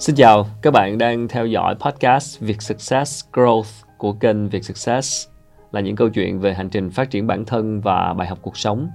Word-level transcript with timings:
Xin 0.00 0.16
chào, 0.16 0.46
các 0.62 0.70
bạn 0.70 0.98
đang 0.98 1.28
theo 1.28 1.46
dõi 1.46 1.74
podcast 1.74 2.40
Việt 2.40 2.62
Success 2.62 3.24
Growth 3.32 3.84
của 3.98 4.12
kênh 4.12 4.48
Việt 4.48 4.64
Success 4.64 5.28
là 5.72 5.80
những 5.80 5.96
câu 5.96 6.08
chuyện 6.08 6.40
về 6.40 6.54
hành 6.54 6.68
trình 6.68 6.90
phát 6.90 7.10
triển 7.10 7.26
bản 7.26 7.44
thân 7.44 7.80
và 7.80 8.14
bài 8.14 8.28
học 8.28 8.38
cuộc 8.42 8.56
sống. 8.56 8.88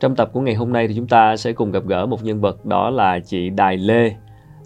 Trong 0.00 0.16
tập 0.16 0.30
của 0.32 0.40
ngày 0.40 0.54
hôm 0.54 0.72
nay 0.72 0.88
thì 0.88 0.94
chúng 0.96 1.06
ta 1.06 1.36
sẽ 1.36 1.52
cùng 1.52 1.70
gặp 1.70 1.82
gỡ 1.86 2.06
một 2.06 2.24
nhân 2.24 2.40
vật 2.40 2.66
đó 2.66 2.90
là 2.90 3.18
chị 3.18 3.50
Đài 3.50 3.76
Lê, 3.76 4.14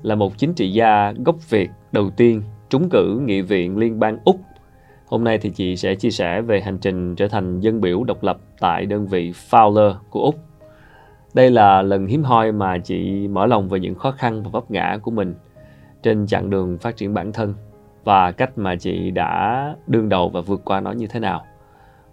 là 0.02 0.14
một 0.14 0.38
chính 0.38 0.54
trị 0.54 0.72
gia 0.72 1.12
gốc 1.24 1.50
Việt 1.50 1.70
đầu 1.92 2.10
tiên 2.10 2.42
trúng 2.70 2.88
cử 2.90 3.20
nghị 3.24 3.40
viện 3.40 3.78
liên 3.78 4.00
bang 4.00 4.18
Úc. 4.24 4.40
Hôm 5.06 5.24
nay 5.24 5.38
thì 5.38 5.50
chị 5.50 5.76
sẽ 5.76 5.94
chia 5.94 6.10
sẻ 6.10 6.40
về 6.40 6.60
hành 6.60 6.78
trình 6.78 7.16
trở 7.16 7.28
thành 7.28 7.60
dân 7.60 7.80
biểu 7.80 8.04
độc 8.04 8.22
lập 8.22 8.38
tại 8.60 8.86
đơn 8.86 9.06
vị 9.06 9.32
Fowler 9.50 9.94
của 10.10 10.20
Úc. 10.20 10.38
Đây 11.34 11.50
là 11.50 11.82
lần 11.82 12.06
hiếm 12.06 12.22
hoi 12.22 12.52
mà 12.52 12.78
chị 12.78 13.28
mở 13.28 13.46
lòng 13.46 13.68
về 13.68 13.80
những 13.80 13.94
khó 13.94 14.10
khăn 14.10 14.42
và 14.42 14.50
vấp 14.50 14.70
ngã 14.70 14.98
của 15.02 15.10
mình 15.10 15.34
trên 16.02 16.26
chặng 16.26 16.50
đường 16.50 16.78
phát 16.78 16.96
triển 16.96 17.14
bản 17.14 17.32
thân 17.32 17.54
và 18.04 18.32
cách 18.32 18.58
mà 18.58 18.76
chị 18.76 19.10
đã 19.10 19.74
đương 19.86 20.08
đầu 20.08 20.28
và 20.28 20.40
vượt 20.40 20.60
qua 20.64 20.80
nó 20.80 20.92
như 20.92 21.06
thế 21.06 21.20
nào. 21.20 21.44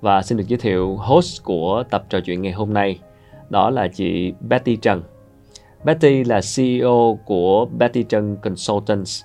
Và 0.01 0.21
xin 0.21 0.37
được 0.37 0.47
giới 0.47 0.59
thiệu 0.59 0.95
host 0.95 1.43
của 1.43 1.83
tập 1.89 2.05
trò 2.09 2.19
chuyện 2.19 2.41
ngày 2.41 2.53
hôm 2.53 2.73
nay, 2.73 2.99
đó 3.49 3.69
là 3.69 3.87
chị 3.87 4.33
Betty 4.39 4.75
Trần. 4.75 5.01
Betty 5.83 6.23
là 6.23 6.41
CEO 6.55 7.19
của 7.25 7.65
Betty 7.77 8.03
Trần 8.03 8.37
Consultants, 8.37 9.23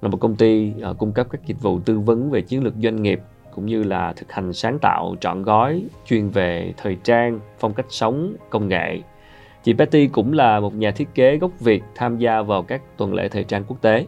là 0.00 0.08
một 0.08 0.18
công 0.20 0.36
ty 0.36 0.72
uh, 0.90 0.98
cung 0.98 1.12
cấp 1.12 1.26
các 1.30 1.40
dịch 1.46 1.62
vụ 1.62 1.80
tư 1.80 1.98
vấn 1.98 2.30
về 2.30 2.40
chiến 2.40 2.64
lược 2.64 2.74
doanh 2.82 3.02
nghiệp 3.02 3.20
cũng 3.54 3.66
như 3.66 3.82
là 3.82 4.12
thực 4.12 4.32
hành 4.32 4.52
sáng 4.52 4.78
tạo 4.78 5.16
trọn 5.20 5.42
gói 5.42 5.82
chuyên 6.06 6.28
về 6.28 6.74
thời 6.76 6.96
trang, 7.04 7.40
phong 7.58 7.74
cách 7.74 7.86
sống, 7.88 8.34
công 8.50 8.68
nghệ. 8.68 8.98
Chị 9.62 9.72
Betty 9.72 10.06
cũng 10.06 10.32
là 10.32 10.60
một 10.60 10.74
nhà 10.74 10.90
thiết 10.90 11.08
kế 11.14 11.36
gốc 11.36 11.50
Việt 11.60 11.82
tham 11.94 12.18
gia 12.18 12.42
vào 12.42 12.62
các 12.62 12.82
tuần 12.96 13.14
lễ 13.14 13.28
thời 13.28 13.44
trang 13.44 13.64
quốc 13.64 13.76
tế. 13.80 14.06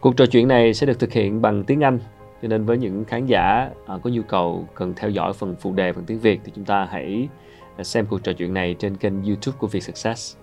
Cuộc 0.00 0.16
trò 0.16 0.26
chuyện 0.26 0.48
này 0.48 0.74
sẽ 0.74 0.86
được 0.86 1.00
thực 1.00 1.12
hiện 1.12 1.42
bằng 1.42 1.64
tiếng 1.64 1.80
Anh, 1.80 1.98
cho 2.42 2.48
nên 2.48 2.64
với 2.64 2.78
những 2.78 3.04
khán 3.04 3.26
giả 3.26 3.70
à, 3.86 3.98
có 4.02 4.10
nhu 4.10 4.22
cầu 4.22 4.68
cần 4.74 4.94
theo 4.96 5.10
dõi 5.10 5.32
phần 5.32 5.56
phụ 5.60 5.72
đề 5.72 5.92
bằng 5.92 6.04
tiếng 6.04 6.18
Việt 6.18 6.40
thì 6.44 6.52
chúng 6.56 6.64
ta 6.64 6.88
hãy 6.90 7.28
à, 7.76 7.84
xem 7.84 8.06
cuộc 8.06 8.24
trò 8.24 8.32
chuyện 8.32 8.54
này 8.54 8.76
trên 8.78 8.96
kênh 8.96 9.24
YouTube 9.24 9.56
của 9.58 9.66
Việt 9.66 9.82
Success. 9.82 10.36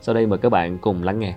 Sau 0.00 0.14
đây 0.14 0.26
mời 0.26 0.38
các 0.38 0.48
bạn 0.48 0.78
cùng 0.78 1.02
lắng 1.02 1.18
nghe. 1.18 1.34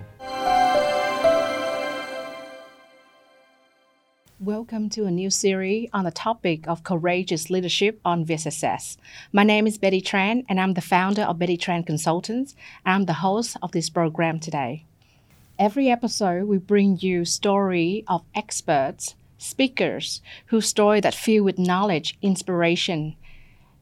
Welcome 4.42 4.88
to 4.90 5.04
a 5.04 5.10
new 5.10 5.28
series 5.28 5.90
on 5.92 6.04
the 6.04 6.10
topic 6.10 6.66
of 6.66 6.82
courageous 6.82 7.50
leadership 7.50 8.00
on 8.06 8.24
VSSS. 8.24 8.96
My 9.34 9.44
name 9.44 9.66
is 9.66 9.76
Betty 9.76 10.00
Tran, 10.00 10.46
and 10.48 10.58
I'm 10.58 10.72
the 10.72 10.80
founder 10.80 11.20
of 11.24 11.38
Betty 11.38 11.58
Tran 11.58 11.84
Consultants. 11.84 12.54
I'm 12.86 13.04
the 13.04 13.20
host 13.20 13.58
of 13.60 13.72
this 13.72 13.90
program 13.90 14.40
today. 14.40 14.86
Every 15.58 15.90
episode, 15.90 16.44
we 16.44 16.56
bring 16.56 16.96
you 17.00 17.26
story 17.26 18.02
of 18.08 18.24
experts, 18.34 19.14
speakers 19.36 20.22
whose 20.46 20.66
story 20.66 21.00
that 21.00 21.14
fill 21.14 21.44
with 21.44 21.58
knowledge, 21.58 22.16
inspiration. 22.22 23.16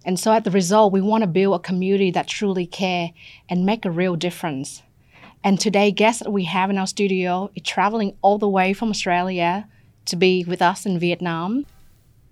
And 0.04 0.18
so, 0.18 0.32
at 0.32 0.42
the 0.42 0.50
result, 0.50 0.92
we 0.92 1.00
want 1.00 1.22
to 1.22 1.28
build 1.28 1.54
a 1.54 1.62
community 1.62 2.10
that 2.10 2.26
truly 2.26 2.66
care 2.66 3.12
and 3.48 3.64
make 3.64 3.84
a 3.84 3.92
real 3.92 4.16
difference. 4.16 4.82
And 5.44 5.60
today, 5.60 5.92
guest 5.92 6.24
that 6.24 6.32
we 6.32 6.46
have 6.46 6.68
in 6.68 6.78
our 6.78 6.88
studio 6.88 7.48
is 7.54 7.62
traveling 7.62 8.16
all 8.22 8.38
the 8.38 8.48
way 8.48 8.72
from 8.72 8.90
Australia 8.90 9.68
to 10.08 10.16
be 10.16 10.44
with 10.44 10.60
us 10.60 10.86
in 10.86 10.98
Vietnam. 10.98 11.66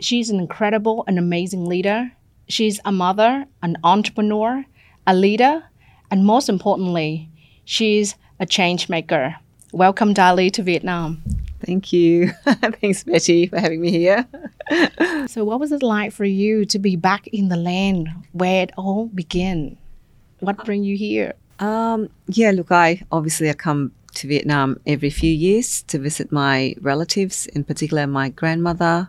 She's 0.01 0.31
an 0.31 0.41
incredible 0.41 1.05
and 1.07 1.19
amazing 1.19 1.67
leader. 1.67 2.13
She's 2.49 2.81
a 2.85 2.93
mother, 2.93 3.47
an 3.63 3.77
entrepreneur, 3.85 4.65
a 5.07 5.15
leader, 5.15 5.65
and 6.11 6.25
most 6.25 6.49
importantly, 6.49 7.29
she's 7.65 8.15
a 8.41 8.47
change 8.47 8.89
maker. 8.89 9.37
Welcome, 9.73 10.15
Dai 10.15 10.33
Le, 10.33 10.51
to 10.51 10.63
Vietnam. 10.63 11.23
Thank 11.65 11.93
you. 11.93 12.29
Thanks, 12.81 13.05
Betty, 13.05 13.47
for 13.47 13.59
having 13.59 13.81
me 13.81 13.91
here. 13.91 14.27
So, 15.29 15.45
what 15.45 15.61
was 15.61 15.71
it 15.71 15.83
like 15.83 16.13
for 16.13 16.25
you 16.25 16.65
to 16.67 16.79
be 16.79 16.97
back 16.97 17.27
in 17.29 17.49
the 17.49 17.57
land 17.57 18.09
where 18.33 18.63
it 18.63 18.71
all 18.77 19.07
began? 19.07 19.77
What 20.41 20.65
bring 20.65 20.83
you 20.83 20.97
here? 20.97 21.35
Um, 21.59 22.09
yeah, 22.29 22.53
look, 22.53 22.71
I 22.71 23.03
obviously 23.13 23.51
I 23.51 23.55
come 23.55 23.93
to 24.17 24.29
Vietnam 24.29 24.81
every 24.87 25.11
few 25.11 25.33
years 25.33 25.83
to 25.85 25.99
visit 25.99 26.33
my 26.33 26.75
relatives, 26.81 27.47
in 27.47 27.65
particular 27.65 28.07
my 28.07 28.29
grandmother, 28.31 29.09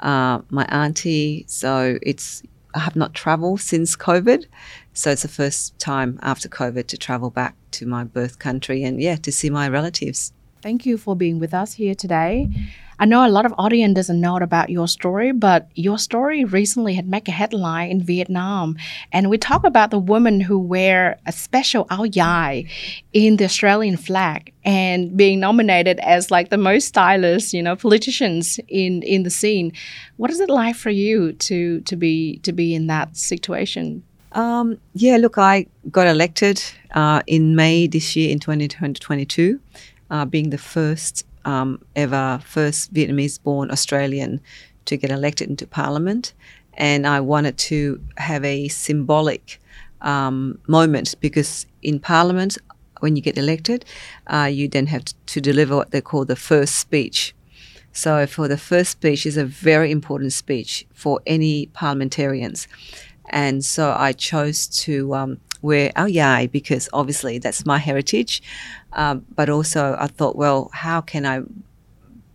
uh, 0.00 0.40
my 0.50 0.64
auntie. 0.66 1.44
So 1.48 1.98
it's 2.02 2.42
I 2.74 2.80
have 2.80 2.96
not 2.96 3.14
travelled 3.14 3.60
since 3.60 3.96
COVID, 3.96 4.46
so 4.92 5.10
it's 5.12 5.22
the 5.22 5.28
first 5.28 5.78
time 5.78 6.18
after 6.22 6.48
COVID 6.48 6.86
to 6.88 6.98
travel 6.98 7.30
back 7.30 7.54
to 7.72 7.86
my 7.86 8.02
birth 8.02 8.38
country 8.38 8.82
and 8.82 9.00
yeah, 9.00 9.16
to 9.16 9.30
see 9.30 9.50
my 9.50 9.68
relatives. 9.68 10.32
Thank 10.64 10.86
you 10.86 10.96
for 10.96 11.14
being 11.14 11.40
with 11.40 11.52
us 11.52 11.74
here 11.74 11.94
today. 11.94 12.48
I 12.98 13.04
know 13.04 13.26
a 13.26 13.28
lot 13.28 13.44
of 13.44 13.52
audience 13.58 13.96
doesn't 13.96 14.18
know 14.18 14.38
about 14.38 14.70
your 14.70 14.88
story, 14.88 15.30
but 15.30 15.68
your 15.74 15.98
story 15.98 16.42
recently 16.42 16.94
had 16.94 17.06
made 17.06 17.28
a 17.28 17.32
headline 17.32 17.90
in 17.90 18.02
Vietnam, 18.02 18.78
and 19.12 19.28
we 19.28 19.36
talk 19.36 19.64
about 19.66 19.90
the 19.90 19.98
women 19.98 20.40
who 20.40 20.58
wear 20.58 21.18
a 21.26 21.32
special 21.32 21.84
áo 21.90 22.06
dài 22.10 22.66
in 23.12 23.36
the 23.36 23.44
Australian 23.44 23.98
flag 23.98 24.54
and 24.64 25.14
being 25.14 25.38
nominated 25.38 26.00
as 26.00 26.30
like 26.30 26.48
the 26.48 26.56
most 26.56 26.88
stylish, 26.88 27.52
you 27.52 27.62
know, 27.62 27.76
politicians 27.76 28.58
in 28.66 29.02
in 29.02 29.22
the 29.22 29.30
scene. 29.40 29.70
What 30.16 30.30
is 30.30 30.40
it 30.40 30.48
like 30.48 30.76
for 30.76 30.88
you 30.88 31.34
to 31.46 31.82
to 31.82 31.94
be 31.94 32.38
to 32.38 32.52
be 32.52 32.74
in 32.74 32.86
that 32.86 33.18
situation? 33.18 34.02
Um, 34.34 34.78
yeah, 34.94 35.16
look, 35.18 35.38
I 35.38 35.66
got 35.90 36.06
elected 36.06 36.60
uh, 36.94 37.22
in 37.26 37.54
May 37.54 37.86
this 37.86 38.16
year 38.16 38.32
in 38.32 38.40
2022, 38.40 39.60
uh, 40.14 40.24
being 40.24 40.50
the 40.50 40.58
first 40.58 41.26
um, 41.44 41.82
ever 41.96 42.40
first 42.44 42.94
Vietnamese 42.94 43.42
born 43.42 43.70
Australian 43.70 44.40
to 44.84 44.96
get 44.96 45.10
elected 45.10 45.50
into 45.50 45.66
parliament. 45.66 46.32
And 46.74 47.04
I 47.06 47.18
wanted 47.20 47.58
to 47.70 48.00
have 48.16 48.44
a 48.44 48.68
symbolic 48.68 49.60
um, 50.00 50.58
moment 50.68 51.14
because 51.20 51.66
in 51.82 51.98
parliament, 51.98 52.58
when 53.00 53.16
you 53.16 53.22
get 53.22 53.36
elected, 53.36 53.84
uh, 54.28 54.48
you 54.58 54.68
then 54.68 54.86
have 54.86 55.04
to 55.26 55.40
deliver 55.40 55.74
what 55.76 55.90
they 55.90 56.00
call 56.00 56.24
the 56.24 56.36
first 56.36 56.76
speech. 56.76 57.34
So, 57.92 58.26
for 58.26 58.48
the 58.48 58.56
first 58.56 58.90
speech 58.90 59.26
is 59.26 59.36
a 59.36 59.44
very 59.44 59.90
important 59.90 60.32
speech 60.32 60.86
for 60.92 61.20
any 61.26 61.66
parliamentarians, 61.66 62.66
and 63.30 63.64
so 63.64 63.94
I 63.96 64.12
chose 64.12 64.66
to 64.84 65.14
um, 65.14 65.40
wear 65.64 65.90
áo 65.96 66.08
dài 66.08 66.46
because 66.52 66.88
obviously 66.92 67.38
that's 67.38 67.64
my 67.64 67.78
heritage. 67.78 68.42
Um, 68.94 69.24
but 69.34 69.48
also, 69.48 69.96
I 69.98 70.06
thought, 70.06 70.36
well, 70.36 70.70
how 70.72 71.00
can 71.00 71.26
I 71.26 71.42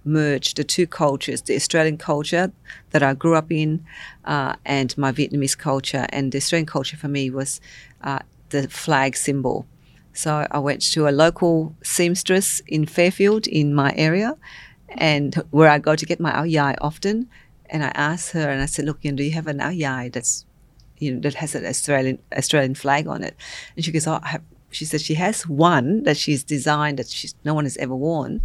merge 0.05 0.53
the 0.53 0.63
two 0.63 0.87
cultures, 0.87 1.41
the 1.41 1.55
Australian 1.55 1.97
culture 1.97 2.51
that 2.91 3.03
I 3.03 3.13
grew 3.13 3.35
up 3.35 3.51
in 3.51 3.85
uh, 4.25 4.55
and 4.65 4.97
my 4.97 5.11
Vietnamese 5.11 5.57
culture? 5.57 6.05
And 6.09 6.31
the 6.31 6.37
Australian 6.37 6.65
culture 6.65 6.97
for 6.97 7.07
me 7.07 7.29
was 7.29 7.61
uh, 8.03 8.19
the 8.49 8.67
flag 8.69 9.15
symbol. 9.15 9.65
So 10.13 10.47
I 10.51 10.59
went 10.59 10.81
to 10.93 11.07
a 11.07 11.11
local 11.11 11.75
seamstress 11.83 12.61
in 12.67 12.85
Fairfield 12.85 13.47
in 13.47 13.73
my 13.73 13.93
area 13.95 14.35
and 14.89 15.35
where 15.51 15.69
I 15.69 15.79
go 15.79 15.95
to 15.95 16.05
get 16.05 16.19
my 16.19 16.43
yai 16.43 16.75
often. 16.81 17.29
And 17.69 17.83
I 17.83 17.91
asked 17.95 18.31
her 18.31 18.49
and 18.49 18.61
I 18.61 18.65
said, 18.65 18.85
look, 18.85 18.99
you 19.01 19.11
know, 19.11 19.17
do 19.17 19.23
you 19.23 19.31
have 19.31 19.47
an 19.47 19.59
yai 19.73 20.09
that's 20.09 20.45
you 20.97 21.13
know, 21.13 21.19
that 21.21 21.35
has 21.35 21.55
an 21.55 21.65
Australian 21.65 22.19
Australian 22.35 22.75
flag 22.75 23.07
on 23.07 23.23
it. 23.23 23.35
And 23.75 23.83
she 23.83 23.91
goes, 23.91 24.05
oh, 24.05 24.19
I 24.21 24.27
have, 24.29 24.41
she 24.69 24.85
said 24.85 25.01
she 25.01 25.15
has 25.15 25.47
one 25.47 26.03
that 26.03 26.17
she's 26.17 26.43
designed 26.43 26.99
that 26.99 27.07
she's, 27.07 27.35
no 27.43 27.53
one 27.53 27.65
has 27.65 27.77
ever 27.77 27.95
worn. 27.95 28.41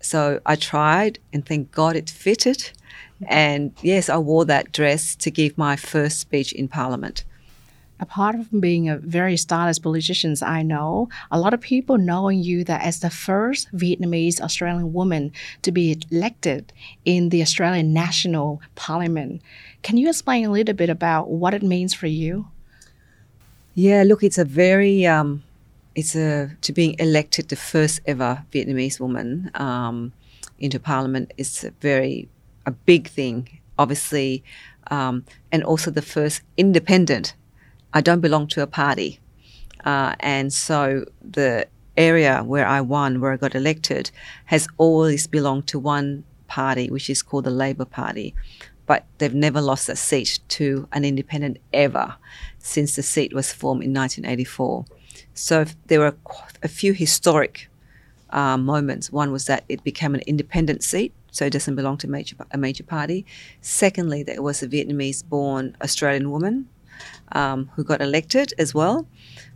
So 0.00 0.40
I 0.46 0.56
tried, 0.56 1.18
and 1.32 1.44
thank 1.44 1.72
God 1.72 1.96
it 1.96 2.10
fitted. 2.10 2.70
And 3.26 3.72
yes, 3.82 4.08
I 4.08 4.18
wore 4.18 4.44
that 4.44 4.72
dress 4.72 5.16
to 5.16 5.30
give 5.30 5.56
my 5.58 5.76
first 5.76 6.20
speech 6.20 6.52
in 6.52 6.68
Parliament. 6.68 7.24
Apart 7.98 8.36
from 8.46 8.60
being 8.60 8.90
a 8.90 8.98
very 8.98 9.38
stylish 9.38 9.80
politician, 9.80 10.34
I 10.42 10.62
know 10.62 11.08
a 11.30 11.40
lot 11.40 11.54
of 11.54 11.62
people 11.62 11.96
knowing 11.96 12.42
you 12.42 12.62
that 12.64 12.82
as 12.82 13.00
the 13.00 13.08
first 13.08 13.72
Vietnamese 13.72 14.38
Australian 14.38 14.92
woman 14.92 15.32
to 15.62 15.72
be 15.72 15.98
elected 16.10 16.74
in 17.06 17.30
the 17.30 17.40
Australian 17.40 17.94
National 17.94 18.60
Parliament. 18.74 19.40
Can 19.82 19.96
you 19.96 20.10
explain 20.10 20.44
a 20.44 20.50
little 20.50 20.74
bit 20.74 20.90
about 20.90 21.30
what 21.30 21.54
it 21.54 21.62
means 21.62 21.94
for 21.94 22.06
you? 22.06 22.48
Yeah, 23.78 24.04
look, 24.04 24.22
it's 24.22 24.38
a 24.38 24.44
very 24.46 25.04
um, 25.04 25.42
it's 25.94 26.16
a 26.16 26.50
to 26.62 26.72
being 26.72 26.96
elected 26.98 27.50
the 27.50 27.56
first 27.56 28.00
ever 28.06 28.42
Vietnamese 28.50 28.98
woman 28.98 29.50
um, 29.52 30.14
into 30.58 30.80
parliament 30.80 31.34
is 31.36 31.62
a 31.62 31.72
very 31.82 32.26
a 32.64 32.70
big 32.70 33.06
thing, 33.06 33.60
obviously, 33.78 34.42
um, 34.90 35.26
and 35.52 35.62
also 35.62 35.90
the 35.90 36.00
first 36.00 36.40
independent. 36.56 37.34
I 37.92 38.00
don't 38.00 38.22
belong 38.22 38.46
to 38.48 38.62
a 38.62 38.66
party, 38.66 39.20
uh, 39.84 40.14
and 40.20 40.54
so 40.54 41.04
the 41.20 41.66
area 41.98 42.42
where 42.44 42.66
I 42.66 42.80
won, 42.80 43.20
where 43.20 43.32
I 43.32 43.36
got 43.36 43.54
elected, 43.54 44.10
has 44.46 44.68
always 44.78 45.26
belonged 45.26 45.66
to 45.66 45.78
one 45.78 46.24
party, 46.48 46.88
which 46.88 47.10
is 47.10 47.20
called 47.20 47.44
the 47.44 47.50
Labour 47.50 47.84
Party 47.84 48.34
but 48.86 49.04
they've 49.18 49.34
never 49.34 49.60
lost 49.60 49.88
a 49.88 49.96
seat 49.96 50.38
to 50.48 50.88
an 50.92 51.04
independent 51.04 51.58
ever 51.72 52.16
since 52.58 52.96
the 52.96 53.02
seat 53.02 53.32
was 53.34 53.52
formed 53.52 53.82
in 53.82 53.92
1984. 53.92 54.84
So 55.34 55.64
there 55.86 56.00
were 56.00 56.16
a 56.62 56.68
few 56.68 56.92
historic 56.92 57.68
uh, 58.30 58.56
moments. 58.56 59.10
One 59.12 59.32
was 59.32 59.46
that 59.46 59.64
it 59.68 59.82
became 59.84 60.14
an 60.14 60.22
independent 60.26 60.82
seat, 60.82 61.12
so 61.30 61.46
it 61.46 61.52
doesn't 61.52 61.74
belong 61.74 61.96
to 61.98 62.08
major, 62.08 62.36
a 62.50 62.58
major 62.58 62.84
party. 62.84 63.26
Secondly, 63.60 64.22
there 64.22 64.42
was 64.42 64.62
a 64.62 64.68
Vietnamese 64.68 65.24
born 65.24 65.76
Australian 65.82 66.30
woman 66.30 66.68
um, 67.32 67.70
who 67.74 67.84
got 67.84 68.00
elected 68.00 68.54
as 68.58 68.74
well. 68.74 69.06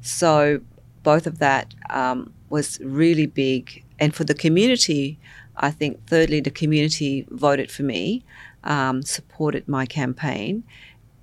So 0.01 0.61
both 1.03 1.27
of 1.27 1.39
that 1.39 1.75
um, 1.89 2.33
was 2.49 2.79
really 2.81 3.27
big. 3.27 3.85
And 3.99 4.15
for 4.15 4.25
the 4.25 4.35
community, 4.35 5.19
I 5.57 5.71
think, 5.71 6.07
thirdly, 6.07 6.41
the 6.41 6.51
community 6.51 7.27
voted 7.31 7.71
for 7.71 7.83
me, 7.83 8.25
um, 8.65 9.03
supported 9.03 9.69
my 9.69 9.87
campaign. 9.87 10.65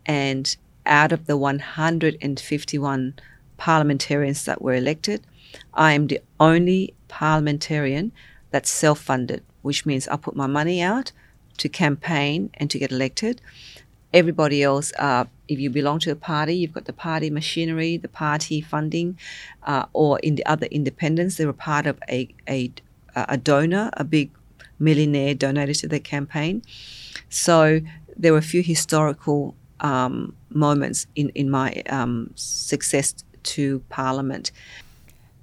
And 0.05 0.55
out 0.85 1.11
of 1.11 1.25
the 1.25 1.37
151 1.37 3.13
parliamentarians 3.57 4.45
that 4.45 4.61
were 4.61 4.75
elected, 4.75 5.25
I 5.73 5.93
am 5.93 6.07
the 6.07 6.21
only 6.39 6.93
parliamentarian 7.07 8.11
that's 8.51 8.69
self 8.69 8.99
funded, 8.99 9.43
which 9.61 9.85
means 9.85 10.07
I 10.07 10.15
put 10.15 10.35
my 10.35 10.47
money 10.47 10.81
out 10.81 11.11
to 11.57 11.69
campaign 11.69 12.49
and 12.55 12.69
to 12.71 12.79
get 12.79 12.91
elected. 12.91 13.41
Everybody 14.13 14.63
else, 14.63 14.93
uh, 14.97 15.25
if 15.47 15.59
you 15.59 15.69
belong 15.69 15.99
to 15.99 16.11
a 16.11 16.15
party, 16.15 16.55
you've 16.55 16.73
got 16.73 16.85
the 16.85 16.93
party 16.93 17.29
machinery, 17.29 17.97
the 17.97 18.07
party 18.07 18.61
funding, 18.61 19.17
uh, 19.63 19.85
or 19.93 20.19
in 20.19 20.35
the 20.35 20.45
other 20.45 20.67
independents, 20.67 21.35
they 21.35 21.45
were 21.45 21.53
part 21.53 21.85
of 21.85 21.99
a, 22.09 22.33
a, 22.47 22.71
a 23.15 23.37
donor, 23.37 23.89
a 23.93 24.03
big 24.03 24.31
millionaire 24.79 25.33
donated 25.33 25.75
to 25.77 25.87
their 25.87 25.99
campaign. 25.99 26.61
So 27.29 27.81
there 28.15 28.31
were 28.31 28.39
a 28.39 28.43
few 28.43 28.63
historical 28.63 29.55
um, 29.79 30.35
moments 30.49 31.07
in, 31.15 31.29
in 31.29 31.49
my 31.49 31.83
um, 31.89 32.31
success 32.35 33.15
to 33.43 33.79
Parliament. 33.89 34.51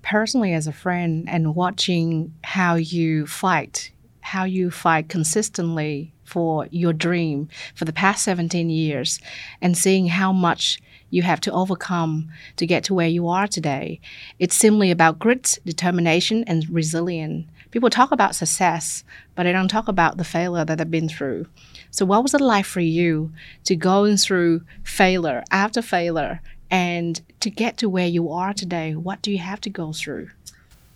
Personally, 0.02 0.52
as 0.52 0.66
a 0.66 0.72
friend, 0.72 1.28
and 1.28 1.54
watching 1.54 2.34
how 2.42 2.74
you 2.74 3.26
fight, 3.26 3.90
how 4.20 4.44
you 4.44 4.70
fight 4.70 5.08
consistently 5.08 6.12
for 6.24 6.66
your 6.70 6.92
dream 6.92 7.48
for 7.74 7.84
the 7.84 7.92
past 7.92 8.22
17 8.24 8.68
years, 8.68 9.20
and 9.62 9.76
seeing 9.76 10.08
how 10.08 10.32
much 10.32 10.78
you 11.10 11.22
have 11.22 11.40
to 11.40 11.52
overcome 11.52 12.28
to 12.56 12.66
get 12.66 12.84
to 12.84 12.94
where 12.94 13.08
you 13.08 13.28
are 13.28 13.46
today. 13.46 14.00
It's 14.38 14.56
simply 14.56 14.90
about 14.90 15.18
grit, 15.18 15.58
determination, 15.64 16.44
and 16.44 16.68
resilience. 16.68 17.46
People 17.74 17.90
talk 17.90 18.12
about 18.12 18.36
success, 18.36 19.02
but 19.34 19.42
they 19.42 19.50
don't 19.50 19.66
talk 19.66 19.88
about 19.88 20.16
the 20.16 20.22
failure 20.22 20.64
that 20.64 20.78
they've 20.78 20.88
been 20.88 21.08
through. 21.08 21.46
So, 21.90 22.06
what 22.06 22.22
was 22.22 22.32
it 22.32 22.40
like 22.40 22.64
for 22.66 22.78
you 22.78 23.32
to 23.64 23.74
going 23.74 24.16
through 24.16 24.62
failure 24.84 25.42
after 25.50 25.82
failure 25.82 26.40
and 26.70 27.20
to 27.40 27.50
get 27.50 27.76
to 27.78 27.88
where 27.88 28.06
you 28.06 28.30
are 28.30 28.54
today? 28.54 28.94
What 28.94 29.22
do 29.22 29.32
you 29.32 29.38
have 29.38 29.60
to 29.62 29.70
go 29.70 29.92
through? 29.92 30.30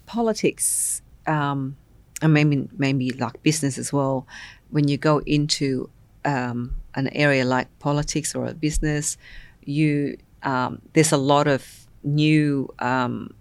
Politics, 0.06 1.02
um, 1.26 1.76
and 2.22 2.32
maybe 2.32 2.68
maybe 2.78 3.10
like 3.10 3.42
business 3.42 3.76
as 3.76 3.92
well. 3.92 4.28
When 4.70 4.86
you 4.86 4.98
go 4.98 5.18
into 5.26 5.90
um, 6.24 6.76
an 6.94 7.08
area 7.08 7.44
like 7.44 7.76
politics 7.80 8.36
or 8.36 8.46
a 8.46 8.54
business, 8.54 9.18
you 9.64 10.16
um, 10.44 10.80
there's 10.92 11.10
a 11.10 11.16
lot 11.16 11.48
of 11.48 11.88
new 12.04 12.72
um, 12.78 13.34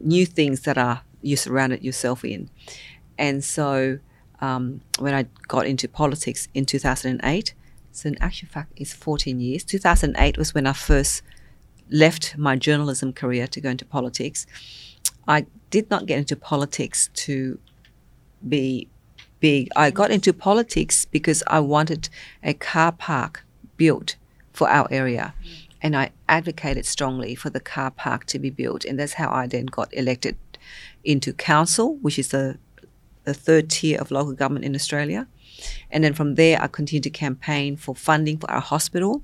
new 0.00 0.26
things 0.26 0.60
that 0.60 0.78
are 0.78 1.02
you 1.22 1.36
surrounded 1.36 1.82
yourself 1.82 2.24
in, 2.24 2.50
and 3.18 3.42
so 3.42 3.98
um, 4.42 4.80
when 4.98 5.14
I 5.14 5.26
got 5.48 5.66
into 5.66 5.88
politics 5.88 6.48
in 6.52 6.66
2008. 6.66 7.54
So 7.92 8.08
in 8.08 8.16
actual 8.20 8.48
fact, 8.48 8.72
it's 8.76 8.92
14 8.92 9.38
years. 9.38 9.64
2008 9.64 10.36
was 10.36 10.52
when 10.52 10.66
I 10.66 10.72
first 10.72 11.22
left 11.90 12.36
my 12.36 12.56
journalism 12.56 13.12
career 13.12 13.46
to 13.46 13.60
go 13.60 13.70
into 13.70 13.84
politics. 13.84 14.46
I 15.28 15.46
did 15.70 15.90
not 15.90 16.06
get 16.06 16.18
into 16.18 16.34
politics 16.34 17.08
to 17.14 17.58
be 18.46 18.88
big. 19.40 19.68
I 19.76 19.90
got 19.90 20.10
into 20.10 20.32
politics 20.32 21.04
because 21.04 21.42
I 21.46 21.60
wanted 21.60 22.08
a 22.42 22.54
car 22.54 22.92
park 22.92 23.44
built 23.76 24.16
for 24.52 24.68
our 24.68 24.88
area. 24.90 25.34
And 25.80 25.96
I 25.96 26.10
advocated 26.28 26.86
strongly 26.86 27.34
for 27.34 27.50
the 27.50 27.60
car 27.60 27.90
park 27.90 28.24
to 28.26 28.38
be 28.38 28.50
built. 28.50 28.84
And 28.84 28.98
that's 28.98 29.14
how 29.14 29.30
I 29.30 29.46
then 29.46 29.66
got 29.66 29.92
elected 29.92 30.36
into 31.04 31.32
council, 31.32 31.96
which 31.96 32.18
is 32.18 32.28
the 32.28 32.58
the 33.24 33.34
third 33.34 33.70
tier 33.70 34.00
of 34.00 34.10
local 34.10 34.32
government 34.32 34.64
in 34.64 34.74
Australia. 34.74 35.28
And 35.90 36.02
then 36.02 36.12
from 36.12 36.34
there, 36.34 36.60
I 36.60 36.66
continued 36.66 37.04
to 37.04 37.10
campaign 37.10 37.76
for 37.76 37.94
funding 37.94 38.38
for 38.38 38.50
our 38.50 38.60
hospital. 38.60 39.22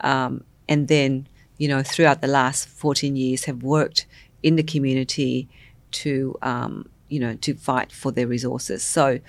Um, 0.00 0.42
and 0.68 0.88
then, 0.88 1.28
you 1.58 1.68
know, 1.68 1.82
throughout 1.82 2.22
the 2.22 2.26
last 2.26 2.68
14 2.68 3.14
years, 3.14 3.44
have 3.44 3.62
worked 3.62 4.06
in 4.42 4.56
the 4.56 4.64
community 4.64 5.48
to, 5.92 6.36
um, 6.42 6.88
you 7.08 7.20
know, 7.20 7.34
to 7.36 7.54
fight 7.54 7.92
for 7.92 8.10
their 8.10 8.26
resources. 8.26 8.82
So, 8.82 9.20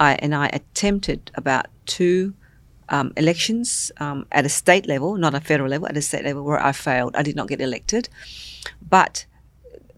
I 0.00 0.14
and 0.14 0.34
I 0.34 0.46
attempted 0.46 1.30
about 1.34 1.66
two 1.86 2.34
um, 2.88 3.12
elections 3.16 3.92
um, 3.98 4.26
at 4.32 4.44
a 4.44 4.48
state 4.48 4.86
level, 4.86 5.16
not 5.16 5.34
a 5.34 5.40
federal 5.40 5.68
level, 5.68 5.88
at 5.88 5.96
a 5.96 6.02
state 6.02 6.24
level 6.24 6.42
where 6.42 6.62
I 6.62 6.72
failed. 6.72 7.16
I 7.16 7.22
did 7.22 7.36
not 7.36 7.48
get 7.48 7.60
elected, 7.60 8.08
but 8.88 9.26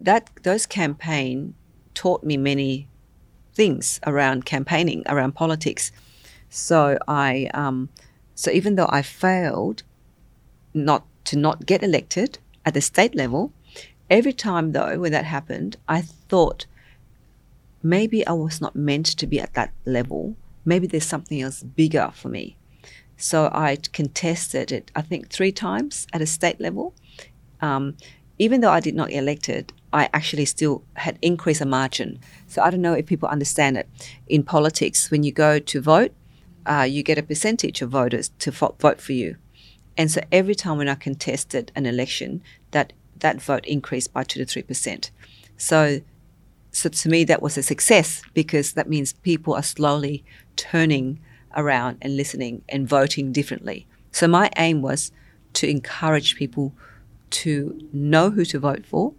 that 0.05 0.29
those 0.43 0.65
campaign 0.65 1.55
taught 1.93 2.23
me 2.23 2.37
many 2.37 2.87
things 3.53 3.99
around 4.05 4.45
campaigning, 4.45 5.03
around 5.07 5.33
politics. 5.33 5.91
So 6.49 6.97
I, 7.07 7.49
um, 7.53 7.89
so 8.35 8.51
even 8.51 8.75
though 8.75 8.89
I 8.89 9.01
failed, 9.01 9.83
not 10.73 11.05
to 11.25 11.37
not 11.37 11.65
get 11.65 11.81
elected 11.83 12.37
at 12.65 12.73
the 12.73 12.81
state 12.81 13.15
level, 13.15 13.51
every 14.09 14.33
time 14.33 14.73
though 14.73 14.99
when 14.99 15.11
that 15.11 15.25
happened, 15.25 15.77
I 15.87 16.01
thought 16.01 16.65
maybe 17.81 18.25
I 18.27 18.33
was 18.33 18.61
not 18.61 18.75
meant 18.75 19.07
to 19.07 19.25
be 19.25 19.39
at 19.39 19.53
that 19.53 19.71
level. 19.85 20.35
Maybe 20.65 20.85
there's 20.85 21.05
something 21.05 21.41
else 21.41 21.63
bigger 21.63 22.11
for 22.13 22.29
me. 22.29 22.57
So 23.17 23.49
I 23.53 23.77
contested 23.93 24.71
it, 24.71 24.91
I 24.95 25.01
think, 25.01 25.29
three 25.29 25.51
times 25.51 26.05
at 26.11 26.21
a 26.21 26.25
state 26.25 26.59
level. 26.59 26.93
Um, 27.61 27.95
even 28.37 28.61
though 28.61 28.71
I 28.71 28.81
did 28.81 28.95
not 28.95 29.09
get 29.09 29.19
elected, 29.19 29.71
I 29.95 30.09
actually 30.13 30.43
still 30.43 30.83
had 30.95 31.17
increased 31.21 31.61
a 31.61 31.65
margin. 31.65 32.19
So 32.47 32.61
I 32.61 32.69
don't 32.69 32.81
know 32.81 32.95
if 32.95 33.05
people 33.05 33.29
understand 33.29 33.77
it. 33.77 33.87
In 34.27 34.43
politics, 34.43 35.09
when 35.09 35.23
you 35.23 35.31
go 35.31 35.57
to 35.57 35.79
vote, 35.79 36.11
uh, 36.65 36.85
you 36.87 37.01
get 37.01 37.17
a 37.17 37.23
percentage 37.23 37.81
of 37.81 37.91
voters 37.91 38.29
to 38.39 38.51
fo- 38.51 38.75
vote 38.77 38.99
for 38.99 39.13
you. 39.13 39.37
And 39.95 40.11
so 40.11 40.19
every 40.33 40.53
time 40.53 40.77
when 40.77 40.89
I 40.89 40.95
contested 40.95 41.71
an 41.75 41.85
election, 41.85 42.43
that 42.71 42.91
that 43.19 43.41
vote 43.41 43.65
increased 43.65 44.11
by 44.11 44.23
two 44.25 44.39
to 44.39 44.45
three 44.45 44.63
percent. 44.63 45.11
So, 45.55 46.01
so 46.71 46.89
to 46.89 47.09
me 47.09 47.23
that 47.23 47.41
was 47.41 47.57
a 47.57 47.63
success 47.63 48.21
because 48.33 48.73
that 48.73 48.89
means 48.89 49.13
people 49.13 49.53
are 49.53 49.63
slowly 49.63 50.25
turning 50.57 51.21
around 51.55 51.99
and 52.01 52.17
listening 52.17 52.63
and 52.67 52.85
voting 52.85 53.31
differently. 53.31 53.87
So 54.11 54.27
my 54.27 54.49
aim 54.57 54.81
was 54.81 55.13
to 55.53 55.69
encourage 55.69 56.35
people 56.35 56.73
to 57.29 57.79
know 57.93 58.29
who 58.31 58.43
to 58.43 58.59
vote 58.59 58.85
for 58.85 59.13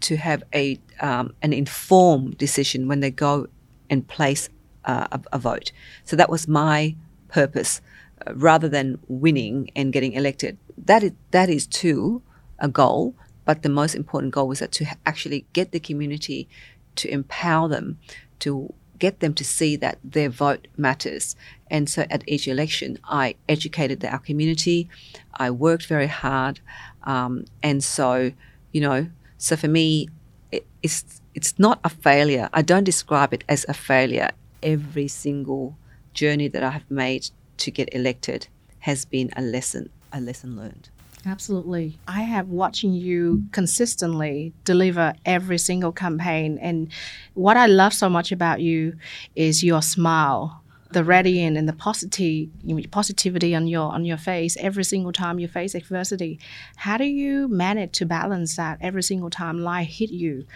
to 0.00 0.16
have 0.16 0.42
a 0.54 0.78
um, 1.00 1.34
an 1.42 1.52
informed 1.52 2.38
decision 2.38 2.88
when 2.88 3.00
they 3.00 3.10
go 3.10 3.46
and 3.90 4.06
place 4.06 4.48
uh, 4.84 5.06
a, 5.12 5.20
a, 5.32 5.38
vote. 5.38 5.72
So 6.04 6.16
that 6.16 6.30
was 6.30 6.46
my 6.46 6.94
purpose, 7.28 7.80
uh, 8.26 8.34
rather 8.34 8.68
than 8.68 8.98
winning 9.08 9.70
and 9.74 9.92
getting 9.92 10.12
elected. 10.12 10.58
That 10.76 11.02
is 11.02 11.12
that 11.30 11.48
is 11.48 11.66
too 11.66 12.22
a 12.58 12.68
goal, 12.68 13.14
but 13.44 13.62
the 13.62 13.68
most 13.68 13.94
important 13.94 14.32
goal 14.34 14.48
was 14.48 14.60
that 14.60 14.72
to 14.72 14.86
actually 15.06 15.46
get 15.52 15.72
the 15.72 15.80
community 15.80 16.48
to 16.96 17.08
empower 17.08 17.68
them 17.68 17.98
to 18.40 18.72
get 18.98 19.20
them 19.20 19.34
to 19.34 19.44
see 19.44 19.76
that 19.76 19.98
their 20.04 20.28
vote 20.28 20.68
matters. 20.76 21.36
And 21.70 21.88
so 21.90 22.06
at 22.10 22.22
each 22.26 22.46
election, 22.46 22.98
I 23.04 23.34
educated 23.48 24.04
our 24.04 24.18
community. 24.18 24.88
I 25.34 25.50
worked 25.50 25.86
very 25.86 26.06
hard. 26.06 26.60
Um, 27.02 27.44
and 27.62 27.82
so, 27.82 28.32
you 28.72 28.80
know, 28.80 29.08
so 29.44 29.58
for 29.58 29.68
me, 29.68 30.08
it, 30.50 30.66
it's 30.82 31.20
it's 31.34 31.58
not 31.58 31.78
a 31.84 31.90
failure. 31.90 32.48
I 32.54 32.62
don't 32.62 32.84
describe 32.84 33.34
it 33.34 33.44
as 33.46 33.66
a 33.68 33.74
failure. 33.74 34.30
Every 34.62 35.06
single 35.06 35.76
journey 36.14 36.48
that 36.48 36.62
I 36.62 36.70
have 36.70 36.90
made 36.90 37.28
to 37.58 37.70
get 37.70 37.94
elected 37.94 38.48
has 38.78 39.04
been 39.04 39.28
a 39.36 39.42
lesson, 39.42 39.90
a 40.14 40.20
lesson 40.22 40.56
learned. 40.56 40.88
Absolutely. 41.26 41.98
I 42.08 42.22
have 42.22 42.48
watching 42.48 42.94
you 42.94 43.44
consistently 43.52 44.54
deliver 44.64 45.12
every 45.26 45.58
single 45.58 45.92
campaign. 45.92 46.56
And 46.56 46.88
what 47.34 47.58
I 47.58 47.66
love 47.66 47.92
so 47.92 48.08
much 48.08 48.32
about 48.32 48.62
you 48.62 48.96
is 49.36 49.62
your 49.62 49.82
smile 49.82 50.63
the 50.94 51.04
radiant 51.04 51.56
and 51.56 51.68
the 51.68 51.72
positivity 51.72 52.50
positivity 52.90 53.54
on 53.54 53.66
your 53.66 53.92
on 53.92 54.04
your 54.04 54.16
face 54.16 54.56
every 54.58 54.84
single 54.84 55.12
time 55.12 55.38
you 55.38 55.48
face 55.48 55.74
adversity. 55.74 56.38
How 56.76 56.96
do 56.96 57.04
you 57.04 57.48
manage 57.48 57.92
to 57.98 58.06
balance 58.06 58.56
that 58.56 58.78
every 58.80 59.02
single 59.02 59.30
time 59.30 59.58
life 59.58 59.88
hit 59.88 60.10
you? 60.10 60.46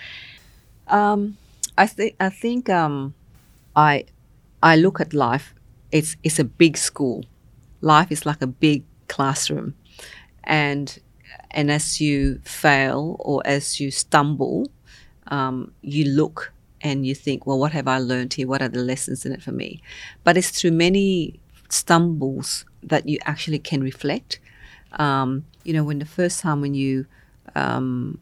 Um, 0.86 1.36
I 1.76 1.86
think 1.86 2.14
I 2.20 2.30
think 2.30 2.70
um, 2.70 3.14
I 3.76 4.04
I 4.62 4.76
look 4.76 5.00
at 5.00 5.12
life. 5.12 5.54
It's 5.92 6.16
it's 6.22 6.38
a 6.38 6.44
big 6.44 6.76
school. 6.76 7.24
Life 7.80 8.10
is 8.10 8.24
like 8.24 8.40
a 8.40 8.46
big 8.46 8.84
classroom, 9.08 9.74
and 10.44 10.98
and 11.50 11.70
as 11.70 12.00
you 12.00 12.40
fail 12.44 13.16
or 13.18 13.42
as 13.44 13.80
you 13.80 13.90
stumble, 13.90 14.70
um, 15.26 15.72
you 15.82 16.04
look 16.04 16.52
and 16.80 17.06
you 17.06 17.14
think, 17.14 17.46
well, 17.46 17.58
what 17.58 17.72
have 17.72 17.88
I 17.88 17.98
learned 17.98 18.34
here? 18.34 18.46
What 18.46 18.62
are 18.62 18.68
the 18.68 18.80
lessons 18.80 19.26
in 19.26 19.32
it 19.32 19.42
for 19.42 19.52
me? 19.52 19.82
But 20.24 20.36
it's 20.36 20.50
through 20.50 20.72
many 20.72 21.40
stumbles 21.68 22.64
that 22.82 23.08
you 23.08 23.18
actually 23.24 23.58
can 23.58 23.82
reflect. 23.82 24.40
Um, 24.92 25.44
you 25.64 25.72
know, 25.72 25.84
when 25.84 25.98
the 25.98 26.06
first 26.06 26.40
time 26.40 26.60
when 26.60 26.74
you 26.74 27.06
um, 27.54 28.18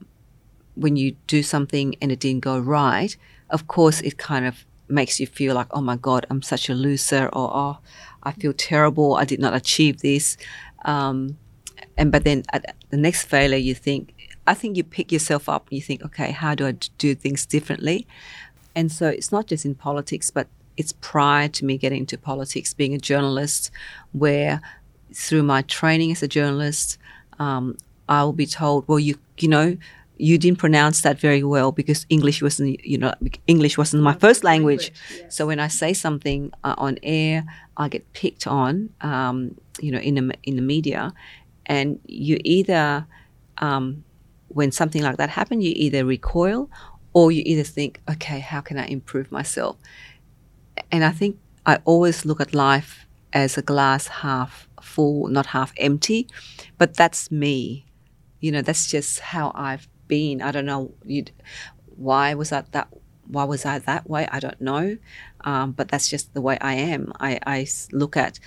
when 0.74 0.96
you 0.96 1.16
do 1.26 1.42
something 1.42 1.96
and 2.00 2.12
it 2.12 2.20
didn't 2.20 2.40
go 2.40 2.58
right, 2.58 3.16
of 3.50 3.66
course, 3.66 4.00
it 4.00 4.18
kind 4.18 4.46
of 4.46 4.64
makes 4.88 5.18
you 5.18 5.26
feel 5.26 5.54
like, 5.54 5.66
oh 5.70 5.80
my 5.80 5.96
God, 5.96 6.26
I'm 6.30 6.42
such 6.42 6.68
a 6.68 6.74
loser, 6.74 7.26
or 7.32 7.50
oh, 7.52 7.78
I 8.22 8.32
feel 8.32 8.52
terrible, 8.52 9.14
I 9.14 9.24
did 9.24 9.40
not 9.40 9.54
achieve 9.54 10.00
this. 10.00 10.36
Um, 10.84 11.38
and 11.96 12.12
but 12.12 12.24
then 12.24 12.44
at 12.52 12.76
the 12.90 12.96
next 12.96 13.24
failure, 13.24 13.58
you 13.58 13.74
think, 13.74 14.14
I 14.46 14.54
think 14.54 14.76
you 14.76 14.84
pick 14.84 15.10
yourself 15.10 15.48
up 15.48 15.68
and 15.68 15.76
you 15.76 15.82
think, 15.82 16.04
okay, 16.04 16.30
how 16.30 16.54
do 16.54 16.66
I 16.66 16.72
do 16.98 17.14
things 17.14 17.46
differently? 17.46 18.06
And 18.76 18.92
so 18.92 19.08
it's 19.08 19.32
not 19.32 19.46
just 19.46 19.64
in 19.64 19.74
politics, 19.74 20.30
but 20.30 20.46
it's 20.76 20.92
prior 21.00 21.48
to 21.48 21.64
me 21.64 21.78
getting 21.78 22.00
into 22.00 22.18
politics, 22.18 22.74
being 22.74 22.94
a 22.94 22.98
journalist, 22.98 23.70
where 24.12 24.60
through 25.14 25.42
my 25.42 25.62
training 25.62 26.12
as 26.12 26.22
a 26.22 26.28
journalist, 26.28 26.98
um, 27.38 27.76
I 28.08 28.22
will 28.22 28.34
be 28.34 28.46
told, 28.46 28.86
well, 28.86 28.98
you 29.00 29.16
you 29.38 29.48
know, 29.48 29.76
you 30.18 30.38
didn't 30.38 30.58
pronounce 30.58 31.02
that 31.02 31.18
very 31.18 31.42
well 31.42 31.72
because 31.72 32.06
English 32.08 32.42
wasn't, 32.42 32.84
you 32.84 32.98
know, 32.98 33.12
English 33.46 33.76
wasn't 33.78 34.02
my 34.02 34.14
first 34.14 34.44
language. 34.44 34.92
Yes. 35.10 35.36
So 35.36 35.46
when 35.46 35.60
I 35.60 35.68
say 35.68 35.92
something 35.92 36.52
uh, 36.64 36.74
on 36.78 36.98
air, 37.02 37.44
I 37.76 37.88
get 37.88 38.10
picked 38.12 38.46
on, 38.46 38.90
um, 39.00 39.56
you 39.80 39.90
know, 39.90 39.98
in 39.98 40.14
the 40.14 40.34
in 40.42 40.56
the 40.56 40.62
media, 40.62 41.12
and 41.66 41.98
you 42.06 42.38
either, 42.44 43.06
um, 43.58 44.04
when 44.48 44.70
something 44.72 45.02
like 45.02 45.16
that 45.16 45.30
happens, 45.30 45.64
you 45.64 45.72
either 45.74 46.04
recoil, 46.04 46.70
or 47.16 47.32
you 47.32 47.42
either 47.46 47.62
think, 47.62 47.98
okay, 48.10 48.40
how 48.40 48.60
can 48.60 48.76
I 48.76 48.84
improve 48.88 49.32
myself? 49.32 49.78
And 50.92 51.02
I 51.02 51.12
think 51.12 51.38
I 51.64 51.78
always 51.86 52.26
look 52.26 52.42
at 52.42 52.52
life 52.52 53.06
as 53.32 53.56
a 53.56 53.62
glass 53.62 54.06
half 54.06 54.68
full, 54.82 55.28
not 55.28 55.46
half 55.46 55.72
empty, 55.78 56.28
but 56.76 56.92
that's 56.92 57.30
me. 57.30 57.86
You 58.40 58.52
know, 58.52 58.60
that's 58.60 58.86
just 58.86 59.20
how 59.20 59.50
I've 59.54 59.88
been. 60.08 60.42
I 60.42 60.50
don't 60.50 60.66
know 60.66 60.92
why 61.96 62.34
was 62.34 62.50
that 62.50 62.70
that 62.72 62.88
why 63.28 63.44
was 63.44 63.64
I 63.64 63.78
that 63.78 64.10
way? 64.10 64.28
I 64.30 64.38
don't 64.38 64.60
know, 64.60 64.98
um, 65.40 65.72
but 65.72 65.88
that's 65.88 66.08
just 66.10 66.34
the 66.34 66.42
way 66.42 66.58
I 66.60 66.74
am. 66.74 67.14
I, 67.18 67.40
I 67.46 67.66
look 67.92 68.14
at 68.18 68.38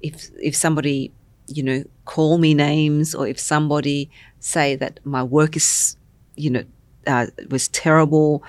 if 0.00 0.30
if 0.42 0.56
somebody 0.56 1.12
you 1.46 1.62
know 1.62 1.84
call 2.06 2.38
me 2.38 2.54
names 2.54 3.14
or 3.14 3.28
if 3.28 3.38
somebody 3.38 4.10
say 4.40 4.74
that 4.74 4.98
my 5.04 5.22
work 5.22 5.54
is 5.54 5.96
you 6.34 6.50
know 6.50 6.64
uh, 7.06 7.26
was 7.50 7.68
terrible. 7.68 8.42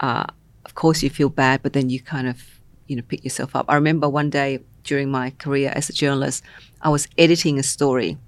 Uh, 0.00 0.24
of 0.64 0.74
course, 0.74 1.02
you 1.02 1.10
feel 1.10 1.28
bad, 1.28 1.62
but 1.62 1.72
then 1.72 1.90
you 1.90 2.00
kind 2.00 2.28
of 2.28 2.42
you 2.86 2.96
know 2.96 3.02
pick 3.06 3.24
yourself 3.24 3.54
up. 3.54 3.66
I 3.68 3.74
remember 3.74 4.08
one 4.08 4.30
day 4.30 4.60
during 4.84 5.10
my 5.10 5.30
career 5.30 5.72
as 5.74 5.88
a 5.88 5.92
journalist, 5.92 6.42
I 6.80 6.88
was 6.88 7.08
editing 7.16 7.58
a 7.58 7.62
story, 7.62 8.18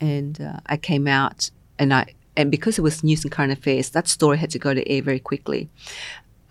and 0.00 0.40
uh, 0.40 0.60
I 0.66 0.76
came 0.76 1.06
out 1.06 1.50
and 1.78 1.92
I 1.92 2.14
and 2.36 2.50
because 2.50 2.78
it 2.78 2.82
was 2.82 3.04
news 3.04 3.24
and 3.24 3.32
current 3.32 3.52
affairs, 3.52 3.90
that 3.90 4.08
story 4.08 4.38
had 4.38 4.50
to 4.50 4.58
go 4.58 4.74
to 4.74 4.88
air 4.88 5.02
very 5.02 5.20
quickly. 5.20 5.68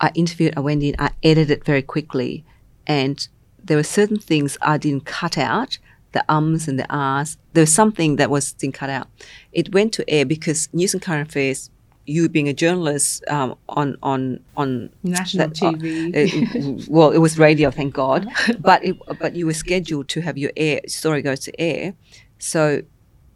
I 0.00 0.10
interviewed, 0.14 0.54
I 0.56 0.60
went 0.60 0.82
in, 0.82 0.94
I 0.98 1.10
edited 1.22 1.58
it 1.58 1.64
very 1.64 1.82
quickly, 1.82 2.44
and 2.86 3.26
there 3.62 3.76
were 3.76 3.82
certain 3.84 4.18
things 4.18 4.58
I 4.62 4.76
didn't 4.78 5.04
cut 5.04 5.38
out, 5.38 5.78
the 6.12 6.24
ums 6.28 6.68
and 6.68 6.78
the 6.78 6.86
ahs. 6.94 7.36
There 7.52 7.62
was 7.62 7.74
something 7.74 8.16
that 8.16 8.30
was 8.30 8.52
didn't 8.52 8.74
cut 8.74 8.90
out. 8.90 9.08
It 9.52 9.72
went 9.72 9.92
to 9.94 10.08
air 10.08 10.24
because 10.24 10.68
news 10.72 10.94
and 10.94 11.02
current 11.02 11.28
affairs. 11.28 11.70
You 12.04 12.28
being 12.28 12.48
a 12.48 12.52
journalist 12.52 13.24
um, 13.28 13.56
on 13.68 13.96
on 14.02 14.40
on 14.56 14.90
national 15.02 15.48
that, 15.48 15.56
TV. 15.56 16.08
Uh, 16.08 16.80
it, 16.82 16.88
well, 16.88 17.10
it 17.10 17.18
was 17.18 17.38
radio, 17.38 17.70
thank 17.70 17.94
God. 17.94 18.26
but 18.58 18.84
it, 18.84 18.96
but 19.18 19.36
you 19.36 19.46
were 19.46 19.54
scheduled 19.54 20.08
to 20.08 20.20
have 20.20 20.36
your 20.36 20.50
air 20.56 20.80
story 20.86 21.22
go 21.22 21.36
to 21.36 21.60
air, 21.60 21.94
so 22.38 22.82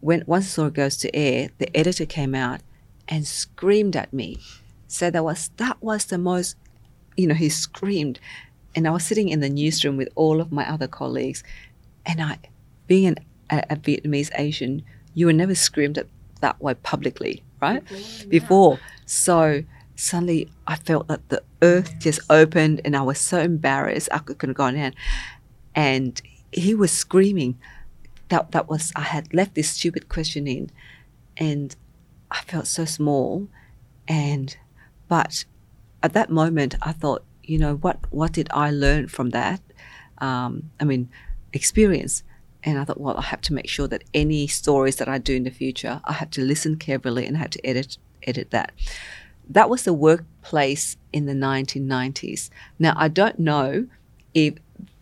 when 0.01 0.25
once 0.27 0.47
the 0.47 0.51
story 0.51 0.71
goes 0.71 0.97
to 0.99 1.15
air, 1.15 1.51
the 1.59 1.75
editor 1.77 2.07
came 2.07 2.35
out 2.35 2.61
and 3.09 3.27
screamed 3.27 3.97
at 3.97 4.13
me. 4.13 4.39
Said 4.89 5.13
that 5.13 5.25
was 5.25 5.51
that 5.57 5.83
was 5.83 6.07
the 6.07 6.19
most, 6.19 6.57
you 7.17 7.27
know, 7.27 7.35
he 7.35 7.49
screamed, 7.49 8.21
and 8.75 8.87
I 8.87 8.91
was 8.91 9.05
sitting 9.05 9.29
in 9.29 9.41
the 9.41 9.49
newsroom 9.49 9.97
with 9.97 10.09
all 10.15 10.41
of 10.41 10.53
my 10.53 10.69
other 10.69 10.87
colleagues, 10.87 11.43
and 12.05 12.23
I, 12.23 12.39
being 12.87 13.07
an, 13.07 13.17
a, 13.51 13.65
a 13.71 13.77
Vietnamese 13.77 14.31
Asian, 14.39 14.85
you 15.15 15.27
were 15.27 15.33
never 15.33 15.55
screamed 15.55 15.99
at 15.99 16.07
that 16.41 16.61
way 16.61 16.75
publicly, 16.75 17.43
right? 17.67 17.83
Before, 18.29 18.79
so 19.05 19.63
suddenly 19.95 20.51
I 20.67 20.77
felt 20.77 21.09
that 21.09 21.29
the 21.29 21.43
earth 21.63 21.95
just 21.99 22.21
opened, 22.31 22.81
and 22.85 22.97
I 22.97 23.03
was 23.03 23.19
so 23.19 23.39
embarrassed 23.41 24.09
I 24.13 24.19
couldn't 24.19 24.55
go 24.55 24.65
on, 24.65 24.93
and 25.75 26.23
he 26.53 26.75
was 26.75 26.93
screaming 26.93 27.59
that 28.29 28.51
that 28.53 28.69
was 28.69 28.93
I 28.97 29.03
had 29.03 29.33
left 29.33 29.55
this 29.55 29.71
stupid 29.71 30.09
question 30.09 30.47
in, 30.47 30.71
and 31.37 31.75
I 32.31 32.41
felt 32.43 32.67
so 32.67 32.85
small, 32.85 33.49
and 34.09 34.57
but 35.09 35.45
at 36.03 36.13
that 36.13 36.31
moment 36.31 36.75
I 36.83 36.93
thought, 36.93 37.23
you 37.43 37.59
know, 37.59 37.77
what 37.77 37.99
what 38.11 38.33
did 38.33 38.49
I 38.53 38.71
learn 38.71 39.09
from 39.09 39.31
that? 39.31 39.61
Um, 40.19 40.71
I 40.81 40.85
mean, 40.85 41.09
experience. 41.53 42.23
And 42.67 42.79
I 42.79 42.85
thought, 42.85 43.01
well, 43.01 43.17
I 43.17 43.23
have 43.23 43.41
to 43.43 43.55
make 43.55 43.69
sure 43.69 43.87
that 43.87 44.03
any 44.13 44.49
stories 44.49 44.97
that 44.97 45.09
I 45.09 45.19
do 45.19 45.37
in 45.37 45.45
the 45.45 45.51
future, 45.51 46.01
I 46.05 46.15
have 46.15 46.31
to 46.31 46.43
listen 46.43 46.77
carefully 46.77 47.25
and 47.25 47.37
I 47.37 47.41
have 47.41 47.51
to 47.51 47.65
edit 47.65 47.97
edit 48.25 48.51
that. 48.51 48.73
That 49.49 49.71
was 49.71 49.85
the 49.85 49.93
workplace 49.95 50.97
in 51.13 51.27
the 51.27 51.33
1990s. 51.33 52.51
Now 52.81 52.95
I 52.97 53.07
don't 53.07 53.39
know 53.39 53.87
if 54.35 54.55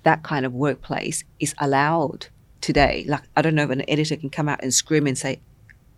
that 0.03 0.23
kind 0.23 0.45
of 0.45 0.53
workplace 0.53 1.25
is 1.41 1.55
allowed 1.59 2.29
today. 2.61 3.05
Like, 3.09 3.23
I 3.37 3.43
don't 3.43 3.55
know 3.55 3.65
if 3.65 3.71
an 3.71 3.89
editor 3.89 4.17
can 4.17 4.31
come 4.31 4.49
out 4.49 4.63
and 4.63 4.73
scream 4.73 5.07
and 5.07 5.17
say, 5.17 5.41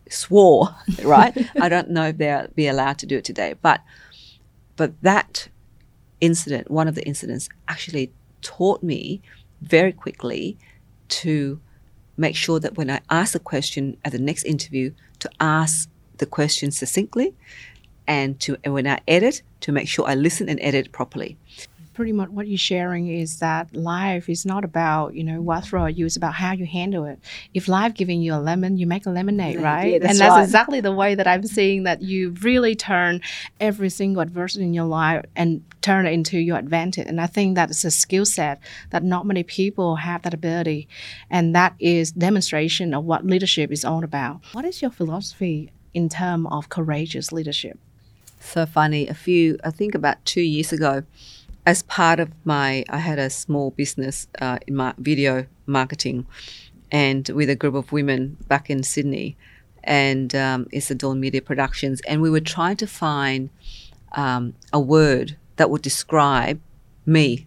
swore, 0.08 0.74
right? 1.02 1.36
I 1.60 1.68
don't 1.68 1.90
know 1.90 2.08
if 2.08 2.18
they'll 2.18 2.48
be 2.54 2.68
allowed 2.68 2.98
to 2.98 3.06
do 3.06 3.18
it 3.18 3.24
today. 3.24 3.54
But, 3.60 3.82
but 4.76 4.92
that 5.02 5.48
incident, 6.20 6.70
one 6.70 6.88
of 6.88 6.94
the 6.94 7.06
incidents, 7.06 7.48
actually 7.68 8.12
taught 8.40 8.82
me 8.82 9.20
very 9.60 9.92
quickly 9.92 10.58
to 11.08 11.60
make 12.16 12.36
sure 12.36 12.60
that 12.60 12.76
when 12.76 12.90
I 12.90 13.00
ask 13.10 13.34
a 13.34 13.38
question 13.38 13.96
at 14.04 14.12
the 14.12 14.18
next 14.18 14.44
interview, 14.44 14.92
to 15.20 15.30
ask 15.40 15.88
the 16.18 16.26
question 16.26 16.70
succinctly 16.70 17.34
and 18.06 18.38
to 18.40 18.56
and 18.64 18.72
when 18.72 18.86
I 18.86 19.00
edit, 19.06 19.42
to 19.60 19.72
make 19.72 19.88
sure 19.88 20.06
I 20.06 20.14
listen 20.14 20.48
and 20.48 20.58
edit 20.62 20.92
properly 20.92 21.36
pretty 21.96 22.12
much 22.12 22.28
what 22.28 22.46
you're 22.46 22.58
sharing 22.58 23.08
is 23.08 23.38
that 23.38 23.74
life 23.74 24.28
is 24.28 24.44
not 24.44 24.64
about 24.64 25.14
you 25.14 25.24
know 25.24 25.40
what 25.40 25.64
throw 25.64 25.86
at 25.86 25.96
you 25.96 26.04
it's 26.04 26.14
about 26.14 26.34
how 26.34 26.52
you 26.52 26.66
handle 26.66 27.06
it. 27.06 27.18
If 27.54 27.68
life 27.68 27.94
giving 27.94 28.20
you 28.20 28.34
a 28.34 28.36
lemon 28.50 28.76
you 28.76 28.86
make 28.86 29.06
a 29.06 29.10
lemonade 29.10 29.58
right? 29.60 29.92
yeah, 29.92 29.98
that's 29.98 30.10
and 30.12 30.20
that's 30.20 30.30
right. 30.30 30.44
exactly 30.44 30.80
the 30.82 30.92
way 30.92 31.14
that 31.14 31.26
i'm 31.26 31.44
seeing 31.44 31.84
that 31.84 32.02
you 32.02 32.34
really 32.42 32.74
turn 32.74 33.22
every 33.60 33.88
single 33.88 34.20
adversity 34.20 34.64
in 34.64 34.74
your 34.74 34.84
life 34.84 35.24
and 35.34 35.64
turn 35.80 36.04
it 36.04 36.12
into 36.12 36.38
your 36.38 36.58
advantage. 36.58 37.06
And 37.06 37.18
i 37.18 37.26
think 37.26 37.54
that 37.54 37.70
it's 37.70 37.84
a 37.84 37.90
skill 37.90 38.26
set 38.26 38.60
that 38.90 39.02
not 39.02 39.24
many 39.24 39.42
people 39.42 39.96
have 39.96 40.20
that 40.22 40.34
ability. 40.34 40.88
And 41.30 41.54
that 41.54 41.74
is 41.78 42.12
demonstration 42.12 42.92
of 42.92 43.04
what 43.04 43.24
leadership 43.24 43.70
is 43.72 43.84
all 43.84 44.04
about. 44.04 44.42
What 44.52 44.64
is 44.64 44.82
your 44.82 44.90
philosophy 44.90 45.70
in 45.94 46.08
terms 46.08 46.48
of 46.50 46.68
courageous 46.68 47.32
leadership? 47.32 47.78
So 48.40 48.66
funny 48.66 49.08
a 49.08 49.14
few 49.14 49.58
i 49.64 49.70
think 49.70 49.94
about 49.94 50.24
two 50.24 50.42
years 50.42 50.72
ago 50.72 51.02
as 51.66 51.82
part 51.82 52.20
of 52.20 52.30
my, 52.44 52.84
I 52.88 52.98
had 52.98 53.18
a 53.18 53.28
small 53.28 53.72
business 53.72 54.28
uh, 54.40 54.58
in 54.68 54.76
my 54.76 54.94
video 54.98 55.46
marketing, 55.66 56.26
and 56.92 57.28
with 57.30 57.50
a 57.50 57.56
group 57.56 57.74
of 57.74 57.90
women 57.90 58.36
back 58.46 58.70
in 58.70 58.84
Sydney, 58.84 59.36
and 59.82 60.34
um, 60.34 60.68
it's 60.70 60.88
the 60.88 60.94
Dawn 60.94 61.18
Media 61.18 61.42
Productions, 61.42 62.00
and 62.08 62.22
we 62.22 62.30
were 62.30 62.40
trying 62.40 62.76
to 62.76 62.86
find 62.86 63.50
um, 64.12 64.54
a 64.72 64.78
word 64.78 65.36
that 65.56 65.68
would 65.68 65.82
describe 65.82 66.60
me. 67.04 67.46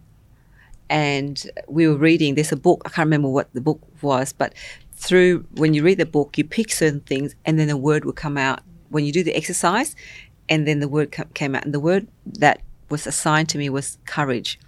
And 0.90 1.50
we 1.68 1.86
were 1.86 1.96
reading. 1.96 2.34
There's 2.34 2.50
a 2.50 2.56
book. 2.56 2.82
I 2.84 2.88
can't 2.88 3.06
remember 3.06 3.28
what 3.28 3.52
the 3.54 3.60
book 3.60 3.80
was, 4.02 4.32
but 4.32 4.54
through 4.92 5.46
when 5.52 5.72
you 5.72 5.84
read 5.84 5.98
the 5.98 6.04
book, 6.04 6.36
you 6.36 6.44
pick 6.44 6.72
certain 6.72 7.00
things, 7.00 7.34
and 7.46 7.58
then 7.58 7.70
a 7.70 7.76
word 7.76 8.04
will 8.04 8.12
come 8.12 8.36
out 8.36 8.60
when 8.90 9.04
you 9.04 9.12
do 9.12 9.22
the 9.22 9.34
exercise, 9.34 9.96
and 10.48 10.66
then 10.66 10.80
the 10.80 10.88
word 10.88 11.16
came 11.32 11.54
out, 11.54 11.64
and 11.64 11.72
the 11.72 11.80
word 11.80 12.08
that 12.26 12.60
was 12.90 13.06
assigned 13.06 13.48
to 13.50 13.58
me 13.58 13.68
was 13.68 13.98
courage. 14.04 14.58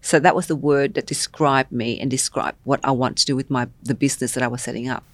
So 0.00 0.20
that 0.20 0.36
was 0.36 0.46
the 0.48 0.56
word 0.56 0.94
that 0.94 1.06
described 1.06 1.72
me 1.72 1.98
and 1.98 2.10
described 2.10 2.58
what 2.64 2.80
I 2.84 2.90
want 2.90 3.16
to 3.18 3.26
do 3.26 3.34
with 3.34 3.50
my 3.50 3.68
the 3.82 3.94
business 3.94 4.34
that 4.34 4.42
I 4.42 4.48
was 4.48 4.62
setting 4.62 4.88
up. 4.88 5.04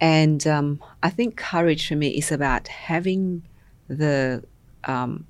And 0.00 0.46
um, 0.46 0.82
I 1.02 1.10
think 1.10 1.36
courage 1.36 1.88
for 1.88 1.96
me 1.96 2.08
is 2.08 2.32
about 2.32 2.68
having 2.68 3.42
the 3.88 4.42
um, 4.84 5.26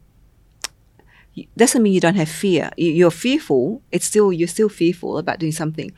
doesn't 1.57 1.83
mean 1.83 1.93
you 1.93 2.01
don't 2.01 2.15
have 2.15 2.29
fear. 2.29 2.71
You're 2.77 3.11
fearful. 3.11 3.83
It's 3.91 4.07
still 4.07 4.33
you're 4.33 4.49
still 4.49 4.69
fearful 4.69 5.19
about 5.19 5.41
doing 5.41 5.53
something, 5.53 5.91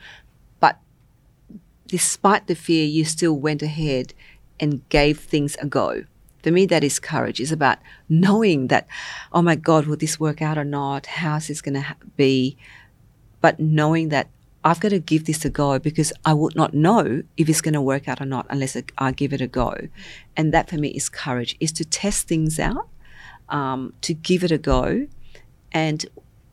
but 0.59 0.79
despite 1.85 2.47
the 2.47 2.55
fear, 2.55 2.85
you 2.85 3.05
still 3.05 3.37
went 3.37 3.61
ahead 3.61 4.13
and 4.59 4.87
gave 4.89 5.19
things 5.19 5.55
a 5.61 5.67
go 5.67 6.05
For 6.47 6.53
me, 6.53 6.65
that 6.67 6.81
is 6.81 6.97
courage. 6.97 7.41
It's 7.41 7.51
about 7.51 7.79
knowing 8.07 8.67
that, 8.67 8.87
oh 9.33 9.41
my 9.41 9.55
God, 9.55 9.85
will 9.85 9.97
this 9.97 10.17
work 10.17 10.41
out 10.41 10.57
or 10.57 10.63
not? 10.63 11.05
How's 11.05 11.49
this 11.49 11.59
going 11.61 11.73
to 11.73 11.81
ha- 11.81 11.97
be? 12.15 12.55
But 13.41 13.59
knowing 13.59 14.07
that 14.15 14.29
I've 14.63 14.79
got 14.79 14.91
to 14.91 14.99
give 14.99 15.25
this 15.25 15.43
a 15.43 15.49
go 15.49 15.77
because 15.77 16.13
I 16.23 16.33
would 16.33 16.55
not 16.55 16.73
know 16.73 17.23
if 17.35 17.49
it's 17.49 17.59
going 17.59 17.73
to 17.73 17.81
work 17.81 18.07
out 18.07 18.21
or 18.21 18.25
not 18.25 18.45
unless 18.49 18.77
I 18.97 19.11
give 19.11 19.33
it 19.33 19.41
a 19.41 19.47
go. 19.47 19.89
And 20.37 20.53
that 20.53 20.69
for 20.69 20.77
me 20.77 20.87
is 20.87 21.09
courage, 21.09 21.57
is 21.59 21.73
to 21.73 21.83
test 21.83 22.29
things 22.29 22.61
out, 22.61 22.87
um, 23.49 23.91
to 24.03 24.13
give 24.13 24.41
it 24.45 24.51
a 24.53 24.57
go. 24.57 25.05
And 25.73 26.05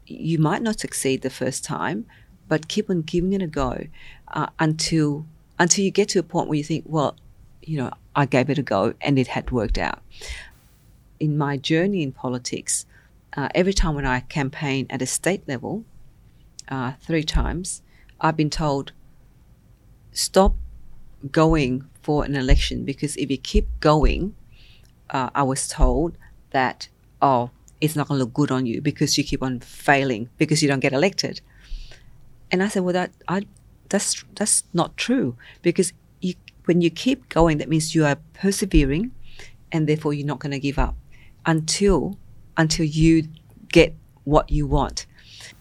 you 0.06 0.40
might 0.40 0.62
not 0.62 0.80
succeed 0.80 1.22
the 1.22 1.30
first 1.30 1.62
time, 1.62 2.04
but 2.48 2.66
keep 2.66 2.90
on 2.90 3.02
giving 3.02 3.32
it 3.32 3.42
a 3.42 3.46
go 3.46 3.86
uh, 4.26 4.48
until 4.58 5.24
until 5.56 5.84
you 5.84 5.92
get 5.92 6.08
to 6.08 6.18
a 6.18 6.24
point 6.24 6.48
where 6.48 6.58
you 6.58 6.64
think, 6.64 6.82
well, 6.84 7.14
you 7.66 7.78
know, 7.78 7.90
I 8.14 8.26
gave 8.26 8.50
it 8.50 8.58
a 8.58 8.62
go 8.62 8.94
and 9.00 9.18
it 9.18 9.28
had 9.28 9.50
worked 9.50 9.78
out. 9.78 10.00
In 11.20 11.38
my 11.38 11.56
journey 11.56 12.02
in 12.02 12.12
politics, 12.12 12.86
uh, 13.36 13.48
every 13.54 13.72
time 13.72 13.94
when 13.94 14.06
I 14.06 14.20
campaign 14.20 14.86
at 14.90 15.02
a 15.02 15.06
state 15.06 15.46
level, 15.48 15.84
uh, 16.68 16.92
three 17.00 17.24
times, 17.24 17.82
I've 18.20 18.36
been 18.36 18.50
told, 18.50 18.92
stop 20.12 20.54
going 21.30 21.84
for 22.02 22.24
an 22.24 22.36
election 22.36 22.84
because 22.84 23.16
if 23.16 23.30
you 23.30 23.38
keep 23.38 23.68
going, 23.80 24.34
uh, 25.10 25.30
I 25.34 25.42
was 25.42 25.68
told 25.68 26.16
that, 26.50 26.88
oh, 27.20 27.50
it's 27.80 27.96
not 27.96 28.08
going 28.08 28.18
to 28.18 28.24
look 28.24 28.34
good 28.34 28.50
on 28.50 28.66
you 28.66 28.80
because 28.80 29.18
you 29.18 29.24
keep 29.24 29.42
on 29.42 29.60
failing 29.60 30.28
because 30.38 30.62
you 30.62 30.68
don't 30.68 30.80
get 30.80 30.92
elected. 30.92 31.40
And 32.50 32.62
I 32.62 32.68
said, 32.68 32.82
well, 32.82 32.92
that 32.92 33.12
I, 33.28 33.42
that's 33.88 34.24
that's 34.34 34.64
not 34.72 34.96
true 34.96 35.36
because 35.62 35.92
when 36.64 36.80
you 36.80 36.90
keep 36.90 37.28
going, 37.28 37.58
that 37.58 37.68
means 37.68 37.94
you 37.94 38.04
are 38.04 38.16
persevering, 38.32 39.12
and 39.72 39.88
therefore 39.88 40.14
you're 40.14 40.26
not 40.26 40.38
going 40.38 40.52
to 40.52 40.58
give 40.58 40.78
up 40.78 40.96
until 41.46 42.18
until 42.56 42.86
you 42.86 43.28
get 43.68 43.94
what 44.24 44.50
you 44.50 44.66
want. 44.66 45.06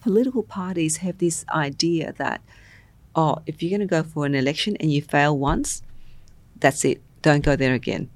Political 0.02 0.44
parties 0.44 0.98
have 0.98 1.18
this 1.18 1.44
idea 1.50 2.14
that, 2.14 2.42
oh, 3.16 3.40
if 3.46 3.62
you're 3.62 3.70
going 3.70 3.88
to 3.88 3.88
go 3.88 4.04
for 4.04 4.26
an 4.26 4.36
election 4.36 4.78
and 4.80 4.94
you 4.94 5.02
fail 5.02 5.38
once, 5.38 5.82
that's 6.60 6.86
it. 6.86 7.02
Don't 7.22 7.44
go 7.44 7.56
there 7.56 7.74
again. 7.74 8.10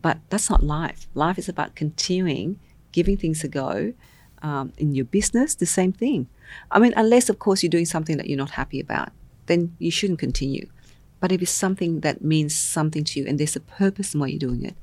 But 0.00 0.18
that's 0.30 0.48
not 0.48 0.62
life. 0.62 1.06
Life 1.14 1.38
is 1.38 1.48
about 1.48 1.74
continuing 1.74 2.58
giving 2.92 3.16
things 3.16 3.44
a 3.44 3.48
go. 3.48 3.92
Um, 4.40 4.72
in 4.78 4.94
your 4.94 5.04
business, 5.04 5.56
the 5.56 5.66
same 5.66 5.92
thing. 5.92 6.28
I 6.70 6.78
mean, 6.78 6.94
unless, 6.96 7.28
of 7.28 7.40
course, 7.40 7.62
you're 7.62 7.70
doing 7.70 7.86
something 7.86 8.16
that 8.18 8.28
you're 8.28 8.38
not 8.38 8.50
happy 8.50 8.78
about, 8.78 9.10
then 9.46 9.74
you 9.80 9.90
shouldn't 9.90 10.20
continue. 10.20 10.68
But 11.20 11.32
if 11.32 11.42
it's 11.42 11.50
something 11.50 12.00
that 12.00 12.22
means 12.22 12.54
something 12.54 13.04
to 13.04 13.20
you 13.20 13.26
and 13.26 13.38
there's 13.38 13.56
a 13.56 13.60
purpose 13.60 14.14
in 14.14 14.20
why 14.20 14.28
you're 14.28 14.38
doing 14.38 14.64
it, 14.64 14.76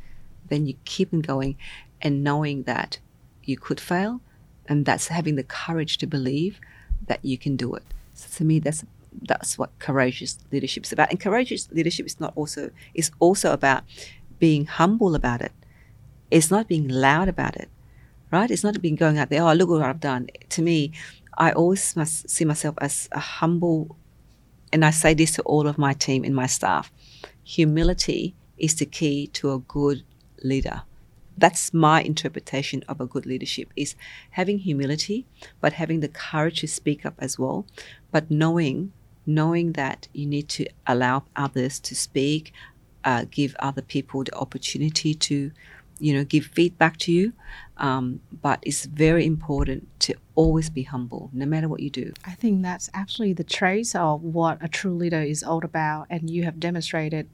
then 0.49 0.65
you 0.65 0.75
keep 0.85 1.13
on 1.13 1.21
going 1.21 1.57
and 2.01 2.23
knowing 2.23 2.63
that 2.63 2.99
you 3.43 3.57
could 3.57 3.79
fail 3.79 4.21
and 4.67 4.85
that's 4.85 5.07
having 5.07 5.35
the 5.35 5.43
courage 5.43 5.97
to 5.99 6.07
believe 6.07 6.59
that 7.07 7.23
you 7.23 7.37
can 7.37 7.55
do 7.55 7.73
it. 7.73 7.83
So 8.13 8.27
to 8.37 8.43
me, 8.43 8.59
that's 8.59 8.83
that's 9.21 9.57
what 9.57 9.77
courageous 9.79 10.39
leadership 10.51 10.83
is 10.83 10.91
about. 10.91 11.09
And 11.09 11.19
courageous 11.19 11.71
leadership 11.71 12.05
is 12.05 12.19
not 12.19 12.33
also 12.35 12.69
is 12.93 13.11
also 13.19 13.53
about 13.53 13.83
being 14.39 14.65
humble 14.65 15.15
about 15.15 15.41
it. 15.41 15.53
It's 16.29 16.51
not 16.51 16.67
being 16.67 16.89
loud 16.89 17.29
about 17.29 17.55
it 17.55 17.69
right? 18.31 18.51
It's 18.51 18.63
not 18.63 18.81
being 18.81 18.95
going 18.95 19.17
out 19.17 19.29
there, 19.29 19.43
oh, 19.43 19.53
look 19.53 19.69
what 19.69 19.81
I've 19.81 19.99
done. 19.99 20.27
To 20.49 20.61
me, 20.61 20.91
I 21.37 21.51
always 21.51 21.95
must 21.95 22.29
see 22.29 22.45
myself 22.45 22.75
as 22.81 23.09
a 23.11 23.19
humble, 23.19 23.95
and 24.71 24.83
I 24.83 24.91
say 24.91 25.13
this 25.13 25.31
to 25.33 25.41
all 25.43 25.67
of 25.67 25.77
my 25.77 25.93
team 25.93 26.23
and 26.23 26.35
my 26.35 26.47
staff 26.47 26.91
humility 27.43 28.33
is 28.57 28.75
the 28.75 28.85
key 28.85 29.27
to 29.27 29.53
a 29.53 29.59
good 29.59 30.03
leader. 30.43 30.81
That's 31.37 31.73
my 31.73 32.01
interpretation 32.01 32.83
of 32.87 32.99
a 32.99 33.05
good 33.05 33.25
leadership 33.25 33.69
is 33.75 33.95
having 34.31 34.59
humility, 34.59 35.25
but 35.61 35.73
having 35.73 35.99
the 35.99 36.07
courage 36.07 36.61
to 36.61 36.67
speak 36.67 37.05
up 37.05 37.13
as 37.19 37.37
well, 37.37 37.65
but 38.11 38.31
knowing 38.31 38.91
knowing 39.27 39.71
that 39.73 40.07
you 40.13 40.25
need 40.25 40.47
to 40.47 40.67
allow 40.85 41.23
others 41.35 41.79
to 41.79 41.95
speak, 41.95 42.53
uh, 43.03 43.25
give 43.31 43.55
other 43.57 43.81
people 43.81 44.23
the 44.23 44.35
opportunity 44.35 45.15
to 45.15 45.51
you 45.99 46.13
know, 46.13 46.23
give 46.23 46.45
feedback 46.45 46.97
to 46.97 47.11
you. 47.11 47.33
Um, 47.77 48.21
but 48.41 48.59
it's 48.61 48.85
very 48.85 49.25
important 49.25 49.87
to 50.01 50.15
always 50.35 50.69
be 50.69 50.83
humble, 50.83 51.29
no 51.33 51.45
matter 51.45 51.67
what 51.67 51.79
you 51.79 51.89
do. 51.89 52.13
I 52.25 52.31
think 52.31 52.61
that's 52.61 52.89
actually 52.93 53.33
the 53.33 53.43
trace 53.43 53.95
of 53.95 54.21
what 54.21 54.57
a 54.61 54.67
true 54.67 54.95
leader 54.95 55.21
is 55.21 55.43
all 55.43 55.63
about, 55.63 56.07
and 56.09 56.29
you 56.29 56.43
have 56.43 56.59
demonstrated 56.59 57.27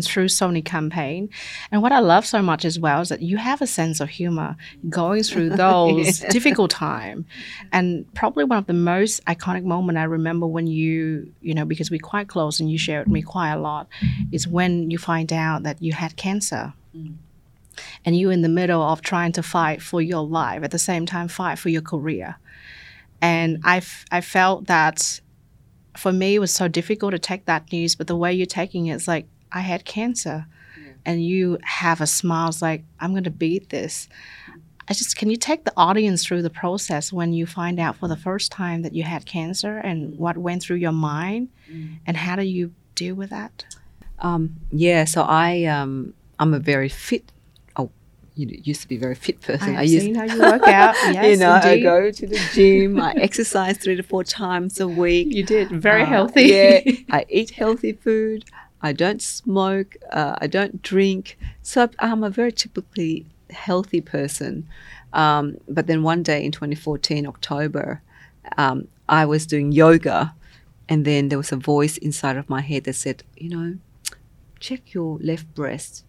through 0.00 0.28
so 0.28 0.46
many 0.46 0.62
campaign. 0.62 1.28
And 1.70 1.82
what 1.82 1.92
I 1.92 1.98
love 1.98 2.24
so 2.24 2.40
much 2.40 2.64
as 2.64 2.78
well 2.78 3.02
is 3.02 3.10
that 3.10 3.20
you 3.20 3.36
have 3.36 3.60
a 3.60 3.66
sense 3.66 4.00
of 4.00 4.08
humor 4.08 4.56
going 4.88 5.22
through 5.22 5.50
those 5.56 6.22
yeah. 6.22 6.30
difficult 6.30 6.70
time. 6.70 7.26
And 7.72 8.06
probably 8.14 8.44
one 8.44 8.56
of 8.56 8.66
the 8.66 8.72
most 8.72 9.22
iconic 9.26 9.64
moment 9.64 9.98
I 9.98 10.04
remember 10.04 10.46
when 10.46 10.66
you, 10.66 11.30
you 11.42 11.52
know, 11.52 11.66
because 11.66 11.90
we're 11.90 12.00
quite 12.00 12.28
close 12.28 12.58
and 12.58 12.70
you 12.70 12.78
shared 12.78 13.06
with 13.06 13.12
me 13.12 13.20
quite 13.20 13.52
a 13.52 13.58
lot, 13.58 13.88
is 14.30 14.48
when 14.48 14.90
you 14.90 14.96
find 14.96 15.30
out 15.30 15.64
that 15.64 15.82
you 15.82 15.92
had 15.92 16.16
cancer. 16.16 16.72
Mm 16.96 17.16
and 18.04 18.18
you're 18.18 18.32
in 18.32 18.42
the 18.42 18.48
middle 18.48 18.82
of 18.82 19.02
trying 19.02 19.32
to 19.32 19.42
fight 19.42 19.82
for 19.82 20.00
your 20.00 20.24
life 20.24 20.62
at 20.62 20.70
the 20.70 20.78
same 20.78 21.06
time 21.06 21.28
fight 21.28 21.58
for 21.58 21.68
your 21.68 21.82
career. 21.82 22.36
And 23.20 23.60
I, 23.64 23.82
I 24.10 24.20
felt 24.20 24.66
that 24.66 25.20
for 25.96 26.12
me 26.12 26.36
it 26.36 26.38
was 26.38 26.50
so 26.50 26.68
difficult 26.68 27.12
to 27.12 27.18
take 27.18 27.44
that 27.44 27.70
news 27.72 27.94
but 27.94 28.06
the 28.06 28.16
way 28.16 28.32
you're 28.32 28.46
taking 28.46 28.86
it 28.86 28.94
is 28.94 29.06
like 29.06 29.26
i 29.52 29.60
had 29.60 29.84
cancer. 29.84 30.46
Yeah. 30.82 30.92
and 31.04 31.24
you 31.24 31.58
have 31.62 32.00
a 32.00 32.06
smile 32.06 32.48
it's 32.48 32.62
like 32.62 32.84
i'm 33.00 33.12
going 33.12 33.24
to 33.24 33.30
beat 33.30 33.68
this. 33.68 34.08
I 34.88 34.94
just 34.94 35.16
can 35.16 35.30
you 35.30 35.36
take 35.36 35.64
the 35.64 35.72
audience 35.76 36.24
through 36.26 36.42
the 36.42 36.50
process 36.50 37.12
when 37.12 37.32
you 37.32 37.46
find 37.46 37.78
out 37.78 37.96
for 37.96 38.08
the 38.08 38.16
first 38.16 38.50
time 38.50 38.82
that 38.82 38.94
you 38.94 39.04
had 39.04 39.26
cancer 39.26 39.78
and 39.78 40.18
what 40.18 40.36
went 40.36 40.62
through 40.62 40.76
your 40.76 40.92
mind? 40.92 41.48
Mm. 41.70 41.98
and 42.06 42.16
how 42.16 42.36
do 42.36 42.42
you 42.42 42.74
deal 42.94 43.14
with 43.14 43.30
that? 43.30 43.64
Um, 44.18 44.56
yeah 44.70 45.04
so 45.04 45.22
i 45.22 45.64
um, 45.64 46.14
i'm 46.38 46.54
a 46.54 46.58
very 46.58 46.88
fit 46.88 47.30
you 48.34 48.46
know, 48.46 48.54
used 48.62 48.82
to 48.82 48.88
be 48.88 48.96
a 48.96 48.98
very 48.98 49.14
fit 49.14 49.40
person. 49.40 49.76
I, 49.76 49.80
I 49.80 49.82
used, 49.82 50.06
seen 50.06 50.14
how 50.14 50.24
you 50.24 50.38
work 50.40 50.62
out. 50.66 50.94
Yes, 51.12 51.30
you 51.30 51.36
know, 51.36 51.54
indeed. 51.56 51.68
I 51.68 51.80
go 51.80 52.10
to 52.10 52.26
the 52.26 52.40
gym. 52.52 53.00
I 53.00 53.12
exercise 53.14 53.76
three 53.78 53.96
to 53.96 54.02
four 54.02 54.24
times 54.24 54.80
a 54.80 54.88
week. 54.88 55.28
You 55.32 55.42
did 55.42 55.70
very 55.70 56.02
uh, 56.02 56.06
healthy. 56.06 56.42
yeah, 56.44 56.80
I 57.10 57.26
eat 57.28 57.50
healthy 57.50 57.92
food. 57.92 58.44
I 58.80 58.92
don't 58.92 59.22
smoke. 59.22 59.96
Uh, 60.10 60.36
I 60.40 60.46
don't 60.46 60.82
drink. 60.82 61.38
So 61.62 61.88
I'm 61.98 62.24
a 62.24 62.30
very 62.30 62.52
typically 62.52 63.26
healthy 63.50 64.00
person. 64.00 64.68
Um, 65.12 65.58
but 65.68 65.86
then 65.86 66.02
one 66.02 66.22
day 66.22 66.44
in 66.44 66.52
2014, 66.52 67.26
October, 67.26 68.02
um, 68.56 68.88
I 69.08 69.26
was 69.26 69.46
doing 69.46 69.72
yoga, 69.72 70.34
and 70.88 71.04
then 71.04 71.28
there 71.28 71.38
was 71.38 71.52
a 71.52 71.56
voice 71.56 71.98
inside 71.98 72.36
of 72.36 72.48
my 72.48 72.62
head 72.62 72.84
that 72.84 72.94
said, 72.94 73.22
you 73.36 73.50
know, 73.50 73.76
check 74.58 74.94
your 74.94 75.18
left 75.18 75.54
breast 75.54 76.04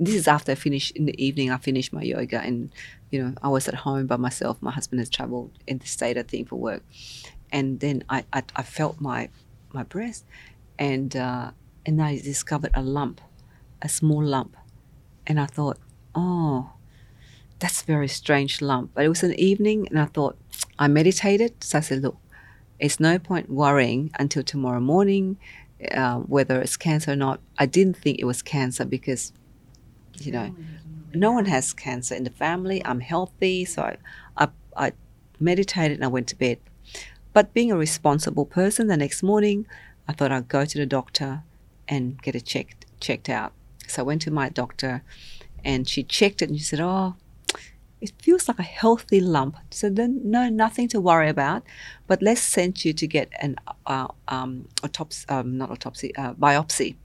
this 0.00 0.14
is 0.14 0.26
after 0.26 0.52
I 0.52 0.54
finished 0.54 0.96
in 0.96 1.04
the 1.04 1.24
evening. 1.24 1.50
I 1.50 1.58
finished 1.58 1.92
my 1.92 2.02
yoga, 2.02 2.40
and 2.40 2.72
you 3.10 3.22
know 3.22 3.34
I 3.42 3.48
was 3.48 3.68
at 3.68 3.74
home 3.74 4.06
by 4.06 4.16
myself. 4.16 4.60
My 4.62 4.72
husband 4.72 4.98
has 5.00 5.10
travelled 5.10 5.52
in 5.66 5.78
the 5.78 5.86
state, 5.86 6.16
I 6.16 6.22
think, 6.22 6.48
for 6.48 6.56
work, 6.56 6.82
and 7.52 7.80
then 7.80 8.02
I 8.08 8.24
I, 8.32 8.42
I 8.56 8.62
felt 8.62 9.00
my 9.00 9.28
my 9.72 9.82
breast, 9.82 10.24
and 10.78 11.14
uh, 11.14 11.50
and 11.84 12.02
I 12.02 12.18
discovered 12.18 12.70
a 12.74 12.82
lump, 12.82 13.20
a 13.82 13.88
small 13.88 14.24
lump, 14.24 14.56
and 15.26 15.38
I 15.38 15.46
thought, 15.46 15.78
oh, 16.14 16.70
that's 17.58 17.82
a 17.82 17.84
very 17.84 18.08
strange 18.08 18.62
lump. 18.62 18.92
But 18.94 19.04
it 19.04 19.08
was 19.08 19.22
an 19.22 19.34
evening, 19.34 19.86
and 19.90 20.00
I 20.00 20.06
thought 20.06 20.38
I 20.78 20.88
meditated. 20.88 21.62
So 21.62 21.78
I 21.78 21.80
said, 21.82 22.00
look, 22.00 22.16
it's 22.78 22.98
no 22.98 23.18
point 23.18 23.50
worrying 23.50 24.10
until 24.18 24.42
tomorrow 24.42 24.80
morning. 24.80 25.36
Uh, 25.94 26.16
whether 26.18 26.60
it's 26.60 26.76
cancer 26.76 27.12
or 27.12 27.16
not, 27.16 27.40
I 27.58 27.64
didn't 27.64 27.96
think 27.96 28.18
it 28.18 28.26
was 28.26 28.42
cancer 28.42 28.84
because 28.84 29.32
you 30.20 30.32
know, 30.32 30.54
no 31.14 31.32
one 31.32 31.46
has 31.46 31.72
cancer 31.72 32.14
in 32.14 32.24
the 32.24 32.30
family. 32.30 32.84
I'm 32.84 33.00
healthy, 33.00 33.64
so 33.64 33.82
I, 33.82 33.96
I, 34.36 34.48
I 34.76 34.92
meditated 35.38 35.96
and 35.96 36.04
I 36.04 36.08
went 36.08 36.28
to 36.28 36.36
bed. 36.36 36.58
But 37.32 37.54
being 37.54 37.72
a 37.72 37.76
responsible 37.76 38.44
person, 38.44 38.88
the 38.88 38.96
next 38.96 39.22
morning, 39.22 39.66
I 40.08 40.12
thought 40.12 40.32
I'd 40.32 40.48
go 40.48 40.64
to 40.64 40.78
the 40.78 40.86
doctor 40.86 41.42
and 41.88 42.20
get 42.22 42.34
it 42.34 42.44
checked 42.44 42.86
checked 43.00 43.28
out. 43.28 43.52
So 43.86 44.02
I 44.02 44.04
went 44.04 44.22
to 44.22 44.30
my 44.30 44.48
doctor, 44.48 45.02
and 45.64 45.88
she 45.88 46.02
checked 46.02 46.42
it 46.42 46.48
and 46.50 46.58
she 46.58 46.64
said, 46.64 46.80
"Oh, 46.80 47.14
it 48.00 48.12
feels 48.20 48.48
like 48.48 48.58
a 48.58 48.64
healthy 48.64 49.20
lump. 49.20 49.56
So 49.70 49.90
then, 49.90 50.20
no, 50.24 50.48
nothing 50.48 50.88
to 50.88 51.00
worry 51.00 51.28
about. 51.28 51.62
But 52.06 52.22
let's 52.22 52.40
send 52.40 52.84
you 52.84 52.92
to 52.94 53.06
get 53.06 53.28
an 53.40 53.56
uh, 53.86 54.08
um, 54.28 54.68
autopsy, 54.82 55.28
um, 55.28 55.58
not 55.58 55.70
autopsy, 55.70 56.14
uh, 56.16 56.34
biopsy, 56.34 56.96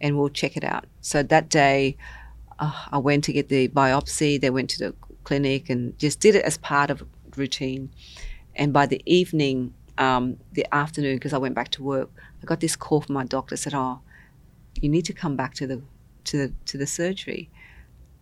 and 0.00 0.18
we'll 0.18 0.28
check 0.28 0.56
it 0.56 0.64
out. 0.64 0.86
So 1.00 1.22
that 1.22 1.48
day, 1.48 1.96
uh, 2.60 2.86
I 2.92 2.98
went 2.98 3.24
to 3.24 3.32
get 3.32 3.48
the 3.48 3.68
biopsy. 3.68 4.40
They 4.40 4.50
went 4.50 4.70
to 4.70 4.78
the 4.78 4.94
clinic 5.24 5.68
and 5.70 5.98
just 5.98 6.20
did 6.20 6.34
it 6.34 6.44
as 6.44 6.56
part 6.58 6.90
of 6.90 7.04
routine. 7.36 7.90
And 8.54 8.72
by 8.72 8.86
the 8.86 9.02
evening, 9.06 9.74
um, 9.98 10.38
the 10.52 10.66
afternoon, 10.72 11.16
because 11.16 11.32
I 11.32 11.38
went 11.38 11.54
back 11.54 11.70
to 11.72 11.82
work, 11.82 12.10
I 12.42 12.44
got 12.46 12.60
this 12.60 12.76
call 12.76 13.00
from 13.00 13.14
my 13.14 13.24
doctor. 13.24 13.56
Said, 13.56 13.74
"Oh, 13.74 14.00
you 14.80 14.88
need 14.88 15.04
to 15.06 15.12
come 15.12 15.34
back 15.36 15.54
to 15.54 15.66
the 15.66 15.82
to 16.24 16.36
the 16.38 16.52
to 16.66 16.78
the 16.78 16.86
surgery." 16.86 17.50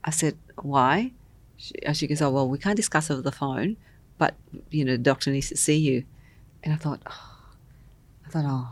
I 0.04 0.10
said, 0.10 0.36
why? 0.62 1.12
She, 1.56 1.74
she 1.92 2.06
goes, 2.06 2.22
oh, 2.22 2.30
well, 2.30 2.48
we 2.48 2.58
can't 2.58 2.76
discuss 2.76 3.10
over 3.10 3.20
the 3.20 3.32
phone, 3.32 3.76
but, 4.16 4.34
you 4.70 4.84
know, 4.84 4.92
the 4.92 4.98
doctor 4.98 5.30
needs 5.30 5.48
to 5.48 5.56
see 5.56 5.76
you. 5.76 6.04
And 6.62 6.72
I 6.72 6.76
thought, 6.76 7.02
oh, 7.06 7.44
I 8.26 8.30
thought, 8.30 8.44
oh, 8.46 8.68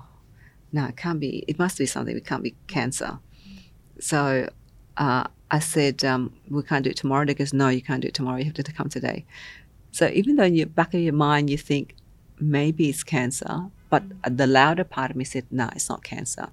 no, 0.72 0.86
it 0.86 0.96
can't 0.96 1.20
be. 1.20 1.44
It 1.48 1.58
must 1.58 1.78
be 1.78 1.86
something. 1.86 2.16
It 2.16 2.24
can't 2.24 2.42
be 2.42 2.54
cancer. 2.66 3.18
So 4.00 4.48
uh, 4.96 5.24
said, 5.58 6.04
um, 6.04 6.32
we 6.48 6.62
can't 6.62 6.84
do 6.84 6.90
it 6.90 6.96
tomorrow. 6.96 7.24
They 7.24 7.34
goes, 7.34 7.52
no, 7.52 7.68
you 7.68 7.82
can't 7.82 8.02
do 8.02 8.08
it 8.08 8.14
tomorrow. 8.14 8.38
You 8.38 8.44
have 8.46 8.54
to 8.54 8.72
come 8.72 8.88
today. 8.88 9.24
So 9.92 10.08
even 10.12 10.36
though 10.36 10.44
in 10.44 10.54
the 10.54 10.64
back 10.64 10.92
of 10.94 11.00
your 11.00 11.12
mind 11.14 11.48
you 11.48 11.56
think 11.56 11.94
maybe 12.38 12.88
it's 12.88 13.02
cancer, 13.02 13.66
but 13.88 14.02
the 14.28 14.46
louder 14.46 14.84
part 14.84 15.10
of 15.10 15.16
me 15.16 15.24
said, 15.24 15.46
no, 15.50 15.68
it's 15.74 15.88
not 15.88 16.02
cancer. 16.02 16.48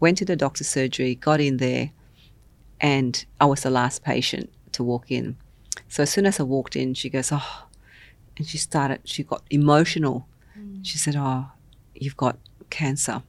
Went 0.00 0.18
to 0.18 0.24
the 0.24 0.36
doctor's 0.36 0.68
surgery, 0.68 1.14
got 1.14 1.40
in 1.40 1.56
there, 1.56 1.92
and 2.80 3.24
I 3.40 3.46
was 3.46 3.62
the 3.62 3.70
last 3.70 4.02
patient 4.04 4.50
to 4.72 4.82
walk 4.82 5.10
in. 5.10 5.36
So 5.88 6.02
as 6.02 6.10
soon 6.10 6.26
as 6.26 6.38
I 6.40 6.42
walked 6.42 6.76
in, 6.76 6.94
she 6.94 7.08
goes, 7.08 7.30
oh, 7.32 7.66
and 8.36 8.46
she 8.46 8.58
started, 8.58 9.00
she 9.04 9.22
got 9.22 9.42
emotional. 9.48 10.26
Mm. 10.58 10.84
She 10.84 10.98
said, 10.98 11.14
oh, 11.16 11.46
you've 11.94 12.16
got 12.16 12.36
cancer, 12.68 13.22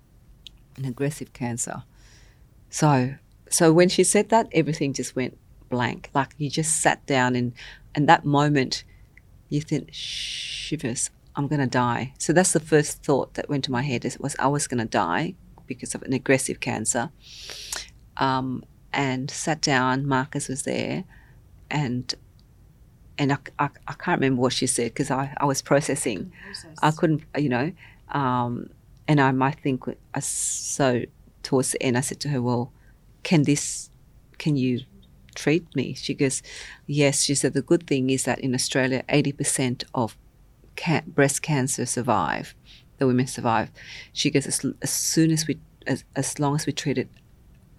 an 0.75 0.85
aggressive 0.85 1.31
cancer. 1.31 1.83
So, 2.69 3.15
so 3.49 3.73
when 3.73 3.89
she 3.89 4.03
said 4.03 4.29
that, 4.29 4.47
everything 4.51 4.93
just 4.93 5.15
went 5.15 5.37
blank. 5.69 6.09
Like 6.13 6.33
you 6.37 6.49
just 6.49 6.81
sat 6.81 7.05
down 7.05 7.35
and, 7.35 7.53
and 7.95 8.07
that 8.09 8.25
moment, 8.25 8.83
you 9.49 9.61
think, 9.61 9.89
shivers, 9.91 11.09
I'm 11.35 11.47
going 11.47 11.61
to 11.61 11.67
die. 11.67 12.13
So 12.17 12.33
that's 12.33 12.53
the 12.53 12.59
first 12.59 13.03
thought 13.03 13.35
that 13.35 13.49
went 13.49 13.63
to 13.65 13.71
my 13.71 13.81
head 13.81 14.05
is 14.05 14.17
was 14.19 14.35
I 14.39 14.47
was 14.47 14.67
going 14.67 14.79
to 14.79 14.85
die 14.85 15.35
because 15.65 15.93
of 15.95 16.01
an 16.03 16.13
aggressive 16.13 16.59
cancer. 16.59 17.11
Um, 18.17 18.63
and 18.93 19.29
sat 19.29 19.61
down. 19.61 20.07
Marcus 20.07 20.47
was 20.47 20.63
there, 20.63 21.03
and 21.69 22.13
and 23.17 23.33
I, 23.33 23.37
I, 23.59 23.69
I 23.87 23.93
can't 23.93 24.19
remember 24.19 24.41
what 24.41 24.53
she 24.53 24.67
said 24.67 24.93
because 24.93 25.11
I, 25.11 25.33
I 25.37 25.45
was 25.45 25.61
processing. 25.61 26.31
I 26.81 26.91
couldn't, 26.91 27.23
you 27.37 27.49
know, 27.49 27.71
um, 28.09 28.69
and 29.07 29.19
I 29.19 29.31
might 29.31 29.59
think 29.59 29.83
I, 30.13 30.19
so 30.19 31.03
towards 31.43 31.71
the 31.71 31.81
end 31.81 31.97
I 31.97 32.01
said 32.01 32.19
to 32.21 32.29
her, 32.29 32.41
well, 32.41 32.71
can 33.27 33.43
this, 33.43 33.89
can 34.37 34.55
you 34.55 34.73
treat 35.35 35.65
me? 35.75 35.93
She 35.93 36.13
goes, 36.13 36.41
yes. 36.85 37.23
She 37.23 37.35
said 37.35 37.53
the 37.53 37.67
good 37.71 37.85
thing 37.85 38.09
is 38.09 38.23
that 38.23 38.39
in 38.39 38.53
Australia, 38.53 39.03
eighty 39.09 39.33
percent 39.33 39.83
of 39.93 40.17
breast 41.05 41.41
cancer 41.41 41.85
survive. 41.85 42.55
The 42.99 43.07
women 43.07 43.27
survive. 43.27 43.69
She 44.13 44.31
goes 44.31 44.47
as, 44.47 44.65
as 44.81 44.89
soon 44.89 45.31
as 45.31 45.45
we, 45.47 45.59
as, 45.85 46.03
as 46.15 46.39
long 46.39 46.55
as 46.55 46.65
we 46.65 46.73
treat 46.73 46.97
it 46.97 47.09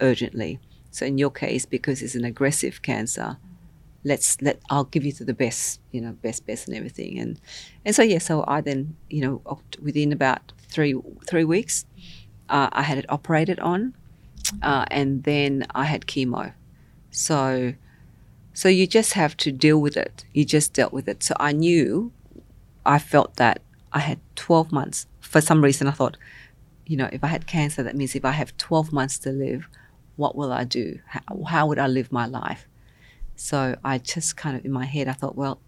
urgently. 0.01 0.59
So 0.91 1.07
in 1.07 1.19
your 1.19 1.31
case, 1.31 1.67
because 1.67 2.03
it's 2.05 2.15
an 2.15 2.25
aggressive 2.25 2.83
cancer, 2.83 3.39
let's 4.05 4.41
let 4.43 4.61
I'll 4.71 4.91
give 4.95 5.05
you 5.07 5.13
to 5.13 5.25
the 5.25 5.35
best, 5.35 5.81
you 5.93 6.01
know, 6.03 6.13
best, 6.13 6.47
best, 6.47 6.69
and 6.69 6.77
everything. 6.77 7.19
And 7.19 7.41
and 7.85 7.95
so 7.97 8.03
yeah, 8.03 8.19
so 8.19 8.45
I 8.47 8.61
then 8.61 8.97
you 9.09 9.23
know 9.23 9.63
within 9.83 10.13
about 10.13 10.53
three 10.75 10.95
three 11.27 11.45
weeks, 11.45 11.87
uh, 12.49 12.69
I 12.81 12.83
had 12.83 12.99
it 12.99 13.07
operated 13.09 13.59
on, 13.61 13.95
uh, 14.63 14.85
and 14.91 15.25
then 15.25 15.67
I 15.75 15.85
had 15.85 16.07
chemo. 16.07 16.53
So 17.11 17.75
so 18.59 18.69
you 18.69 18.89
just 18.89 19.13
have 19.13 19.37
to 19.37 19.53
deal 19.53 19.81
with 19.81 19.97
it. 19.97 20.25
You 20.33 20.45
just 20.45 20.73
dealt 20.73 20.93
with 20.93 21.07
it. 21.07 21.23
So 21.23 21.37
I 21.39 21.53
knew, 21.53 22.11
I 22.85 22.99
felt 22.99 23.37
that 23.37 23.63
I 23.93 24.01
had 24.01 24.19
12 24.35 24.73
months. 24.73 25.07
For 25.21 25.41
some 25.41 25.63
reason, 25.63 25.87
I 25.87 25.93
thought, 25.93 26.17
you 26.85 26.97
know, 26.97 27.09
if 27.13 27.23
I 27.23 27.29
had 27.29 27.47
cancer, 27.47 27.85
that 27.85 27.95
means 27.95 28.17
if 28.17 28.25
I 28.25 28.33
have 28.33 28.57
12 28.57 28.93
months 28.93 29.17
to 29.21 29.31
live, 29.31 29.69
what 30.17 30.35
will 30.35 30.51
I 30.51 30.65
do? 30.65 30.99
How, 31.07 31.45
how 31.45 31.67
would 31.69 31.79
I 31.79 31.87
live 31.87 32.11
my 32.11 32.27
life? 32.27 32.67
So 33.37 33.77
I 33.85 33.99
just 33.99 34.37
kind 34.37 34.57
of, 34.57 34.65
in 34.65 34.73
my 34.73 34.87
head, 34.87 35.07
I 35.07 35.13
thought, 35.13 35.37
well, 35.37 35.61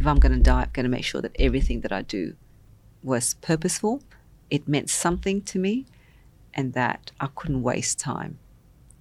if 0.00 0.06
I'm 0.06 0.18
going 0.18 0.32
to 0.32 0.42
die, 0.42 0.62
I'm 0.62 0.70
going 0.72 0.84
to 0.84 0.90
make 0.90 1.04
sure 1.04 1.20
that 1.20 1.36
everything 1.38 1.82
that 1.82 1.92
I 1.92 2.00
do 2.00 2.36
was 3.02 3.34
purposeful. 3.34 4.02
It 4.48 4.66
meant 4.66 4.88
something 4.88 5.42
to 5.42 5.58
me 5.58 5.84
and 6.54 6.72
that 6.74 7.12
I 7.20 7.28
couldn't 7.34 7.62
waste 7.62 7.98
time. 7.98 8.38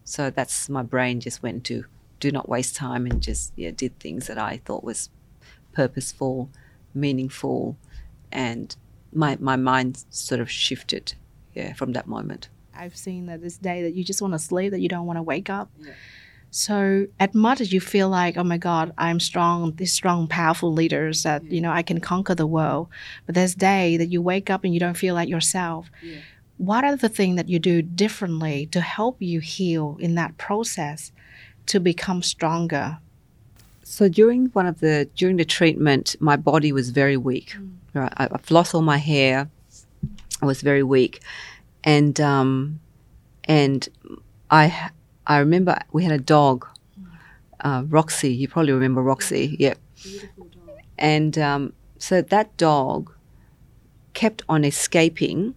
So 0.04 0.30
that's 0.30 0.70
my 0.70 0.84
brain 0.84 1.20
just 1.20 1.44
went 1.44 1.64
to 1.66 1.86
do 2.20 2.32
not 2.32 2.50
waste 2.50 2.76
time 2.76 3.06
and 3.06 3.22
just 3.22 3.54
yeah, 3.56 3.72
did 3.72 3.98
things 4.00 4.28
that 4.28 4.38
I 4.38 4.62
thought 4.66 4.84
was 4.84 5.10
purposeful, 5.72 6.50
meaningful, 6.94 7.78
and 8.32 8.76
my 9.14 9.38
my 9.40 9.56
mind 9.56 10.04
sort 10.10 10.42
of 10.42 10.50
shifted 10.50 11.14
yeah 11.54 11.74
from 11.74 11.94
that 11.94 12.08
moment. 12.08 12.50
I've 12.76 12.96
seen 12.96 13.26
that 13.28 13.42
this 13.42 13.58
day 13.58 13.84
that 13.84 13.94
you 13.94 14.04
just 14.04 14.22
want 14.22 14.34
to 14.34 14.40
sleep, 14.40 14.72
that 14.72 14.80
you 14.80 14.90
don't 14.90 15.06
want 15.06 15.18
to 15.18 15.24
wake 15.24 15.50
up. 15.50 15.70
Yeah. 15.80 15.92
So, 16.52 17.06
at 17.20 17.36
much 17.36 17.62
as 17.62 17.72
you 17.72 17.80
feel 17.80 18.10
like, 18.10 18.36
oh 18.38 18.44
my 18.44 18.58
God, 18.58 18.92
I'm 18.98 19.20
strong, 19.20 19.76
these 19.76 19.94
strong, 19.94 20.28
powerful 20.28 20.74
leaders 20.74 21.22
that, 21.24 21.44
yeah. 21.44 21.52
you 21.52 21.62
know, 21.62 21.72
I 21.72 21.84
can 21.84 22.00
conquer 22.00 22.34
the 22.34 22.48
world. 22.48 22.88
But 23.26 23.36
there's 23.36 23.54
day 23.54 23.98
that 23.98 24.08
you 24.08 24.22
wake 24.22 24.50
up 24.50 24.64
and 24.64 24.74
you 24.74 24.80
don't 24.80 24.98
feel 24.98 25.14
like 25.14 25.30
yourself. 25.30 25.92
Yeah. 26.02 26.22
What 26.60 26.84
are 26.84 26.98
the 26.98 27.08
things 27.08 27.38
that 27.38 27.48
you 27.48 27.58
do 27.58 27.82
differently 27.82 28.66
to 28.74 28.82
help 28.82 29.22
you 29.22 29.40
heal 29.40 29.96
in 30.02 30.16
that 30.16 30.38
process 30.38 31.14
to 31.68 31.80
become 31.80 32.22
stronger? 32.22 32.98
So 33.84 34.10
during 34.10 34.48
one 34.48 34.68
of 34.68 34.82
the 34.82 35.10
during 35.16 35.38
the 35.38 35.46
treatment, 35.46 36.18
my 36.20 36.36
body 36.36 36.74
was 36.74 36.90
very 36.90 37.16
weak. 37.16 37.56
Mm. 37.58 37.72
Right, 37.94 38.14
I, 38.18 38.28
I've 38.30 38.52
lost 38.52 38.76
all 38.76 38.82
my 38.82 38.98
hair. 38.98 39.50
I 40.42 40.46
was 40.46 40.62
very 40.62 40.84
weak, 40.84 41.22
and 41.86 42.20
um, 42.20 42.82
and 43.46 43.88
I 44.52 44.92
I 45.26 45.38
remember 45.40 45.80
we 45.94 46.04
had 46.04 46.12
a 46.12 46.20
dog, 46.20 46.68
uh, 47.62 47.84
Roxy. 47.88 48.34
You 48.34 48.50
probably 48.50 48.74
remember 48.74 49.02
Roxy, 49.02 49.56
yep. 49.58 49.78
And 50.98 51.38
um, 51.38 51.74
so 51.98 52.22
that 52.22 52.58
dog 52.58 53.14
kept 54.14 54.44
on 54.50 54.66
escaping, 54.66 55.56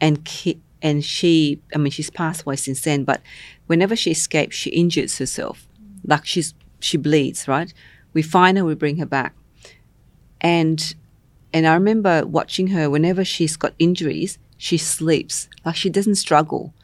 and 0.00 0.24
ki- 0.24 0.60
and 0.82 1.04
she 1.04 1.60
I 1.74 1.78
mean 1.78 1.90
she's 1.90 2.10
passed 2.10 2.42
away 2.42 2.56
since 2.56 2.82
then, 2.82 3.04
but 3.04 3.20
whenever 3.66 3.96
she 3.96 4.10
escapes, 4.10 4.56
she 4.56 4.70
injures 4.70 5.18
herself, 5.18 5.66
like 6.04 6.24
she's 6.26 6.54
she 6.80 6.96
bleeds. 6.96 7.46
Right? 7.48 7.72
We 8.12 8.22
find 8.22 8.58
her, 8.58 8.64
we 8.64 8.74
bring 8.74 8.96
her 8.98 9.06
back, 9.06 9.34
and 10.40 10.94
and 11.52 11.66
I 11.66 11.74
remember 11.74 12.26
watching 12.26 12.68
her 12.68 12.88
whenever 12.88 13.24
she's 13.24 13.56
got 13.56 13.74
injuries 13.78 14.38
she 14.60 14.76
sleeps. 14.76 15.48
Like 15.64 15.74
she 15.74 15.88
doesn't 15.88 16.16
struggle. 16.16 16.74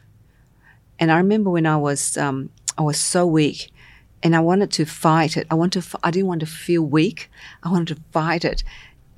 And 0.98 1.12
i 1.12 1.18
remember 1.18 1.50
when 1.50 1.66
i 1.66 1.76
was 1.76 2.16
um, 2.16 2.48
i 2.78 2.82
was 2.82 2.98
so 2.98 3.26
weak 3.26 3.70
and 4.22 4.34
i 4.34 4.40
wanted 4.40 4.70
to 4.72 4.86
fight 4.86 5.36
it. 5.36 5.46
I 5.50 5.54
want 5.54 5.74
to 5.74 5.82
i 6.02 6.10
didn't 6.10 6.28
want 6.28 6.40
to 6.40 6.46
feel 6.46 6.82
weak. 6.82 7.30
I 7.62 7.70
wanted 7.70 7.96
to 7.96 8.02
fight 8.12 8.46
it. 8.46 8.64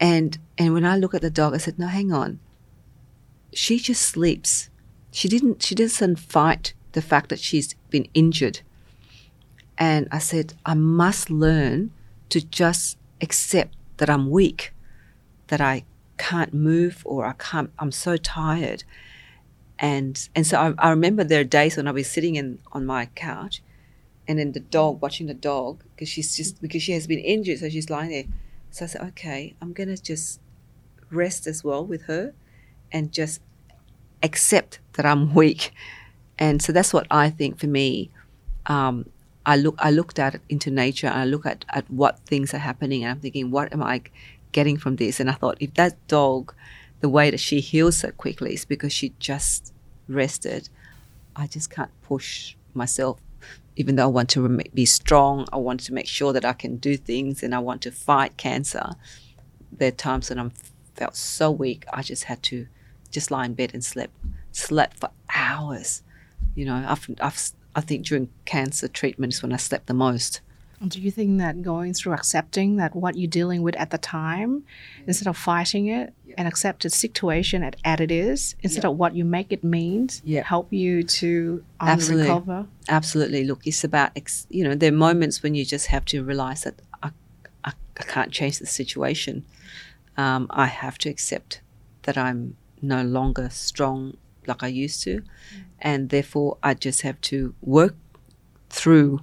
And 0.01 0.37
and 0.59 0.75
when 0.75 0.85
i 0.85 0.97
look 0.97 1.15
at 1.15 1.23
the 1.23 1.31
dog 1.31 1.55
i 1.55 1.59
said 1.59 1.79
no 1.79 1.87
hang 1.87 2.13
on 2.13 2.41
she 3.53 3.79
just 3.79 4.03
sleeps 4.03 4.71
she 5.11 5.29
didn't 5.29 5.63
she 5.63 5.75
doesn't 5.75 6.19
fight 6.19 6.75
the 6.93 7.03
fact 7.03 7.29
that 7.29 7.39
she's 7.39 7.75
been 7.91 8.09
injured 8.15 8.61
and 9.77 10.07
i 10.11 10.19
said 10.19 10.55
i 10.67 10.75
must 10.75 11.31
learn 11.31 11.91
to 12.29 12.41
just 12.41 12.99
accept 13.21 13.75
that 13.97 14.11
i'm 14.11 14.31
weak 14.31 14.73
that 15.49 15.61
i 15.61 15.85
can't 16.19 16.53
move 16.53 17.03
or 17.05 17.25
I 17.25 17.33
can't, 17.33 17.71
I'm 17.79 17.93
so 17.93 18.17
tired. 18.17 18.85
And, 19.79 20.29
and 20.35 20.47
so 20.47 20.59
I, 20.79 20.87
I 20.87 20.91
remember 20.91 21.25
there 21.25 21.41
are 21.41 21.45
days 21.45 21.77
when 21.77 21.87
I'll 21.87 21.95
be 21.95 22.03
sitting 22.03 22.35
in, 22.35 22.59
on 22.73 22.85
my 22.85 23.07
couch 23.15 23.63
and 24.27 24.39
then 24.39 24.53
the 24.53 24.61
dog, 24.61 25.01
watching 25.01 25.27
the 25.27 25.35
dog, 25.35 25.83
because 25.95 26.09
she's 26.09 26.37
just, 26.37 26.61
because 26.61 26.83
she 26.83 26.93
has 26.93 27.07
been 27.07 27.21
injured, 27.21 27.61
so 27.61 27.71
she's 27.71 27.89
lying 27.89 28.11
there. 28.11 28.25
So 28.71 28.85
I 28.85 28.89
said, 28.89 29.01
okay, 29.09 29.55
I'm 29.63 29.73
to 29.73 29.97
just 29.97 30.41
rest 31.11 31.47
as 31.47 31.65
well 31.65 31.87
with 31.87 32.03
her 32.03 32.35
and 32.93 33.13
just 33.13 33.41
accept 34.23 34.81
that 34.95 35.07
I'm 35.07 35.35
weak. 35.41 35.73
And 36.39 36.63
so 36.63 36.73
that's 36.73 36.93
what 36.93 37.07
I 37.11 37.31
think 37.31 37.59
for 37.59 37.67
me. 37.67 38.11
Um, 38.67 39.09
I 39.47 39.57
look, 39.57 39.77
I 39.79 39.91
looked 39.91 40.19
at 40.19 40.35
it 40.35 40.43
into 40.49 40.71
nature 40.71 41.07
and 41.07 41.19
I 41.19 41.25
look 41.25 41.47
at, 41.47 41.65
at 41.71 41.91
what 41.91 42.19
things 42.21 42.53
are 42.53 42.59
happening 42.59 43.03
and 43.03 43.13
I'm 43.13 43.21
thinking, 43.21 43.51
what 43.51 43.73
am 43.73 43.83
I 43.83 44.03
getting 44.53 44.77
from 44.77 44.97
this. 44.97 45.21
And 45.21 45.31
I 45.31 45.35
thought, 45.35 45.57
if 45.61 45.75
that 45.75 45.95
dog, 46.09 46.55
the 47.01 47.09
way 47.09 47.31
that 47.31 47.41
she 47.41 47.61
heals 47.61 47.99
so 47.99 48.11
quickly 48.11 48.55
is 48.55 48.65
because 48.65 48.93
she 48.93 49.15
just 49.19 49.73
rested, 50.09 50.69
I 51.37 51.47
just 51.47 51.71
can't 51.71 51.91
push 52.03 52.57
myself. 52.75 53.21
Even 53.77 53.95
though 53.95 54.05
I 54.05 54.07
want 54.07 54.31
to 54.31 54.59
be 54.75 54.85
strong, 54.85 55.47
I 55.53 55.57
want 55.57 55.81
to 55.81 55.95
make 55.95 56.09
sure 56.09 56.33
that 56.33 56.45
I 56.45 56.53
can 56.53 56.77
do 56.77 56.97
things 56.97 57.43
and 57.43 57.55
I 57.55 57.61
want 57.61 57.83
to 57.83 57.93
fight 57.93 58.37
cancer. 58.37 58.91
There 59.71 59.89
are 59.89 59.93
times 59.93 60.31
when 60.31 60.39
I'm 60.39 60.53
felt 60.95 61.15
so 61.15 61.51
weak, 61.51 61.85
I 61.93 62.03
just 62.03 62.25
had 62.25 62.43
to 62.45 62.67
just 63.11 63.31
lie 63.31 63.45
in 63.45 63.55
bed 63.55 63.71
and 63.75 63.85
sleep, 63.85 64.11
slept 64.53 64.99
for 64.99 65.11
hours. 65.35 66.03
You 66.55 66.65
know, 66.67 66.85
I've, 66.87 67.09
I've, 67.21 67.51
I 67.75 67.81
think 67.81 68.07
during 68.07 68.29
cancer 68.45 68.89
treatment 68.89 69.35
is 69.35 69.43
when 69.43 69.53
I 69.53 69.57
slept 69.57 69.87
the 69.87 69.95
most. 69.95 70.41
Do 70.87 71.01
you 71.01 71.11
think 71.11 71.39
that 71.39 71.61
going 71.63 71.93
through 71.93 72.13
accepting 72.13 72.77
that 72.77 72.95
what 72.95 73.17
you're 73.17 73.29
dealing 73.29 73.63
with 73.63 73.75
at 73.77 73.91
the 73.91 73.99
time, 73.99 74.63
instead 75.09 75.27
of 75.27 75.37
fighting 75.37 75.89
it 75.89 76.15
and 76.37 76.47
accept 76.47 76.85
the 76.85 76.91
situation 76.91 77.65
at, 77.65 77.75
as 77.85 77.99
it 78.01 78.13
is, 78.13 78.55
instead 78.63 78.85
of 78.85 78.97
what 78.97 79.17
you 79.17 79.25
make 79.25 79.51
it 79.53 79.65
means, 79.65 80.23
Yeah. 80.25 80.45
help 80.45 80.73
you 80.73 81.03
to 81.03 81.65
um, 81.81 81.89
Absolutely. 81.89 82.23
recover? 82.29 82.67
Absolutely. 82.89 83.43
Look, 83.45 83.67
it's 83.67 83.83
about, 83.83 84.13
ex- 84.15 84.47
you 84.51 84.63
know, 84.63 84.77
there 84.77 84.93
are 84.93 84.97
moments 84.97 85.43
when 85.43 85.57
you 85.57 85.65
just 85.65 85.87
have 85.89 86.05
to 86.07 86.23
realize 86.23 86.63
that 86.63 86.75
I, 87.03 87.11
I, 87.65 87.73
I 87.99 88.03
can't 88.05 88.31
change 88.31 88.61
the 88.61 88.67
situation. 88.67 89.45
Um, 90.17 90.47
I 90.51 90.67
have 90.67 90.97
to 90.99 91.09
accept 91.09 91.61
that 92.03 92.17
I'm 92.17 92.57
no 92.83 93.03
longer 93.03 93.49
strong 93.51 94.17
like 94.47 94.63
I 94.63 94.69
used 94.69 95.03
to. 95.05 95.23
And 95.81 96.09
therefore, 96.09 96.59
I 96.63 96.75
just 96.75 97.03
have 97.03 97.21
to 97.23 97.55
work 97.61 97.95
through 98.71 99.21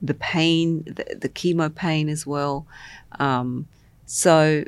the 0.00 0.14
pain, 0.14 0.84
the, 0.84 1.16
the 1.16 1.28
chemo 1.28 1.74
pain 1.74 2.08
as 2.08 2.26
well. 2.26 2.66
Um, 3.18 3.66
so, 4.06 4.64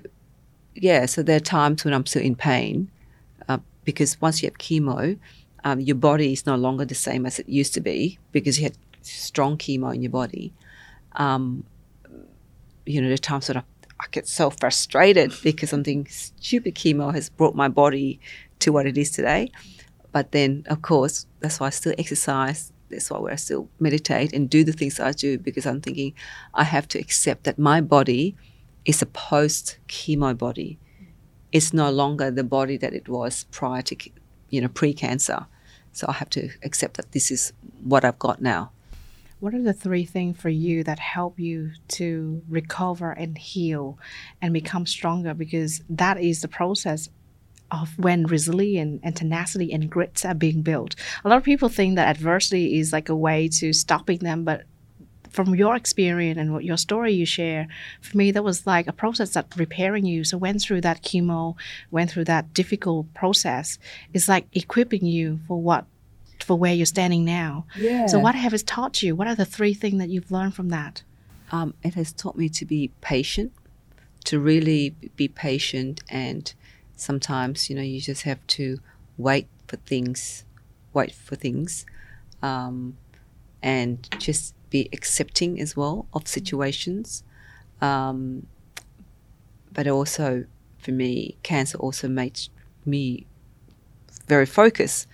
yeah, 0.75 1.07
so 1.07 1.23
there 1.23 1.37
are 1.37 1.41
times 1.41 1.85
when 1.85 1.95
I'm 1.95 2.07
still 2.07 2.23
in 2.23 2.35
pain 2.35 2.91
uh, 3.49 3.59
because 3.85 4.21
once 4.21 4.43
you 4.43 4.49
have 4.49 4.59
chemo, 4.59 5.19
um, 5.65 5.81
your 5.81 5.97
body 5.97 6.33
is 6.33 6.47
no 6.47 6.57
longer 6.57 6.85
the 6.85 6.95
same 6.95 7.27
as 7.27 7.39
it 7.39 7.49
used 7.49 7.75
to 7.75 7.81
be 7.81 8.19
because 8.33 8.59
you 8.59 8.65
had 8.65 8.77
strong 9.03 9.57
chemo 9.57 9.95
in 9.95 10.03
your 10.03 10.11
body. 10.11 10.53
Um, 11.13 11.65
you 12.87 13.01
know, 13.01 13.09
there 13.09 13.15
are 13.15 13.19
times 13.19 13.47
that 13.47 13.57
I, 13.57 13.63
I 14.01 14.05
get 14.11 14.27
so 14.27 14.49
frustrated 14.49 15.35
because 15.43 15.71
something 15.71 16.07
stupid 16.07 16.75
chemo 16.75 17.13
has 17.13 17.29
brought 17.29 17.55
my 17.55 17.69
body 17.69 18.19
to 18.61 18.73
what 18.73 18.87
it 18.87 18.97
is 18.97 19.11
today. 19.11 19.53
But 20.11 20.33
then, 20.33 20.65
of 20.69 20.81
course, 20.81 21.27
that's 21.41 21.61
why 21.61 21.67
I 21.67 21.71
still 21.71 21.95
exercise. 21.99 22.73
That's 22.89 23.11
why 23.11 23.31
I 23.31 23.37
still 23.37 23.69
meditate 23.79 24.33
and 24.33 24.49
do 24.49 24.65
the 24.65 24.73
things 24.73 24.99
I 24.99 25.13
do 25.13 25.39
because 25.39 25.67
I'm 25.67 25.81
thinking 25.81 26.15
I 26.55 26.65
have 26.65 26.89
to 26.89 26.99
accept 26.99 27.45
that 27.45 27.59
my 27.59 27.81
body 27.81 28.37
is 28.85 29.03
a 29.03 29.07
post 29.07 29.79
chemo 29.87 30.37
body. 30.37 30.79
It's 31.53 31.73
no 31.73 31.91
longer 31.91 32.31
the 32.31 32.45
body 32.45 32.77
that 32.79 32.95
it 32.95 33.09
was 33.09 33.45
prior 33.51 33.83
to, 33.83 33.97
you 34.49 34.61
know, 34.63 34.69
pre 34.69 34.95
cancer. 34.95 35.47
So 35.93 36.07
I 36.09 36.13
have 36.13 36.31
to 36.31 36.49
accept 36.63 36.97
that 36.97 37.13
this 37.13 37.31
is 37.31 37.53
what 37.85 38.05
I've 38.05 38.19
got 38.19 38.41
now. 38.41 38.71
What 39.41 39.55
are 39.55 39.63
the 39.63 39.73
three 39.73 40.05
things 40.05 40.39
for 40.39 40.51
you 40.51 40.85
that 40.85 40.99
help 40.99 41.41
you 41.41 41.71
to 41.89 42.43
recover 42.47 43.13
and 43.13 43.39
heal 43.39 43.99
and 44.43 44.53
become 44.53 44.85
stronger? 44.85 45.33
Because 45.33 45.83
that 45.89 46.21
is 46.21 46.43
the 46.43 46.49
process 46.49 47.09
of 47.71 47.99
when 47.99 48.27
resilience 48.27 49.01
and 49.03 49.17
tenacity 49.17 49.73
and 49.73 49.89
grit 49.89 50.25
are 50.27 50.35
being 50.35 50.61
built. 50.61 50.95
A 51.25 51.29
lot 51.29 51.39
of 51.39 51.45
people 51.45 51.71
think 51.71 51.97
that 51.97 52.09
adversity 52.09 52.79
is 52.79 52.93
like 52.93 53.09
a 53.09 53.17
way 53.17 53.49
to 53.49 53.73
stopping 53.73 54.19
them, 54.19 54.45
but 54.45 54.65
from 55.31 55.55
your 55.55 55.75
experience 55.75 56.39
and 56.39 56.53
what 56.53 56.65
your 56.65 56.77
story 56.77 57.15
you 57.15 57.25
share, 57.25 57.67
for 58.03 58.19
me 58.19 58.33
that 58.33 58.45
was 58.45 58.67
like 58.67 58.89
a 58.89 58.93
process 58.93 59.31
that 59.31 59.47
repairing 59.57 60.05
you. 60.05 60.23
So 60.23 60.37
went 60.37 60.61
through 60.61 60.83
that 60.83 61.03
chemo, 61.03 61.57
went 61.91 62.11
through 62.11 62.25
that 62.25 62.53
difficult 62.53 63.13
process. 63.15 63.79
It's 64.13 64.29
like 64.29 64.49
equipping 64.53 65.07
you 65.07 65.41
for 65.47 65.59
what 65.59 65.87
for 66.43 66.57
where 66.57 66.75
you're 66.75 66.87
standing 66.87 67.25
now. 67.25 67.67
Yeah. 67.77 68.07
So 68.07 68.19
what 68.19 68.35
have 68.35 68.55
it 68.55 68.67
taught 68.67 69.03
you? 69.03 69.15
What 69.15 69.29
are 69.29 69.35
the 69.35 69.45
three 69.45 69.75
things 69.75 69.99
that 69.99 70.09
you've 70.09 70.31
learned 70.31 70.55
from 70.55 70.69
that? 70.71 71.03
um, 71.53 71.75
it 71.83 71.95
has 71.95 72.13
taught 72.13 72.37
me 72.37 72.49
to 72.49 72.65
be 72.65 72.91
patient, 73.01 73.53
to 74.25 74.39
really 74.39 74.91
be 75.17 75.29
patient, 75.29 76.03
and 76.09 76.53
sometimes 76.97 77.69
you 77.69 77.77
know 77.77 77.83
you 77.83 78.01
just 78.01 78.23
have 78.23 78.45
to 78.49 78.79
wait 79.17 79.49
for 79.67 79.77
things, 79.77 80.45
wait 80.93 81.13
for 81.13 81.37
things, 81.37 81.87
um, 82.43 82.97
and 83.63 84.09
just 84.19 84.55
be 84.71 84.89
accepting 84.93 85.61
as 85.61 85.77
well 85.77 86.07
of 86.15 86.29
situations. 86.29 87.25
Um, 87.81 88.47
but 89.73 89.87
also, 89.87 90.45
for 90.79 90.93
me, 90.93 91.37
cancer 91.43 91.79
also 91.79 92.09
made 92.09 92.41
me 92.85 93.27
very 94.27 94.47
focused 94.47 95.07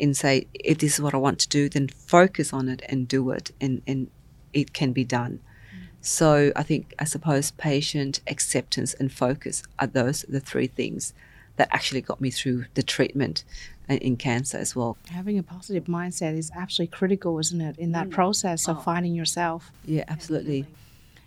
in 0.00 0.14
say 0.14 0.46
if 0.54 0.78
this 0.78 0.94
is 0.94 1.00
what 1.00 1.14
I 1.14 1.18
want 1.18 1.38
to 1.40 1.48
do, 1.48 1.68
then 1.68 1.88
focus 1.88 2.52
on 2.52 2.68
it 2.68 2.82
and 2.88 3.06
do 3.06 3.30
it, 3.30 3.50
and 3.60 3.82
and 3.86 4.08
it 4.52 4.72
can 4.72 4.92
be 4.92 5.04
done. 5.04 5.40
Mm. 5.40 5.86
So 6.00 6.52
I 6.56 6.62
think 6.62 6.94
I 6.98 7.04
suppose 7.04 7.50
patient, 7.52 8.20
acceptance, 8.26 8.94
and 8.94 9.12
focus 9.12 9.62
are 9.78 9.86
those 9.86 10.22
the 10.22 10.40
three 10.40 10.66
things 10.66 11.14
that 11.56 11.68
actually 11.72 12.00
got 12.00 12.20
me 12.20 12.30
through 12.30 12.64
the 12.74 12.82
treatment 12.82 13.44
in- 13.88 13.98
in 13.98 14.16
cancer 14.16 14.56
as 14.56 14.74
well. 14.74 14.96
Having 15.10 15.38
a 15.38 15.42
positive 15.42 15.84
mindset 15.84 16.36
is 16.36 16.50
absolutely 16.56 16.96
critical, 16.96 17.38
isn't 17.38 17.60
it, 17.60 17.78
in 17.78 17.92
that 17.92 18.08
mm. 18.08 18.12
process 18.12 18.68
of 18.68 18.78
oh. 18.78 18.80
finding 18.80 19.14
yourself. 19.14 19.70
Yeah, 19.84 20.04
absolutely. 20.08 20.66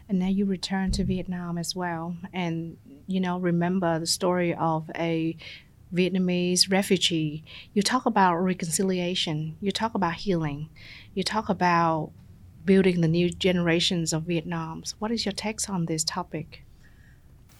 And 0.10 0.20
now 0.20 0.28
you 0.28 0.46
return 0.46 0.92
to 0.94 1.04
Vietnam 1.04 1.58
as 1.58 1.76
well. 1.76 2.16
And, 2.34 2.78
you 3.08 3.20
know, 3.20 3.40
remember 3.40 4.00
the 4.00 4.08
story 4.08 4.54
of 4.56 4.90
a 4.96 5.38
Vietnamese 5.94 6.72
refugee. 6.72 7.44
You 7.74 7.82
talk 7.82 8.06
about 8.06 8.38
reconciliation, 8.38 9.58
you 9.62 9.72
talk 9.72 9.94
about 9.94 10.16
healing, 10.16 10.70
you 11.14 11.24
talk 11.24 11.50
about 11.50 12.12
building 12.66 13.02
the 13.02 13.08
new 13.08 13.30
generations 13.30 14.14
of 14.14 14.24
Vietnams. 14.24 14.96
What 15.00 15.12
is 15.12 15.26
your 15.26 15.34
takes 15.34 15.70
on 15.70 15.86
this 15.86 16.04
topic? 16.04 16.64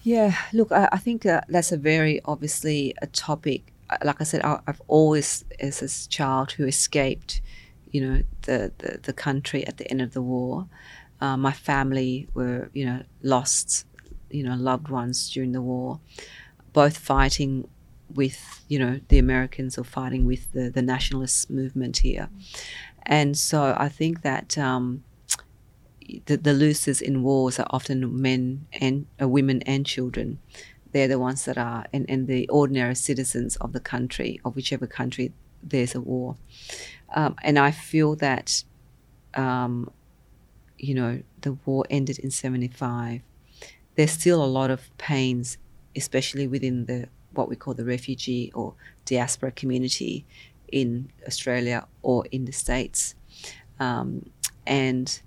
Yeah, 0.02 0.36
look, 0.52 0.72
I, 0.72 0.88
I 0.92 0.98
think 0.98 1.24
uh, 1.24 1.40
that's 1.48 1.72
a 1.72 1.76
very 1.76 2.20
obviously 2.24 2.94
a 3.00 3.06
topic. 3.06 3.72
Uh, 3.88 3.98
Like 4.04 4.20
I 4.20 4.24
said, 4.24 4.42
I, 4.42 4.60
I've 4.66 4.82
always, 4.88 5.44
as 5.60 5.82
a 5.82 6.08
child 6.08 6.52
who 6.52 6.66
escaped, 6.66 7.40
you 7.90 8.00
know, 8.00 8.22
the, 8.42 8.72
the, 8.78 8.98
the 9.02 9.12
country 9.12 9.66
at 9.66 9.76
the 9.76 9.90
end 9.90 10.02
of 10.02 10.12
the 10.12 10.22
war, 10.22 10.66
uh, 11.20 11.36
my 11.36 11.52
family 11.52 12.28
were, 12.34 12.70
you 12.74 12.84
know, 12.84 13.02
lost, 13.22 13.86
you 14.30 14.42
know, 14.42 14.56
loved 14.56 14.88
ones 14.88 15.30
during 15.30 15.52
the 15.52 15.62
war, 15.62 16.00
both 16.72 16.98
fighting 16.98 17.68
with, 18.12 18.64
you 18.68 18.78
know, 18.78 19.00
the 19.08 19.18
Americans 19.18 19.78
or 19.78 19.84
fighting 19.84 20.24
with 20.26 20.52
the, 20.52 20.70
the 20.70 20.82
nationalist 20.82 21.50
movement 21.50 21.98
here. 21.98 22.28
And 23.04 23.36
so 23.36 23.74
I 23.78 23.88
think 23.88 24.22
that 24.22 24.56
um, 24.56 25.04
the, 26.26 26.36
the 26.36 26.52
losers 26.52 27.00
in 27.00 27.22
wars 27.22 27.58
are 27.58 27.66
often 27.70 28.20
men 28.20 28.66
and 28.72 29.06
uh, 29.20 29.28
women 29.28 29.62
and 29.62 29.84
children. 29.84 30.38
They're 30.92 31.08
the 31.08 31.18
ones 31.18 31.44
that 31.46 31.58
are, 31.58 31.86
and, 31.92 32.06
and 32.08 32.28
the 32.28 32.48
ordinary 32.48 32.94
citizens 32.94 33.56
of 33.56 33.72
the 33.72 33.80
country, 33.80 34.40
of 34.44 34.54
whichever 34.54 34.86
country 34.86 35.32
there's 35.62 35.94
a 35.94 36.00
war. 36.00 36.36
Um, 37.14 37.36
and 37.42 37.58
I 37.58 37.70
feel 37.70 38.14
that, 38.16 38.64
um, 39.34 39.90
you 40.78 40.94
know, 40.94 41.22
the 41.40 41.54
war 41.64 41.84
ended 41.90 42.18
in 42.18 42.30
75. 42.30 43.22
There's 43.96 44.10
still 44.10 44.42
a 44.42 44.46
lot 44.46 44.70
of 44.70 44.96
pains, 44.98 45.58
especially 45.96 46.46
within 46.46 46.86
the 46.86 47.08
what 47.34 47.48
we 47.48 47.56
call 47.56 47.74
the 47.74 47.84
refugee 47.84 48.50
or 48.54 48.74
diaspora 49.04 49.50
community 49.50 50.24
in 50.72 51.10
Australia 51.26 51.86
or 52.02 52.26
in 52.30 52.44
the 52.44 52.52
States. 52.52 53.14
Um, 53.78 54.30
and 54.66 55.20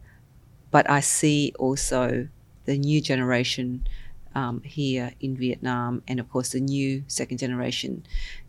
but 0.71 0.89
I 0.89 0.99
see 0.99 1.53
also 1.57 2.27
the 2.65 2.77
new 2.77 3.01
generation 3.01 3.87
um, 4.35 4.61
here 4.61 5.13
in 5.19 5.35
Vietnam, 5.35 6.03
and 6.07 6.19
of 6.19 6.29
course 6.29 6.49
the 6.49 6.59
new 6.59 7.03
second 7.07 7.37
generation 7.37 8.05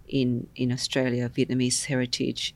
in 0.08 0.46
in 0.54 0.72
Australia, 0.72 1.28
Vietnamese 1.28 1.84
heritage, 1.86 2.54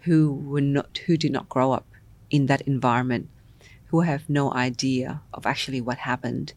who 0.00 0.32
were 0.32 0.60
not 0.60 0.98
who 1.06 1.16
did 1.16 1.32
not 1.32 1.48
grow 1.48 1.72
up 1.72 1.86
in 2.30 2.46
that 2.46 2.62
environment, 2.62 3.28
who 3.86 4.02
have 4.02 4.28
no 4.28 4.52
idea 4.52 5.22
of 5.32 5.46
actually 5.46 5.80
what 5.80 5.98
happened. 5.98 6.52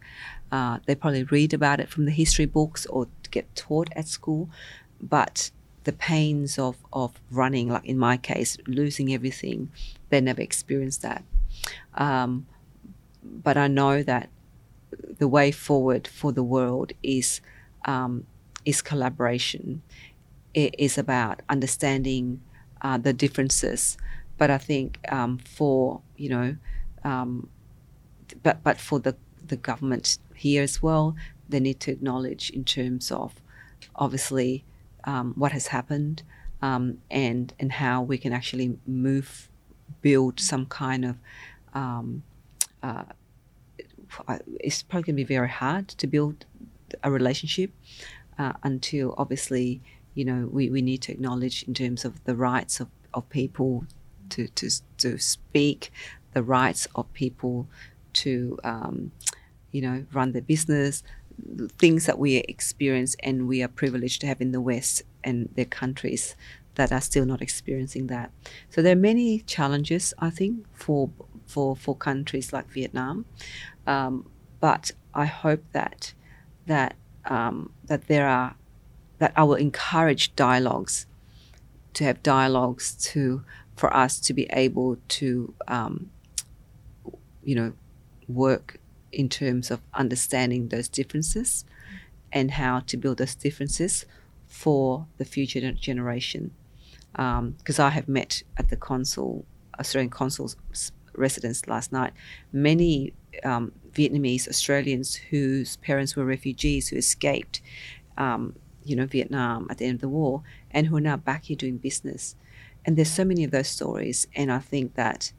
Uh, 0.52 0.80
they 0.86 0.96
probably 0.96 1.24
read 1.24 1.54
about 1.54 1.80
it 1.80 1.90
from 1.90 2.06
the 2.06 2.12
history 2.12 2.46
books 2.46 2.86
or 2.88 3.08
get 3.32 3.56
taught 3.56 3.90
at 3.96 4.08
school, 4.08 4.50
but 5.02 5.52
the 5.84 5.94
pains 5.94 6.60
of, 6.60 6.78
of 6.94 7.20
running, 7.32 7.70
like 7.70 7.86
in 7.86 7.98
my 7.98 8.18
case, 8.18 8.58
losing 8.68 9.14
everything, 9.14 9.72
they 10.10 10.22
never 10.22 10.42
experienced 10.42 11.02
that. 11.02 11.24
Um, 11.96 12.46
but 13.24 13.58
I 13.58 13.68
know 13.68 14.04
that 14.04 14.30
the 15.20 15.28
way 15.28 15.52
forward 15.52 16.08
for 16.08 16.32
the 16.32 16.44
world 16.44 16.92
is 17.02 17.42
um, 17.86 18.26
is 18.66 18.82
collaboration. 18.82 19.82
It 20.54 20.76
is 20.78 20.98
about 20.98 21.42
understanding 21.50 22.42
uh, 22.82 22.98
the 22.98 23.14
differences. 23.14 23.98
But 24.38 24.52
I 24.52 24.58
think 24.58 25.00
um, 25.12 25.38
for 25.38 26.02
you 26.18 26.30
know, 26.30 26.56
um, 27.04 27.50
but 28.44 28.64
but 28.64 28.80
for 28.80 29.00
the 29.00 29.16
the 29.48 29.56
government 29.56 30.18
here 30.42 30.64
as 30.64 30.82
well, 30.82 31.16
they 31.48 31.60
need 31.60 31.80
to 31.82 31.92
acknowledge 31.92 32.50
in 32.50 32.64
terms 32.64 33.12
of 33.12 33.36
obviously 33.96 34.64
um, 35.04 35.34
what 35.36 35.52
has 35.52 35.68
happened 35.68 36.24
um, 36.62 36.98
and 37.10 37.54
and 37.60 37.72
how 37.74 38.02
we 38.02 38.18
can 38.18 38.34
actually 38.34 38.78
move, 38.86 39.50
build 40.02 40.40
some 40.40 40.66
kind 40.66 41.06
of. 41.06 41.16
Um, 41.74 42.24
uh, 42.84 43.04
it's 44.60 44.84
probably 44.84 45.04
going 45.04 45.16
to 45.16 45.24
be 45.24 45.36
very 45.36 45.50
hard 45.50 45.88
to 45.88 46.06
build 46.06 46.46
a 47.02 47.10
relationship 47.10 47.72
uh, 48.38 48.54
until 48.64 49.16
obviously 49.18 49.82
you 50.14 50.26
know 50.26 50.50
we, 50.52 50.70
we 50.70 50.82
need 50.82 51.02
to 51.04 51.12
acknowledge 51.14 51.64
in 51.64 51.74
terms 51.74 52.04
of 52.04 52.22
the 52.26 52.36
rights 52.36 52.80
of, 52.82 52.90
of 53.14 53.30
people 53.30 53.86
to, 54.30 54.48
to 54.48 54.70
to 54.98 55.18
speak, 55.18 55.92
the 56.34 56.44
rights 56.44 56.88
of 56.96 57.12
people 57.14 57.68
to 58.14 58.60
um, 58.64 59.12
you 59.72 59.82
know 59.82 60.06
run 60.14 60.32
their 60.32 60.42
business, 60.42 61.04
things 61.78 62.06
that 62.06 62.20
we 62.20 62.38
experience 62.38 63.16
and 63.24 63.48
we 63.48 63.64
are 63.64 63.68
privileged 63.68 64.22
to 64.22 64.28
have 64.28 64.42
in 64.42 64.52
the 64.52 64.62
West 64.62 65.04
and 65.24 65.50
their 65.56 65.66
countries 65.66 66.36
that 66.76 66.92
are 66.92 67.02
still 67.02 67.26
not 67.26 67.42
experiencing 67.42 68.08
that. 68.08 68.32
So 68.70 68.82
there 68.82 68.94
are 68.94 69.00
many 69.00 69.40
challenges, 69.40 70.14
I 70.20 70.30
think, 70.30 70.66
for 70.74 71.10
for 71.46 71.76
for 71.76 71.96
countries 71.96 72.54
like 72.54 72.68
Vietnam, 72.70 73.26
um, 73.86 74.30
but 74.60 74.92
I 75.14 75.26
hope 75.26 75.64
that 75.74 76.14
that 76.68 76.96
um, 77.26 77.74
that 77.86 78.08
there 78.08 78.28
are 78.28 78.56
that 79.20 79.34
I 79.36 79.44
will 79.44 79.56
encourage 79.56 80.36
dialogues 80.36 81.06
to 81.94 82.04
have 82.06 82.24
dialogues 82.24 82.96
to 83.12 83.44
for 83.76 83.94
us 83.96 84.20
to 84.20 84.34
be 84.34 84.48
able 84.52 84.98
to 85.08 85.54
um, 85.68 86.10
you 87.44 87.56
know 87.56 87.74
work 88.28 88.78
in 89.12 89.30
terms 89.30 89.72
of 89.72 89.82
understanding 89.94 90.70
those 90.70 90.88
differences 90.88 91.66
and 92.32 92.52
how 92.52 92.80
to 92.80 92.98
build 92.98 93.18
those 93.18 93.36
differences 93.36 94.06
for 94.48 95.08
the 95.18 95.26
future 95.26 95.72
generation. 95.74 96.52
Because 97.12 97.80
um, 97.80 97.86
I 97.86 97.90
have 97.90 98.08
met 98.08 98.44
at 98.58 98.70
the 98.70 98.78
consul, 98.78 99.46
Australian 99.80 100.10
consul's 100.10 100.56
residence 101.14 101.68
last 101.68 101.92
night, 101.92 102.14
many 102.54 103.14
um, 103.44 103.72
Vietnamese 103.94 104.48
Australians 104.48 105.16
whose 105.16 105.78
parents 105.78 106.16
were 106.16 106.26
refugees 106.26 106.88
who 106.88 106.96
escaped, 106.96 107.62
um, 108.18 108.56
you 108.86 108.96
know, 108.96 109.06
Vietnam 109.06 109.68
at 109.70 109.78
the 109.78 109.86
end 109.86 109.96
of 109.96 110.02
the 110.02 110.10
war, 110.10 110.42
and 110.72 110.88
who 110.88 110.98
are 110.98 111.02
now 111.02 111.18
back 111.18 111.46
here 111.46 111.58
doing 111.58 111.78
business. 111.78 112.36
And 112.86 112.98
there's 112.98 113.12
so 113.12 113.26
many 113.26 113.44
of 113.44 113.52
those 113.52 113.68
stories, 113.68 114.28
and 114.36 114.52
I 114.52 114.60
think 114.60 114.96
that 114.96 115.34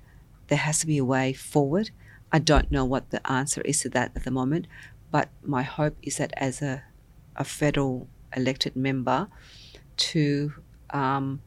there 0.49 0.59
has 0.59 0.81
to 0.81 0.87
be 0.87 0.99
a 0.99 1.05
way 1.05 1.33
forward. 1.33 1.91
I 2.33 2.39
don't 2.39 2.71
know 2.71 2.85
what 2.85 3.11
the 3.11 3.25
answer 3.31 3.61
is 3.63 3.81
to 3.81 3.91
that 3.91 4.13
at 4.17 4.25
the 4.25 4.31
moment, 4.31 4.67
but 5.11 5.29
my 5.45 5.63
hope 5.63 5.97
is 6.03 6.17
that 6.17 6.33
as 6.37 6.63
a, 6.63 6.83
a 7.37 7.45
federal 7.45 8.09
elected 8.35 8.75
member, 8.75 9.29
to 9.97 10.55
um, 10.91 11.43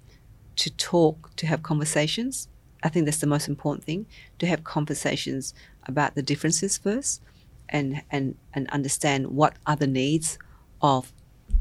to 0.56 0.70
talk, 0.70 1.36
to 1.36 1.48
have 1.48 1.64
conversations. 1.64 2.48
I 2.84 2.90
think 2.90 3.06
that's 3.06 3.20
the 3.20 3.28
most 3.28 3.48
important 3.48 3.84
thing 3.84 4.06
to 4.40 4.46
have 4.46 4.64
conversations 4.64 5.54
about 5.88 6.16
the 6.16 6.22
differences 6.22 6.78
first, 6.78 7.22
and 7.70 8.04
and 8.12 8.36
and 8.54 8.70
understand 8.70 9.28
what 9.28 9.56
are 9.66 9.76
the 9.76 9.88
needs 9.88 10.38
of 10.82 11.12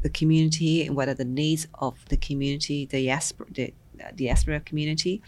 the 0.01 0.09
community 0.09 0.85
and 0.85 0.95
what 0.95 1.09
are 1.09 1.15
the 1.15 1.25
needs 1.25 1.67
of 1.75 1.93
the 2.09 2.17
community, 2.17 2.85
the 2.85 3.03
diaspora, 3.05 3.47
the 3.51 3.73
diaspora 4.15 4.59
community, 4.59 5.21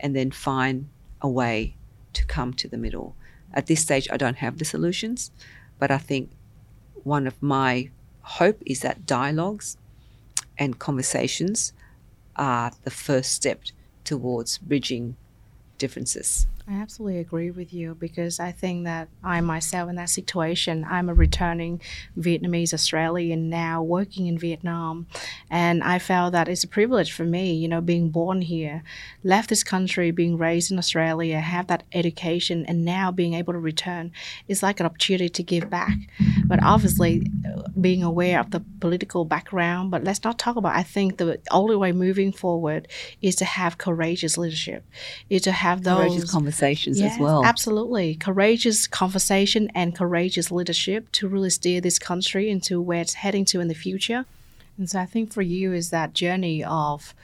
and 0.00 0.16
then 0.16 0.30
find 0.30 0.88
a 1.20 1.28
way 1.28 1.76
to 2.12 2.24
come 2.26 2.52
to 2.54 2.68
the 2.68 2.76
middle. 2.76 3.14
At 3.52 3.66
this 3.66 3.82
stage, 3.82 4.08
I 4.10 4.16
don't 4.16 4.36
have 4.36 4.58
the 4.58 4.64
solutions, 4.64 5.30
but 5.78 5.90
I 5.90 5.98
think 5.98 6.30
one 7.04 7.26
of 7.26 7.40
my 7.42 7.90
hope 8.22 8.62
is 8.66 8.80
that 8.80 9.06
dialogues 9.06 9.76
and 10.58 10.78
conversations 10.78 11.72
are 12.36 12.72
the 12.84 12.90
first 12.90 13.32
step 13.32 13.62
towards 14.04 14.58
bridging 14.58 15.16
differences. 15.78 16.46
I 16.70 16.74
absolutely 16.74 17.20
agree 17.20 17.50
with 17.50 17.72
you 17.72 17.94
because 17.94 18.38
I 18.38 18.52
think 18.52 18.84
that 18.84 19.08
I 19.24 19.40
myself 19.40 19.88
in 19.88 19.96
that 19.96 20.10
situation, 20.10 20.84
I'm 20.86 21.08
a 21.08 21.14
returning 21.14 21.80
Vietnamese 22.18 22.74
Australian 22.74 23.48
now 23.48 23.82
working 23.82 24.26
in 24.26 24.36
Vietnam. 24.36 25.06
And 25.50 25.82
I 25.82 25.98
felt 25.98 26.32
that 26.32 26.46
it's 26.46 26.64
a 26.64 26.68
privilege 26.68 27.10
for 27.12 27.24
me, 27.24 27.54
you 27.54 27.68
know, 27.68 27.80
being 27.80 28.10
born 28.10 28.42
here, 28.42 28.82
left 29.24 29.48
this 29.48 29.64
country, 29.64 30.10
being 30.10 30.36
raised 30.36 30.70
in 30.70 30.76
Australia, 30.76 31.40
have 31.40 31.68
that 31.68 31.84
education, 31.92 32.66
and 32.66 32.84
now 32.84 33.10
being 33.10 33.32
able 33.32 33.54
to 33.54 33.58
return 33.58 34.12
is 34.46 34.62
like 34.62 34.78
an 34.78 34.84
opportunity 34.84 35.30
to 35.30 35.42
give 35.42 35.70
back. 35.70 35.96
But 36.44 36.62
obviously, 36.62 37.30
uh, 37.48 37.62
being 37.80 38.02
aware 38.02 38.40
of 38.40 38.50
the 38.50 38.60
political 38.80 39.24
background, 39.24 39.90
but 39.90 40.04
let's 40.04 40.22
not 40.22 40.38
talk 40.38 40.56
about, 40.56 40.76
I 40.76 40.82
think 40.82 41.16
the 41.16 41.40
only 41.50 41.76
way 41.76 41.92
moving 41.92 42.30
forward 42.30 42.88
is 43.22 43.36
to 43.36 43.46
have 43.46 43.78
courageous 43.78 44.36
leadership, 44.36 44.84
is 45.30 45.42
to 45.42 45.52
have 45.52 45.84
those 45.84 45.96
courageous 46.08 46.30
conversations 46.58 47.00
yes, 47.00 47.14
as 47.14 47.20
well. 47.20 47.44
Absolutely. 47.44 48.14
Courageous 48.16 48.86
conversation 48.86 49.70
and 49.74 49.94
courageous 49.94 50.50
leadership 50.50 51.10
to 51.12 51.28
really 51.28 51.50
steer 51.50 51.80
this 51.80 51.98
country 51.98 52.50
into 52.50 52.80
where 52.80 53.00
it's 53.00 53.14
heading 53.14 53.44
to 53.46 53.60
in 53.60 53.68
the 53.68 53.74
future. 53.74 54.24
And 54.76 54.88
so 54.88 55.00
I 55.00 55.06
think 55.06 55.32
for 55.32 55.42
you 55.42 55.72
is 55.72 55.90
that 55.90 56.14
journey 56.14 56.62
of 56.64 57.14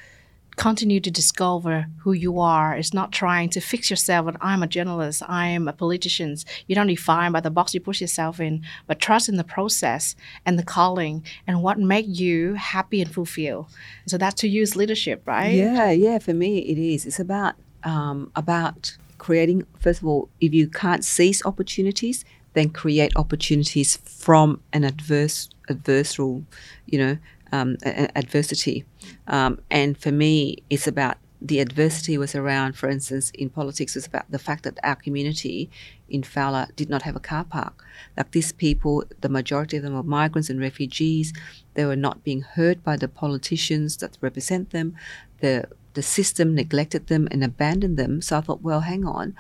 continue 0.56 1.00
to 1.00 1.10
discover 1.10 1.86
who 2.02 2.12
you 2.12 2.38
are. 2.38 2.76
It's 2.76 2.94
not 2.94 3.10
trying 3.10 3.48
to 3.50 3.60
fix 3.60 3.90
yourself 3.90 4.28
and 4.28 4.36
I'm 4.40 4.62
a 4.62 4.68
journalist, 4.68 5.22
I 5.26 5.48
am 5.48 5.66
a 5.66 5.72
politician. 5.72 6.36
You 6.68 6.76
don't 6.76 6.86
define 6.86 7.32
by 7.32 7.40
the 7.40 7.50
box 7.50 7.74
you 7.74 7.80
push 7.80 8.00
yourself 8.00 8.38
in, 8.38 8.62
but 8.86 9.00
trust 9.00 9.28
in 9.28 9.36
the 9.36 9.42
process 9.42 10.14
and 10.46 10.56
the 10.56 10.62
calling 10.62 11.24
and 11.44 11.60
what 11.60 11.80
make 11.80 12.06
you 12.08 12.54
happy 12.54 13.02
and 13.02 13.12
fulfilled. 13.12 13.66
So 14.06 14.16
that's 14.16 14.40
to 14.42 14.48
use 14.48 14.76
leadership, 14.76 15.22
right? 15.26 15.54
Yeah, 15.54 15.90
yeah. 15.90 16.18
For 16.20 16.34
me, 16.34 16.58
it 16.58 16.78
is. 16.78 17.04
It's 17.04 17.18
about 17.18 17.56
um, 17.82 18.30
about 18.36 18.96
creating, 19.18 19.66
first 19.78 20.00
of 20.00 20.08
all, 20.08 20.28
if 20.40 20.52
you 20.52 20.68
can't 20.68 21.04
seize 21.04 21.44
opportunities, 21.44 22.24
then 22.54 22.70
create 22.70 23.12
opportunities 23.16 23.96
from 23.96 24.60
an 24.72 24.84
adverse, 24.84 25.48
adversarial, 25.68 26.44
you 26.86 26.98
know, 26.98 27.18
um, 27.52 27.76
adversity. 27.84 28.84
Um, 29.26 29.60
and 29.70 29.96
for 29.98 30.12
me, 30.12 30.58
it's 30.70 30.86
about 30.86 31.18
the 31.40 31.60
adversity 31.60 32.16
was 32.16 32.34
around, 32.34 32.74
for 32.74 32.88
instance, 32.88 33.30
in 33.34 33.50
politics, 33.50 33.94
was 33.94 34.06
about 34.06 34.30
the 34.30 34.38
fact 34.38 34.64
that 34.64 34.78
our 34.82 34.94
community 34.94 35.68
in 36.08 36.22
Fowler 36.22 36.68
did 36.74 36.88
not 36.88 37.02
have 37.02 37.16
a 37.16 37.20
car 37.20 37.44
park. 37.44 37.84
Like 38.16 38.30
these 38.30 38.50
people, 38.52 39.04
the 39.20 39.28
majority 39.28 39.76
of 39.76 39.82
them 39.82 39.94
were 39.94 40.02
migrants 40.02 40.48
and 40.48 40.58
refugees. 40.58 41.34
They 41.74 41.84
were 41.84 41.96
not 41.96 42.24
being 42.24 42.40
heard 42.40 42.82
by 42.82 42.96
the 42.96 43.08
politicians 43.08 43.98
that 43.98 44.16
represent 44.22 44.70
them. 44.70 44.96
The 45.40 45.68
the 45.94 46.02
system 46.02 46.54
neglected 46.54 47.06
them 47.06 47.28
and 47.30 47.42
abandoned 47.42 47.96
them. 47.96 48.20
So 48.20 48.38
I 48.38 48.40
thought, 48.40 48.62
well, 48.62 48.80
hang 48.80 49.04
on. 49.04 49.34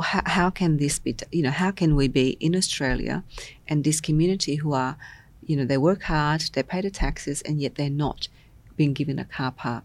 How, 0.00 0.22
how 0.26 0.50
can 0.50 0.76
this 0.76 0.98
be? 0.98 1.16
You 1.32 1.42
know, 1.42 1.50
how 1.50 1.70
can 1.70 1.96
we 1.96 2.08
be 2.08 2.30
in 2.40 2.54
Australia 2.54 3.24
and 3.66 3.82
this 3.82 4.00
community 4.00 4.56
who 4.56 4.72
are, 4.72 4.96
you 5.44 5.56
know, 5.56 5.64
they 5.64 5.78
work 5.78 6.02
hard, 6.02 6.42
they 6.52 6.62
pay 6.62 6.80
the 6.80 6.90
taxes, 6.90 7.42
and 7.42 7.60
yet 7.60 7.76
they're 7.76 7.90
not 7.90 8.28
being 8.76 8.92
given 8.92 9.18
a 9.18 9.24
car 9.24 9.52
park. 9.52 9.84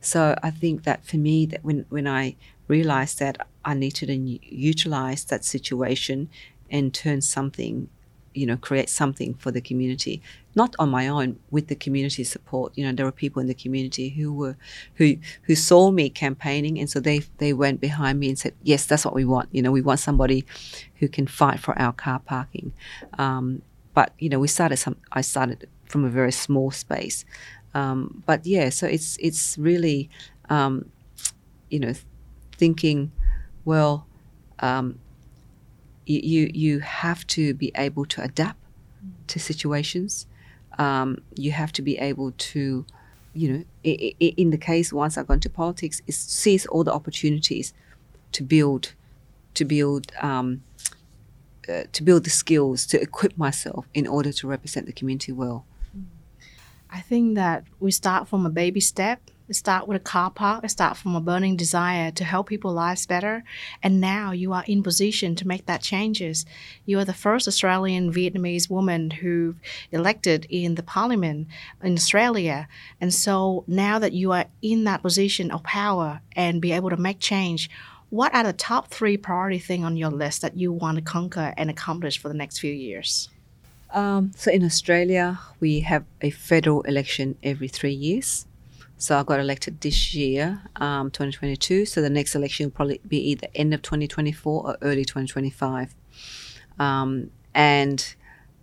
So 0.00 0.38
I 0.42 0.50
think 0.50 0.84
that 0.84 1.04
for 1.04 1.16
me, 1.16 1.46
that 1.46 1.64
when 1.64 1.86
when 1.88 2.06
I 2.06 2.36
realized 2.68 3.18
that 3.20 3.46
I 3.64 3.74
needed 3.74 4.06
to 4.06 4.16
utilize 4.16 5.24
that 5.24 5.44
situation 5.44 6.28
and 6.70 6.92
turn 6.92 7.20
something 7.20 7.88
you 8.36 8.46
know 8.46 8.56
create 8.56 8.88
something 8.88 9.34
for 9.34 9.50
the 9.50 9.60
community. 9.60 10.22
Not 10.54 10.74
on 10.78 10.88
my 10.90 11.08
own 11.08 11.38
with 11.50 11.68
the 11.68 11.74
community 11.74 12.24
support. 12.24 12.72
You 12.76 12.86
know 12.86 12.92
there 12.92 13.06
were 13.06 13.12
people 13.12 13.40
in 13.40 13.48
the 13.48 13.54
community 13.54 14.10
who 14.10 14.32
were 14.32 14.56
who 14.94 15.16
who 15.42 15.54
saw 15.54 15.90
me 15.90 16.10
campaigning 16.10 16.78
and 16.78 16.88
so 16.88 17.00
they 17.00 17.20
they 17.38 17.52
went 17.52 17.80
behind 17.80 18.20
me 18.20 18.28
and 18.28 18.38
said 18.38 18.54
yes 18.62 18.86
that's 18.86 19.04
what 19.04 19.14
we 19.14 19.24
want. 19.24 19.48
You 19.52 19.62
know 19.62 19.72
we 19.72 19.82
want 19.82 20.00
somebody 20.00 20.44
who 20.96 21.08
can 21.08 21.26
fight 21.26 21.58
for 21.60 21.78
our 21.78 21.92
car 21.92 22.20
parking. 22.20 22.72
Um, 23.18 23.62
but 23.94 24.12
you 24.18 24.28
know 24.28 24.38
we 24.38 24.48
started 24.48 24.76
some 24.76 24.96
i 25.12 25.22
started 25.22 25.68
from 25.86 26.04
a 26.04 26.10
very 26.10 26.32
small 26.32 26.70
space. 26.70 27.24
Um, 27.74 28.22
but 28.26 28.46
yeah 28.46 28.68
so 28.68 28.86
it's 28.86 29.16
it's 29.18 29.58
really 29.58 30.10
um, 30.50 30.90
you 31.70 31.80
know 31.80 31.94
thinking 32.56 33.12
well 33.64 34.06
um, 34.60 34.98
you, 36.06 36.50
you, 36.54 36.80
have 36.80 37.26
to 37.28 37.52
be 37.54 37.72
able 37.74 38.04
to 38.06 38.22
adapt 38.22 38.58
to 39.28 39.38
situations. 39.38 40.26
Um, 40.78 41.22
you 41.34 41.52
have 41.52 41.72
to 41.72 41.82
be 41.82 41.98
able 41.98 42.32
to, 42.32 42.86
you 43.34 43.52
know, 43.52 43.64
in 43.82 44.50
the 44.50 44.58
case 44.58 44.92
once 44.92 45.18
I 45.18 45.24
got 45.24 45.34
into 45.34 45.50
politics, 45.50 46.02
is 46.06 46.16
seize 46.16 46.66
all 46.66 46.84
the 46.84 46.92
opportunities 46.92 47.74
to 48.32 48.42
build, 48.42 48.94
to 49.54 49.64
build, 49.64 50.12
um, 50.20 50.62
uh, 51.68 51.84
to 51.92 52.02
build 52.02 52.24
the 52.24 52.30
skills 52.30 52.86
to 52.86 53.00
equip 53.00 53.36
myself 53.36 53.88
in 53.92 54.06
order 54.06 54.32
to 54.32 54.46
represent 54.46 54.86
the 54.86 54.92
community 54.92 55.32
well. 55.32 55.66
I 56.90 57.00
think 57.00 57.34
that 57.34 57.64
we 57.80 57.90
start 57.90 58.28
from 58.28 58.46
a 58.46 58.50
baby 58.50 58.80
step 58.80 59.20
it 59.48 59.54
start 59.54 59.86
with 59.86 59.96
a 59.96 60.00
car 60.04 60.30
park. 60.30 60.64
It 60.64 60.70
start 60.70 60.96
from 60.96 61.14
a 61.14 61.20
burning 61.20 61.56
desire 61.56 62.10
to 62.10 62.24
help 62.24 62.48
people 62.48 62.72
lives 62.72 63.06
better. 63.06 63.44
And 63.82 64.00
now 64.00 64.32
you 64.32 64.52
are 64.52 64.64
in 64.66 64.82
position 64.82 65.36
to 65.36 65.46
make 65.46 65.66
that 65.66 65.82
changes. 65.82 66.44
You 66.84 66.98
are 66.98 67.04
the 67.04 67.14
first 67.14 67.46
Australian 67.46 68.12
Vietnamese 68.12 68.68
woman 68.68 69.10
who 69.10 69.54
elected 69.92 70.46
in 70.50 70.74
the 70.74 70.82
parliament 70.82 71.48
in 71.82 71.94
Australia. 71.94 72.68
And 73.00 73.14
so 73.14 73.64
now 73.66 73.98
that 73.98 74.12
you 74.12 74.32
are 74.32 74.46
in 74.62 74.84
that 74.84 75.02
position 75.02 75.50
of 75.50 75.62
power 75.62 76.20
and 76.34 76.60
be 76.60 76.72
able 76.72 76.90
to 76.90 76.96
make 76.96 77.20
change, 77.20 77.70
what 78.10 78.34
are 78.34 78.44
the 78.44 78.52
top 78.52 78.88
three 78.88 79.16
priority 79.16 79.58
thing 79.58 79.84
on 79.84 79.96
your 79.96 80.10
list 80.10 80.42
that 80.42 80.56
you 80.56 80.72
want 80.72 80.96
to 80.96 81.02
conquer 81.02 81.54
and 81.56 81.70
accomplish 81.70 82.18
for 82.18 82.28
the 82.28 82.34
next 82.34 82.58
few 82.58 82.72
years? 82.72 83.28
Um, 83.92 84.32
so 84.36 84.50
in 84.50 84.64
Australia, 84.64 85.38
we 85.60 85.80
have 85.80 86.04
a 86.20 86.30
federal 86.30 86.82
election 86.82 87.36
every 87.42 87.68
three 87.68 87.92
years 87.92 88.46
So 88.98 89.18
I 89.18 89.22
got 89.24 89.40
elected 89.40 89.80
this 89.82 90.14
year, 90.14 90.62
um, 90.76 91.10
2022. 91.10 91.84
So 91.84 92.00
the 92.00 92.08
next 92.10 92.34
election 92.34 92.66
will 92.66 92.70
probably 92.72 93.00
be 93.06 93.18
either 93.30 93.46
end 93.54 93.74
of 93.74 93.82
2024 93.82 94.66
or 94.66 94.76
early 94.80 95.04
2025. 95.04 95.94
Um, 96.78 97.30
and 97.54 98.14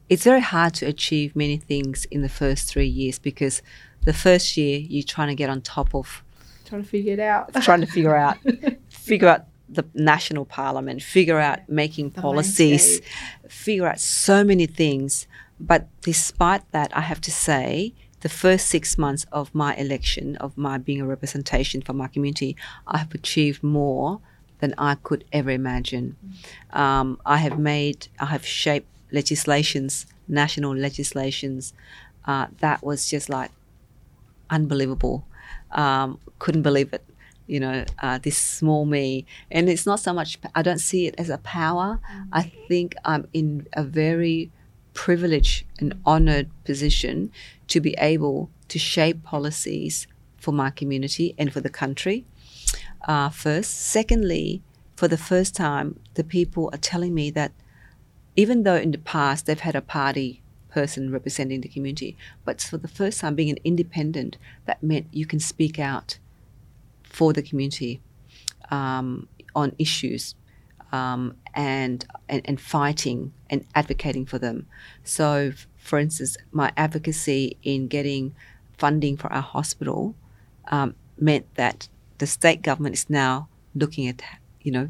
it's 0.09 0.23
very 0.23 0.41
hard 0.41 0.73
to 0.75 0.85
achieve 0.87 1.35
many 1.35 1.57
things 1.57 2.05
in 2.05 2.21
the 2.21 2.29
first 2.29 2.67
three 2.67 2.87
years 2.87 3.19
because 3.19 3.61
the 4.01 4.13
first 4.13 4.57
year 4.57 4.79
you're 4.79 5.03
trying 5.03 5.29
to 5.29 5.35
get 5.35 5.49
on 5.49 5.61
top 5.61 5.93
of 5.93 6.23
trying 6.65 6.83
to 6.83 6.87
figure 6.87 7.13
it 7.13 7.19
out, 7.19 7.53
trying 7.61 7.81
to 7.81 7.87
figure 7.87 8.15
out, 8.15 8.37
figure 8.89 9.27
out 9.27 9.45
the 9.69 9.85
national 9.93 10.45
parliament, 10.45 11.01
figure 11.01 11.39
out 11.39 11.59
making 11.69 12.09
The 12.09 12.21
policies, 12.21 12.99
landscape. 13.01 13.51
figure 13.51 13.87
out 13.87 13.99
so 13.99 14.43
many 14.43 14.65
things. 14.65 15.27
But 15.59 15.87
despite 16.01 16.69
that, 16.71 16.95
I 16.95 17.01
have 17.01 17.21
to 17.21 17.31
say, 17.31 17.93
the 18.23 18.29
first 18.29 18.67
six 18.67 18.97
months 18.97 19.25
of 19.33 19.53
my 19.53 19.75
election, 19.75 20.37
of 20.37 20.57
my 20.57 20.77
being 20.77 21.01
a 21.01 21.05
representation 21.05 21.81
for 21.81 21.91
my 21.91 22.07
community, 22.07 22.55
I 22.87 22.99
have 22.99 23.13
achieved 23.13 23.61
more 23.61 24.21
than 24.59 24.73
I 24.77 24.95
could 24.95 25.25
ever 25.33 25.51
imagine. 25.51 26.15
Um, 26.71 27.19
I 27.25 27.37
have 27.37 27.59
made, 27.59 28.07
I 28.19 28.27
have 28.27 28.45
shaped 28.45 28.87
legislations, 29.11 30.05
national 30.25 30.73
legislations, 30.73 31.73
uh, 32.25 32.47
that 32.61 32.81
was 32.81 33.09
just 33.09 33.27
like 33.27 33.51
unbelievable. 34.49 35.25
Um, 35.71 36.17
couldn't 36.39 36.61
believe 36.61 36.93
it. 36.93 37.03
You 37.45 37.59
know, 37.59 37.83
uh, 38.01 38.19
this 38.19 38.37
small 38.37 38.85
me, 38.85 39.25
and 39.51 39.67
it's 39.67 39.85
not 39.85 39.99
so 39.99 40.13
much. 40.13 40.39
I 40.55 40.61
don't 40.61 40.79
see 40.79 41.07
it 41.07 41.15
as 41.17 41.29
a 41.29 41.39
power. 41.39 41.99
I 42.31 42.43
think 42.69 42.95
I'm 43.03 43.27
in 43.33 43.67
a 43.73 43.83
very 43.83 44.49
privileged 44.93 45.65
and 45.79 45.99
honored 46.05 46.49
position 46.63 47.31
to 47.67 47.79
be 47.79 47.95
able 47.97 48.49
to 48.67 48.79
shape 48.79 49.23
policies 49.23 50.07
for 50.37 50.51
my 50.51 50.69
community 50.69 51.33
and 51.37 51.51
for 51.51 51.61
the 51.61 51.69
country. 51.69 52.25
Uh, 53.07 53.29
first, 53.29 53.71
secondly, 53.71 54.61
for 54.95 55.07
the 55.07 55.17
first 55.17 55.55
time, 55.55 55.99
the 56.13 56.23
people 56.23 56.69
are 56.71 56.77
telling 56.77 57.13
me 57.13 57.31
that 57.31 57.51
even 58.35 58.63
though 58.63 58.75
in 58.75 58.91
the 58.91 58.97
past 58.97 59.45
they've 59.45 59.59
had 59.59 59.75
a 59.75 59.81
party 59.81 60.41
person 60.69 61.11
representing 61.11 61.61
the 61.61 61.69
community, 61.69 62.17
but 62.45 62.61
for 62.61 62.77
the 62.77 62.87
first 62.87 63.21
time 63.21 63.35
being 63.35 63.49
an 63.49 63.59
independent, 63.63 64.37
that 64.65 64.81
meant 64.81 65.07
you 65.11 65.25
can 65.25 65.39
speak 65.39 65.79
out 65.79 66.17
for 67.03 67.31
the 67.31 67.43
community 67.43 68.01
um, 68.71 69.27
on 69.55 69.73
issues 69.77 70.35
um, 70.93 71.35
and, 71.55 72.05
and 72.29 72.41
and 72.45 72.61
fighting 72.61 73.33
and 73.49 73.65
advocating 73.73 74.25
for 74.25 74.37
them. 74.37 74.67
So, 75.03 75.51
for 75.75 75.99
instance, 75.99 76.37
my 76.51 76.71
advocacy 76.77 77.57
in 77.63 77.87
getting 77.87 78.33
funding 78.77 79.17
for 79.17 79.33
our 79.33 79.41
hospital 79.41 80.15
um, 80.71 80.95
meant 81.17 81.45
that 81.55 81.89
the 82.19 82.27
state 82.27 82.61
government 82.61 82.95
is 82.95 83.09
now 83.09 83.49
looking 83.75 84.07
at, 84.07 84.21
you 84.61 84.71
know, 84.71 84.89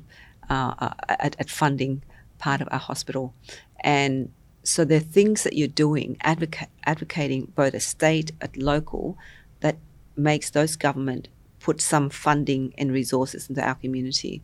uh, 0.50 0.74
uh, 0.78 0.94
at, 1.08 1.36
at 1.40 1.50
funding 1.50 2.04
part 2.38 2.62
of 2.62 2.68
our 2.70 2.80
hospital, 2.80 3.34
and 3.80 4.30
so 4.64 4.86
there 4.86 4.98
are 4.98 5.02
things 5.02 5.44
that 5.44 5.54
you're 5.54 5.68
doing, 5.68 6.18
advoca- 6.24 6.68
advocating 6.86 7.52
both 7.56 7.74
at 7.74 7.82
state, 7.82 8.32
at 8.42 8.56
local, 8.56 9.18
that 9.60 9.78
makes 10.16 10.50
those 10.52 10.76
government 10.76 11.28
put 11.60 11.82
some 11.82 12.10
funding 12.10 12.74
and 12.78 12.92
resources 12.92 13.50
into 13.50 13.62
our 13.62 13.76
community. 13.76 14.42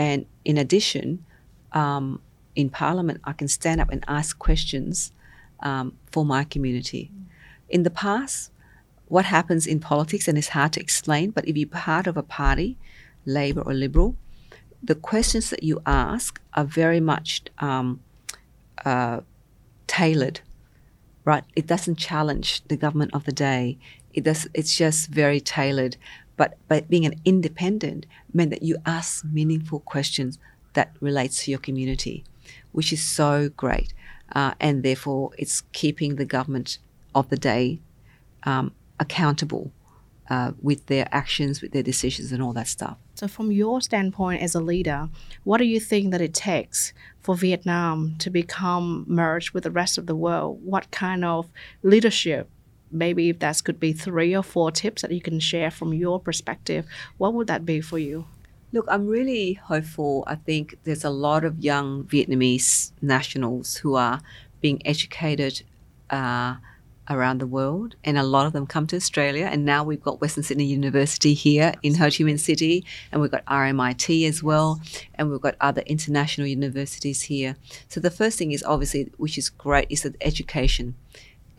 And 0.00 0.24
in 0.46 0.56
addition, 0.56 1.26
um, 1.72 2.22
in 2.56 2.70
Parliament, 2.70 3.20
I 3.22 3.34
can 3.34 3.48
stand 3.48 3.82
up 3.82 3.90
and 3.90 4.02
ask 4.08 4.38
questions 4.38 5.12
um, 5.60 5.92
for 6.10 6.24
my 6.24 6.42
community. 6.42 7.10
In 7.68 7.82
the 7.82 7.90
past, 7.90 8.50
what 9.08 9.26
happens 9.26 9.66
in 9.66 9.78
politics, 9.78 10.26
and 10.26 10.38
it's 10.38 10.48
hard 10.48 10.72
to 10.72 10.80
explain, 10.80 11.32
but 11.32 11.46
if 11.46 11.54
you're 11.54 11.68
part 11.68 12.06
of 12.06 12.16
a 12.16 12.22
party, 12.22 12.78
Labor 13.26 13.60
or 13.60 13.74
Liberal, 13.74 14.16
the 14.82 14.94
questions 14.94 15.50
that 15.50 15.62
you 15.62 15.82
ask 15.84 16.40
are 16.54 16.64
very 16.64 17.00
much 17.00 17.42
um, 17.58 18.00
uh, 18.86 19.20
tailored, 19.86 20.40
right? 21.26 21.44
It 21.54 21.66
doesn't 21.66 21.96
challenge 21.96 22.62
the 22.68 22.78
government 22.78 23.10
of 23.12 23.24
the 23.24 23.32
day. 23.32 23.76
It 24.14 24.24
does. 24.24 24.48
It's 24.54 24.74
just 24.74 25.10
very 25.10 25.40
tailored. 25.40 25.98
But 26.40 26.56
by 26.68 26.80
being 26.80 27.04
an 27.04 27.20
independent 27.26 28.06
meant 28.32 28.48
that 28.48 28.62
you 28.62 28.78
ask 28.86 29.26
meaningful 29.26 29.80
questions 29.80 30.38
that 30.72 30.96
relates 30.98 31.44
to 31.44 31.50
your 31.50 31.60
community, 31.60 32.24
which 32.72 32.94
is 32.94 33.02
so 33.02 33.50
great. 33.50 33.92
Uh, 34.34 34.54
and 34.58 34.82
therefore, 34.82 35.32
it's 35.36 35.60
keeping 35.72 36.16
the 36.16 36.24
government 36.24 36.78
of 37.14 37.28
the 37.28 37.36
day 37.36 37.82
um, 38.44 38.72
accountable 38.98 39.70
uh, 40.30 40.52
with 40.62 40.86
their 40.86 41.06
actions, 41.12 41.60
with 41.60 41.72
their 41.72 41.82
decisions, 41.82 42.32
and 42.32 42.42
all 42.42 42.54
that 42.54 42.68
stuff. 42.68 42.96
So, 43.16 43.28
from 43.28 43.52
your 43.52 43.82
standpoint 43.82 44.40
as 44.40 44.54
a 44.54 44.60
leader, 44.60 45.10
what 45.44 45.58
do 45.58 45.64
you 45.64 45.78
think 45.78 46.10
that 46.12 46.22
it 46.22 46.32
takes 46.32 46.94
for 47.20 47.34
Vietnam 47.34 48.14
to 48.18 48.30
become 48.30 49.04
merged 49.06 49.50
with 49.50 49.64
the 49.64 49.70
rest 49.70 49.98
of 49.98 50.06
the 50.06 50.16
world? 50.16 50.64
What 50.64 50.90
kind 50.90 51.22
of 51.22 51.50
leadership? 51.82 52.48
Maybe 52.90 53.28
if 53.28 53.38
that 53.38 53.62
could 53.64 53.78
be 53.78 53.92
three 53.92 54.34
or 54.34 54.42
four 54.42 54.70
tips 54.70 55.02
that 55.02 55.12
you 55.12 55.20
can 55.20 55.40
share 55.40 55.70
from 55.70 55.94
your 55.94 56.20
perspective, 56.20 56.86
what 57.18 57.34
would 57.34 57.46
that 57.46 57.64
be 57.64 57.80
for 57.80 57.98
you? 57.98 58.26
Look, 58.72 58.86
I'm 58.88 59.06
really 59.06 59.54
hopeful. 59.54 60.24
I 60.26 60.36
think 60.36 60.76
there's 60.84 61.04
a 61.04 61.10
lot 61.10 61.44
of 61.44 61.58
young 61.58 62.04
Vietnamese 62.04 62.92
nationals 63.02 63.76
who 63.76 63.96
are 63.96 64.20
being 64.60 64.80
educated 64.86 65.62
uh, 66.08 66.56
around 67.08 67.40
the 67.40 67.46
world, 67.46 67.96
and 68.04 68.16
a 68.16 68.22
lot 68.22 68.46
of 68.46 68.52
them 68.52 68.66
come 68.66 68.86
to 68.86 68.96
Australia. 68.96 69.48
And 69.50 69.64
now 69.64 69.82
we've 69.82 70.02
got 70.02 70.20
Western 70.20 70.44
Sydney 70.44 70.66
University 70.66 71.34
here 71.34 71.74
in 71.82 71.96
Ho 71.96 72.04
Chi 72.04 72.22
Minh 72.22 72.38
City, 72.38 72.84
and 73.10 73.20
we've 73.20 73.30
got 73.30 73.44
RMIT 73.46 74.28
as 74.28 74.42
well, 74.42 74.80
and 75.16 75.30
we've 75.30 75.40
got 75.40 75.56
other 75.60 75.82
international 75.82 76.46
universities 76.46 77.22
here. 77.22 77.56
So 77.88 77.98
the 77.98 78.10
first 78.10 78.38
thing 78.38 78.52
is 78.52 78.62
obviously, 78.62 79.10
which 79.16 79.36
is 79.36 79.50
great, 79.50 79.88
is 79.90 80.02
that 80.02 80.14
education. 80.20 80.94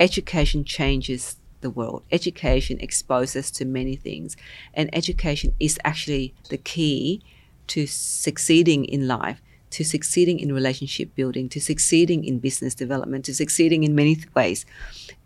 Education 0.02 0.64
changes 0.64 1.38
the 1.62 1.70
world. 1.70 2.02
Education 2.12 2.80
exposes 2.80 3.52
to 3.52 3.66
many 3.66 3.96
things, 3.96 4.36
and 4.74 4.90
education 4.94 5.54
is 5.60 5.78
actually 5.86 6.34
the 6.50 6.58
key 6.58 7.22
to 7.68 7.86
succeeding 7.86 8.84
in 8.84 9.08
life, 9.08 9.44
to 9.70 9.84
succeeding 9.84 10.40
in 10.40 10.56
relationship 10.56 11.14
building, 11.14 11.48
to 11.50 11.62
succeeding 11.62 12.26
in 12.26 12.40
business 12.40 12.74
development, 12.74 13.26
to 13.26 13.36
succeeding 13.36 13.84
in 13.84 13.94
many 13.94 14.16
th- 14.16 14.34
ways. 14.34 14.66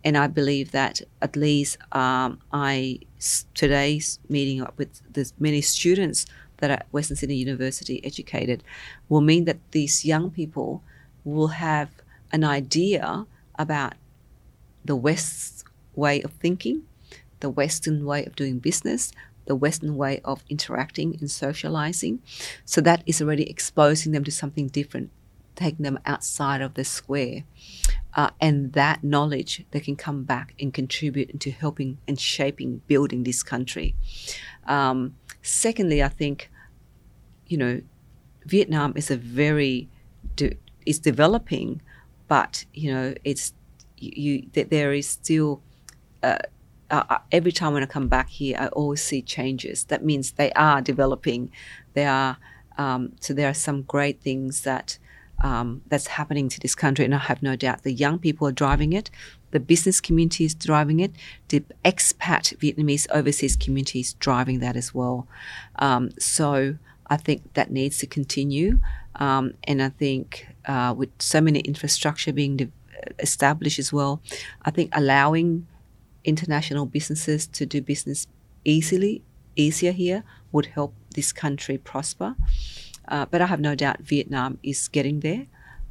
And 0.03 0.17
I 0.17 0.27
believe 0.27 0.71
that 0.71 0.99
at 1.21 1.37
least 1.37 1.77
um, 1.93 2.41
I 2.51 2.99
today's 3.53 4.19
meeting 4.27 4.61
up 4.61 4.77
with 4.77 5.01
the 5.13 5.31
many 5.39 5.61
students 5.61 6.25
that 6.57 6.69
are 6.69 6.81
at 6.81 6.87
Western 6.91 7.15
Sydney 7.15 7.37
University 7.37 8.03
educated 8.03 8.61
will 9.07 9.21
mean 9.21 9.45
that 9.45 9.59
these 9.71 10.03
young 10.03 10.31
people 10.31 10.83
will 11.23 11.53
have 11.63 11.91
an 12.33 12.43
idea 12.43 13.25
about 13.57 13.93
the 14.85 14.95
West's 14.95 15.63
way 15.95 16.21
of 16.21 16.31
thinking, 16.31 16.83
the 17.39 17.49
Western 17.49 18.05
way 18.05 18.25
of 18.25 18.35
doing 18.35 18.59
business, 18.59 19.11
the 19.45 19.55
Western 19.55 19.95
way 19.95 20.21
of 20.23 20.43
interacting 20.49 21.17
and 21.19 21.29
socializing. 21.29 22.21
So 22.63 22.81
that 22.81 23.03
is 23.05 23.21
already 23.21 23.49
exposing 23.49 24.11
them 24.11 24.23
to 24.23 24.31
something 24.31 24.67
different, 24.67 25.11
taking 25.55 25.83
them 25.83 25.99
outside 26.05 26.61
of 26.61 26.75
the 26.75 26.83
square. 26.83 27.43
Uh, 28.15 28.29
and 28.39 28.71
that 28.73 29.03
knowledge 29.03 29.65
they 29.71 29.79
can 29.79 29.95
come 29.95 30.23
back 30.23 30.53
and 30.59 30.73
contribute 30.73 31.29
into 31.29 31.51
helping 31.51 31.97
and 32.07 32.19
shaping 32.19 32.81
building 32.87 33.23
this 33.23 33.43
country. 33.43 33.93
Um, 34.65 35.15
secondly, 35.41 36.01
I 36.01 36.07
think, 36.07 36.49
you 37.47 37.57
know, 37.57 37.81
Vietnam 38.45 38.93
is 38.95 39.11
a 39.11 39.17
very 39.17 39.89
de- 40.35 40.57
is 40.85 40.99
developing, 40.99 41.81
but 42.27 42.65
you 42.73 42.93
know 42.93 43.13
it's 43.23 43.53
you, 44.15 44.47
that 44.53 44.69
there 44.69 44.93
is 44.93 45.07
still 45.07 45.61
uh, 46.23 46.39
uh, 46.91 47.17
every 47.31 47.51
time 47.51 47.73
when 47.73 47.83
I 47.83 47.87
come 47.87 48.07
back 48.07 48.29
here, 48.29 48.57
I 48.59 48.67
always 48.67 49.01
see 49.01 49.21
changes. 49.21 49.85
That 49.85 50.05
means 50.05 50.31
they 50.31 50.51
are 50.53 50.81
developing. 50.81 51.51
They 51.93 52.05
are 52.05 52.37
um, 52.77 53.13
so 53.21 53.33
there 53.33 53.49
are 53.49 53.53
some 53.53 53.83
great 53.83 54.21
things 54.21 54.61
that 54.61 54.97
um, 55.43 55.81
that's 55.87 56.07
happening 56.07 56.49
to 56.49 56.59
this 56.59 56.75
country, 56.75 57.05
and 57.05 57.15
I 57.15 57.19
have 57.19 57.41
no 57.41 57.55
doubt 57.55 57.83
the 57.83 57.91
young 57.91 58.19
people 58.19 58.47
are 58.47 58.53
driving 58.53 58.93
it. 58.93 59.09
The 59.51 59.59
business 59.59 60.01
community 60.01 60.45
is 60.45 60.53
driving 60.53 60.99
it. 60.99 61.11
The 61.49 61.63
expat 61.83 62.57
Vietnamese 62.57 63.07
overseas 63.11 63.55
community 63.55 64.01
is 64.01 64.13
driving 64.13 64.59
that 64.59 64.75
as 64.75 64.93
well. 64.93 65.27
Um, 65.77 66.11
so 66.19 66.77
I 67.07 67.17
think 67.17 67.53
that 67.53 67.71
needs 67.71 67.97
to 67.99 68.07
continue, 68.07 68.79
um, 69.15 69.53
and 69.63 69.81
I 69.81 69.89
think 69.89 70.47
uh, 70.65 70.93
with 70.95 71.09
so 71.19 71.41
many 71.41 71.59
infrastructure 71.59 72.33
being 72.33 72.57
de- 72.57 72.71
established 73.19 73.79
as 73.79 73.91
well, 73.93 74.21
I 74.63 74.71
think 74.71 74.91
allowing 74.93 75.67
international 76.23 76.85
businesses 76.85 77.47
to 77.47 77.65
do 77.65 77.81
business 77.81 78.27
easily, 78.63 79.21
easier 79.55 79.91
here 79.91 80.23
would 80.51 80.67
help 80.67 80.93
this 81.13 81.31
country 81.31 81.77
prosper. 81.77 82.35
Uh, 83.07 83.25
but 83.25 83.41
I 83.41 83.45
have 83.45 83.59
no 83.59 83.75
doubt 83.75 83.99
Vietnam 83.99 84.57
is 84.63 84.87
getting 84.87 85.19
there. 85.19 85.45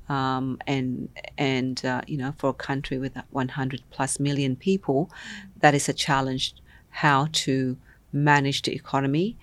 Um, 0.08 0.58
and 0.66 1.08
and 1.38 1.82
uh, 1.82 2.02
you 2.06 2.18
know 2.18 2.34
for 2.36 2.50
a 2.50 2.54
country 2.54 2.98
with 2.98 3.16
100 3.30 3.82
plus 3.90 4.20
million 4.20 4.54
people, 4.54 5.10
that 5.60 5.74
is 5.74 5.88
a 5.88 5.94
challenge. 5.94 6.54
how 6.94 7.26
to 7.32 7.76
manage 8.12 8.62
the 8.62 8.72
economy, 8.72 9.36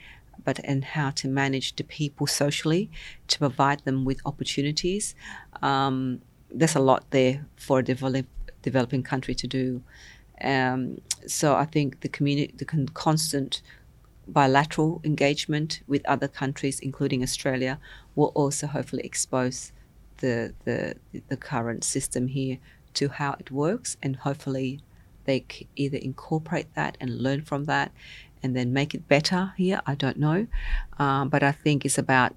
but 0.46 0.60
and 0.64 0.84
how 0.84 1.10
to 1.12 1.28
manage 1.28 1.76
the 1.76 1.84
people 1.84 2.26
socially 2.26 2.90
to 3.28 3.40
provide 3.40 3.80
them 3.84 4.06
with 4.06 4.22
opportunities. 4.26 5.16
Um, 5.62 6.22
there's 6.54 6.76
a 6.76 6.80
lot 6.80 7.10
there 7.12 7.46
for 7.56 7.80
a 7.80 7.84
develop, 7.84 8.26
developing 8.62 9.04
country 9.04 9.36
to 9.36 9.48
do. 9.48 9.82
Um, 10.44 11.02
so 11.28 11.56
I 11.56 11.66
think 11.66 12.02
the 12.02 12.10
community, 12.10 12.54
the 12.58 12.66
con- 12.66 12.90
constant 12.94 13.62
bilateral 14.28 15.02
engagement 15.04 15.82
with 15.88 16.06
other 16.06 16.28
countries, 16.28 16.80
including 16.80 17.24
Australia, 17.24 17.80
will 18.16 18.32
also 18.36 18.68
hopefully 18.68 19.04
expose 19.04 19.72
the 20.18 20.54
the 20.66 20.96
the 21.28 21.38
current 21.38 21.84
system 21.84 22.28
here 22.28 22.58
to 22.94 23.10
how 23.10 23.36
it 23.40 23.52
works, 23.52 23.98
and 24.02 24.16
hopefully 24.18 24.80
they 25.26 25.46
either 25.76 25.98
incorporate 25.98 26.74
that 26.76 26.98
and 27.00 27.22
learn 27.22 27.42
from 27.42 27.66
that, 27.66 27.92
and 28.42 28.56
then 28.56 28.74
make 28.74 28.94
it 28.94 29.08
better 29.08 29.54
here. 29.58 29.82
I 29.86 29.96
don't 29.96 30.18
know, 30.18 30.48
um, 30.98 31.30
but 31.30 31.44
I 31.44 31.52
think 31.52 31.86
it's 31.86 31.98
about 31.98 32.36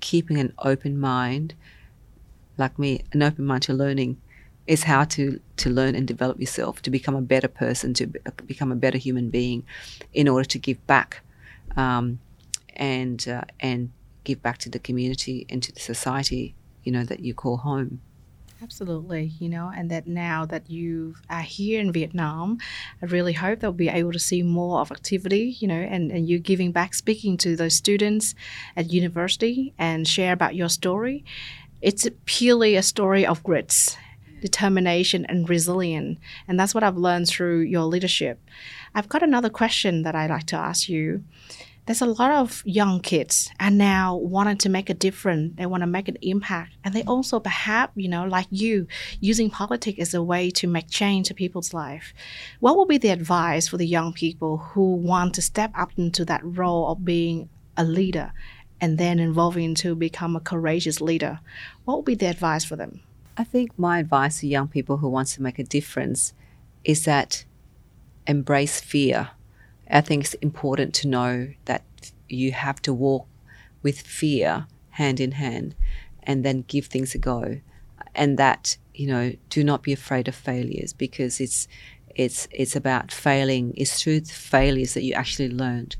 keeping 0.00 0.38
an 0.38 0.52
open 0.58 0.98
mind, 0.98 1.54
like 2.56 2.78
me, 2.78 3.04
an 3.12 3.22
open 3.22 3.44
mind 3.44 3.62
to 3.64 3.72
learning 3.72 4.20
is 4.66 4.84
how 4.84 5.04
to 5.04 5.40
to 5.56 5.70
learn 5.70 5.94
and 5.94 6.06
develop 6.08 6.40
yourself 6.40 6.80
to 6.82 6.90
become 6.90 7.14
a 7.14 7.20
better 7.20 7.48
person 7.48 7.92
to 7.94 8.06
be, 8.06 8.18
become 8.46 8.72
a 8.72 8.76
better 8.76 8.98
human 8.98 9.28
being 9.30 9.62
in 10.12 10.26
order 10.28 10.44
to 10.44 10.58
give 10.58 10.84
back 10.86 11.20
um, 11.76 12.18
and 12.76 13.28
uh, 13.28 13.42
and 13.60 13.90
give 14.24 14.42
back 14.42 14.58
to 14.58 14.70
the 14.70 14.78
community 14.78 15.46
and 15.50 15.62
to 15.62 15.72
the 15.72 15.80
society 15.80 16.54
you 16.82 16.90
know 16.90 17.04
that 17.04 17.20
you 17.20 17.34
call 17.34 17.58
home 17.58 18.00
Absolutely, 18.64 19.32
you 19.38 19.50
know, 19.50 19.70
and 19.76 19.90
that 19.90 20.06
now 20.06 20.46
that 20.46 20.70
you 20.70 21.16
are 21.28 21.42
here 21.42 21.80
in 21.80 21.92
Vietnam, 21.92 22.56
I 23.02 23.04
really 23.04 23.34
hope 23.34 23.60
that 23.60 23.66
we'll 23.66 23.76
be 23.76 23.90
able 23.90 24.12
to 24.12 24.18
see 24.18 24.42
more 24.42 24.80
of 24.80 24.90
activity, 24.90 25.54
you 25.58 25.68
know, 25.68 25.74
and, 25.74 26.10
and 26.10 26.26
you 26.26 26.38
giving 26.38 26.72
back, 26.72 26.94
speaking 26.94 27.36
to 27.38 27.56
those 27.56 27.74
students 27.74 28.34
at 28.74 28.90
university 28.90 29.74
and 29.76 30.08
share 30.08 30.32
about 30.32 30.54
your 30.54 30.70
story. 30.70 31.26
It's 31.84 32.08
purely 32.24 32.76
a 32.76 32.82
story 32.82 33.24
of 33.26 33.42
grits 33.42 33.96
determination, 34.44 35.24
and 35.24 35.48
resilience. 35.48 36.18
And 36.46 36.60
that's 36.60 36.74
what 36.74 36.84
I've 36.84 36.98
learned 36.98 37.28
through 37.28 37.60
your 37.60 37.84
leadership. 37.84 38.38
I've 38.94 39.08
got 39.08 39.22
another 39.22 39.48
question 39.48 40.02
that 40.02 40.14
I'd 40.14 40.28
like 40.28 40.44
to 40.48 40.56
ask 40.56 40.86
you. 40.86 41.24
There's 41.86 42.02
a 42.02 42.06
lot 42.06 42.30
of 42.30 42.62
young 42.66 43.00
kids 43.00 43.50
and 43.58 43.78
now 43.78 44.16
wanting 44.16 44.58
to 44.58 44.68
make 44.68 44.90
a 44.90 44.94
difference. 44.94 45.54
They 45.56 45.64
want 45.64 45.82
to 45.82 45.86
make 45.86 46.08
an 46.08 46.18
impact. 46.20 46.74
And 46.84 46.94
they 46.94 47.04
also 47.04 47.40
perhaps, 47.40 47.92
you 47.96 48.08
know, 48.08 48.24
like 48.24 48.46
you, 48.50 48.86
using 49.20 49.48
politics 49.48 49.98
as 49.98 50.12
a 50.12 50.22
way 50.22 50.50
to 50.50 50.66
make 50.66 50.90
change 50.90 51.28
to 51.28 51.34
people's 51.34 51.72
life. 51.72 52.12
What 52.60 52.76
would 52.76 52.88
be 52.88 52.98
the 52.98 53.08
advice 53.08 53.68
for 53.68 53.78
the 53.78 53.86
young 53.86 54.12
people 54.12 54.58
who 54.58 54.94
want 54.96 55.34
to 55.36 55.42
step 55.42 55.72
up 55.74 55.90
into 55.96 56.26
that 56.26 56.42
role 56.44 56.92
of 56.92 57.02
being 57.02 57.48
a 57.78 57.84
leader 57.84 58.32
and 58.80 58.98
then 58.98 59.18
evolving 59.18 59.74
to 59.76 59.94
become 59.94 60.36
a 60.36 60.40
courageous 60.40 61.00
leader? 61.00 61.40
What 61.84 61.96
would 61.98 62.04
be 62.04 62.14
the 62.14 62.26
advice 62.26 62.64
for 62.64 62.76
them? 62.76 63.00
I 63.36 63.44
think 63.44 63.76
my 63.78 63.98
advice 63.98 64.40
to 64.40 64.46
young 64.46 64.68
people 64.68 64.98
who 64.98 65.08
want 65.08 65.28
to 65.28 65.42
make 65.42 65.58
a 65.58 65.64
difference 65.64 66.32
is 66.84 67.04
that 67.04 67.44
embrace 68.26 68.80
fear. 68.80 69.30
I 69.90 70.00
think 70.00 70.24
it's 70.24 70.34
important 70.34 70.94
to 70.94 71.08
know 71.08 71.48
that 71.64 71.82
you 72.28 72.52
have 72.52 72.80
to 72.82 72.92
walk 72.92 73.26
with 73.82 74.00
fear 74.00 74.66
hand 74.90 75.20
in 75.20 75.32
hand 75.32 75.74
and 76.22 76.44
then 76.44 76.64
give 76.68 76.86
things 76.86 77.14
a 77.14 77.18
go. 77.18 77.60
And 78.14 78.38
that, 78.38 78.76
you 78.94 79.06
know, 79.06 79.32
do 79.50 79.64
not 79.64 79.82
be 79.82 79.92
afraid 79.92 80.28
of 80.28 80.34
failures 80.34 80.92
because 80.92 81.40
it's 81.40 81.66
it's 82.14 82.46
it's 82.52 82.76
about 82.76 83.10
failing. 83.10 83.74
It's 83.76 84.00
through 84.00 84.20
the 84.20 84.32
failures 84.32 84.94
that 84.94 85.02
you 85.02 85.14
actually 85.14 85.48
learned. 85.48 85.96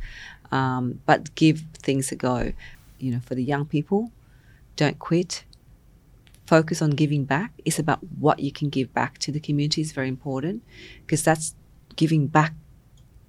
Um, 0.54 1.00
but 1.04 1.34
give 1.34 1.64
things 1.74 2.12
a 2.12 2.16
go. 2.16 2.52
You 2.98 3.12
know, 3.12 3.20
for 3.20 3.34
the 3.34 3.42
young 3.42 3.66
people, 3.66 4.12
don't 4.76 4.98
quit 4.98 5.44
focus 6.46 6.82
on 6.82 6.90
giving 6.90 7.24
back. 7.24 7.52
It's 7.64 7.78
about 7.78 8.00
what 8.18 8.38
you 8.40 8.52
can 8.52 8.68
give 8.68 8.92
back 8.92 9.18
to 9.18 9.32
the 9.32 9.40
community 9.40 9.80
is 9.80 9.92
very 9.92 10.08
important 10.08 10.62
because 11.00 11.22
that's 11.22 11.54
giving 11.96 12.26
back 12.26 12.54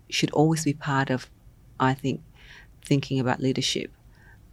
should 0.09 0.31
always 0.31 0.63
be 0.63 0.73
part 0.73 1.09
of, 1.09 1.29
I 1.79 1.93
think, 1.93 2.21
thinking 2.83 3.19
about 3.19 3.39
leadership. 3.39 3.91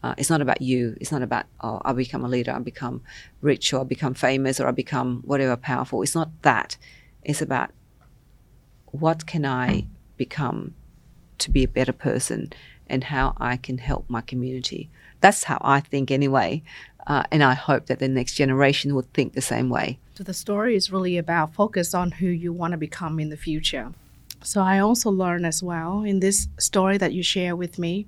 Uh, 0.03 0.15
it's 0.17 0.31
not 0.31 0.41
about 0.41 0.63
you. 0.63 0.97
It's 1.01 1.13
not 1.13 1.23
about 1.23 1.47
oh, 1.61 1.81
I 1.85 1.93
become 1.93 2.25
a 2.25 2.29
leader, 2.29 2.53
I 2.53 2.59
become 2.59 3.03
rich, 3.41 3.73
or 3.73 3.83
I 3.83 3.85
become 3.85 4.15
famous, 4.15 4.59
or 4.59 4.67
I 4.67 4.73
become 4.73 5.23
whatever 5.25 5.57
powerful. 5.57 6.03
It's 6.03 6.15
not 6.15 6.31
that. 6.43 6.77
It's 7.23 7.43
about 7.43 7.71
what 8.87 9.27
can 9.27 9.45
I 9.45 9.87
become 10.17 10.75
to 11.43 11.51
be 11.51 11.65
a 11.65 11.69
better 11.69 11.93
person, 11.93 12.53
and 12.89 13.05
how 13.05 13.35
I 13.39 13.57
can 13.57 13.79
help 13.79 14.05
my 14.09 14.21
community. 14.21 14.91
That's 15.21 15.45
how 15.45 15.59
I 15.61 15.81
think, 15.81 16.11
anyway. 16.11 16.63
Uh, 17.07 17.25
and 17.31 17.43
I 17.43 17.55
hope 17.55 17.87
that 17.87 17.99
the 17.99 18.09
next 18.09 18.35
generation 18.35 18.95
will 18.95 19.07
think 19.15 19.33
the 19.33 19.41
same 19.41 19.69
way. 19.69 19.99
So 20.15 20.25
the 20.25 20.35
story 20.35 20.77
is 20.77 20.93
really 20.93 21.17
about 21.19 21.55
focus 21.55 21.95
on 21.95 22.13
who 22.13 22.27
you 22.27 22.53
want 22.53 22.73
to 22.73 22.77
become 22.77 23.19
in 23.19 23.31
the 23.31 23.37
future. 23.37 23.93
So 24.43 24.61
I 24.61 24.79
also 24.81 25.11
learned 25.11 25.47
as 25.47 25.63
well 25.63 26.03
in 26.03 26.21
this 26.21 26.49
story 26.59 26.99
that 26.99 27.13
you 27.13 27.23
share 27.23 27.55
with 27.57 27.79
me, 27.79 28.07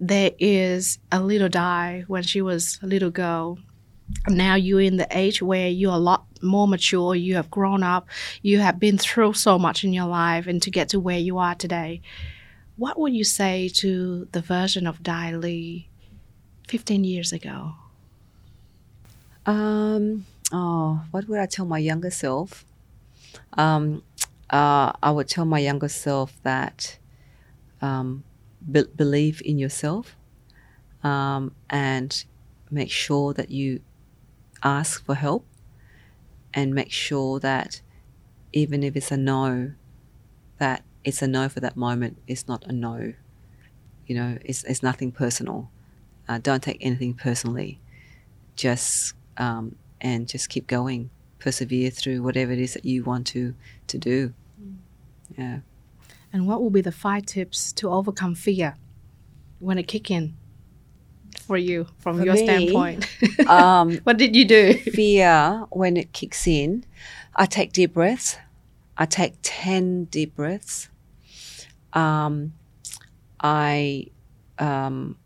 there 0.00 0.32
is 0.38 0.98
a 1.10 1.20
little 1.20 1.48
Dai 1.48 2.04
when 2.08 2.22
she 2.22 2.42
was 2.42 2.78
a 2.82 2.86
little 2.86 3.10
girl. 3.10 3.58
Now 4.28 4.54
you're 4.54 4.80
in 4.80 4.96
the 4.96 5.06
age 5.10 5.42
where 5.42 5.68
you're 5.68 5.92
a 5.92 5.98
lot 5.98 6.26
more 6.42 6.68
mature, 6.68 7.14
you 7.14 7.34
have 7.34 7.50
grown 7.50 7.82
up, 7.82 8.08
you 8.42 8.58
have 8.58 8.78
been 8.78 8.98
through 8.98 9.34
so 9.34 9.58
much 9.58 9.84
in 9.84 9.92
your 9.92 10.06
life, 10.06 10.46
and 10.46 10.62
to 10.62 10.70
get 10.70 10.88
to 10.90 11.00
where 11.00 11.18
you 11.18 11.38
are 11.38 11.54
today. 11.54 12.00
What 12.76 12.98
would 12.98 13.14
you 13.14 13.24
say 13.24 13.68
to 13.74 14.28
the 14.32 14.40
version 14.40 14.86
of 14.86 15.02
Dai 15.02 15.34
Le 15.34 15.84
15 16.68 17.04
years 17.04 17.32
ago? 17.32 17.72
Um, 19.46 20.26
oh, 20.52 21.02
what 21.10 21.28
would 21.28 21.40
I 21.40 21.46
tell 21.46 21.64
my 21.64 21.78
younger 21.78 22.10
self? 22.10 22.64
Um, 23.54 24.02
uh, 24.50 24.92
I 25.02 25.10
would 25.10 25.28
tell 25.28 25.44
my 25.44 25.58
younger 25.58 25.88
self 25.88 26.40
that 26.42 26.98
um, 27.82 28.24
be- 28.70 28.84
believe 28.94 29.42
in 29.44 29.58
yourself 29.58 30.16
um, 31.02 31.52
and 31.70 32.24
make 32.70 32.90
sure 32.90 33.32
that 33.34 33.50
you 33.50 33.80
ask 34.62 35.04
for 35.04 35.14
help 35.14 35.46
and 36.54 36.74
make 36.74 36.90
sure 36.90 37.38
that 37.40 37.80
even 38.52 38.82
if 38.82 38.96
it's 38.96 39.12
a 39.12 39.16
no, 39.16 39.72
that 40.58 40.82
it's 41.04 41.22
a 41.22 41.26
no 41.26 41.48
for 41.48 41.60
that 41.60 41.76
moment. 41.76 42.18
It's 42.26 42.48
not 42.48 42.64
a 42.66 42.72
no. 42.72 43.14
You 44.06 44.14
know, 44.14 44.38
it's, 44.44 44.64
it's 44.64 44.82
nothing 44.82 45.12
personal. 45.12 45.70
Uh, 46.28 46.38
don't 46.38 46.62
take 46.62 46.78
anything 46.80 47.14
personally. 47.14 47.80
Just 48.56 49.14
um, 49.36 49.76
and 50.00 50.28
just 50.28 50.48
keep 50.48 50.66
going, 50.66 51.10
persevere 51.38 51.90
through 51.90 52.22
whatever 52.22 52.52
it 52.52 52.58
is 52.58 52.74
that 52.74 52.84
you 52.84 53.04
want 53.04 53.26
to 53.28 53.54
to 53.86 53.98
do. 53.98 54.34
Yeah. 55.36 55.60
And 56.32 56.46
what 56.46 56.60
will 56.60 56.70
be 56.70 56.80
the 56.80 56.92
five 56.92 57.24
tips 57.26 57.72
to 57.74 57.90
overcome 57.90 58.34
fear 58.34 58.76
when 59.60 59.78
it 59.78 59.84
kick 59.84 60.10
in 60.10 60.36
for 61.40 61.56
you 61.56 61.86
from 61.98 62.18
for 62.18 62.24
your 62.24 62.34
me, 62.34 62.44
standpoint? 62.44 63.06
um, 63.48 63.98
what 64.04 64.16
did 64.16 64.34
you 64.34 64.44
do? 64.44 64.74
Fear 64.74 65.66
when 65.70 65.96
it 65.96 66.12
kicks 66.12 66.46
in, 66.46 66.84
I 67.34 67.46
take 67.46 67.72
deep 67.72 67.94
breaths. 67.94 68.36
I 68.96 69.06
take 69.06 69.34
ten 69.42 70.04
deep 70.04 70.34
breaths. 70.34 70.88
Um, 71.92 72.52
I 73.40 74.06
um, 74.58 75.16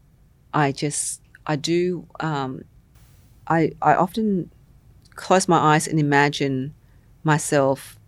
I 0.52 0.72
just 0.72 1.20
I 1.46 1.56
do 1.56 2.06
um, 2.20 2.64
I, 3.46 3.72
I 3.82 3.94
often 3.94 4.50
close 5.14 5.48
my 5.48 5.58
eyes 5.58 5.86
and 5.86 5.98
imagine 5.98 6.74
myself, 7.24 7.98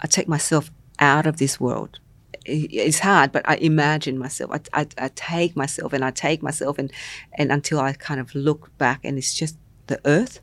I 0.00 0.06
take 0.06 0.28
myself 0.28 0.70
out 0.98 1.26
of 1.26 1.38
this 1.38 1.60
world. 1.60 1.98
It's 2.44 2.98
hard, 2.98 3.32
but 3.32 3.48
I 3.48 3.56
imagine 3.56 4.18
myself. 4.18 4.50
I, 4.52 4.80
I, 4.80 4.86
I 4.98 5.10
take 5.14 5.56
myself 5.56 5.92
and 5.92 6.04
I 6.04 6.10
take 6.10 6.42
myself 6.42 6.78
and, 6.78 6.92
and 7.34 7.52
until 7.52 7.80
I 7.80 7.92
kind 7.92 8.20
of 8.20 8.34
look 8.34 8.76
back 8.78 9.00
and 9.04 9.18
it's 9.18 9.34
just 9.34 9.56
the 9.86 10.00
earth. 10.04 10.40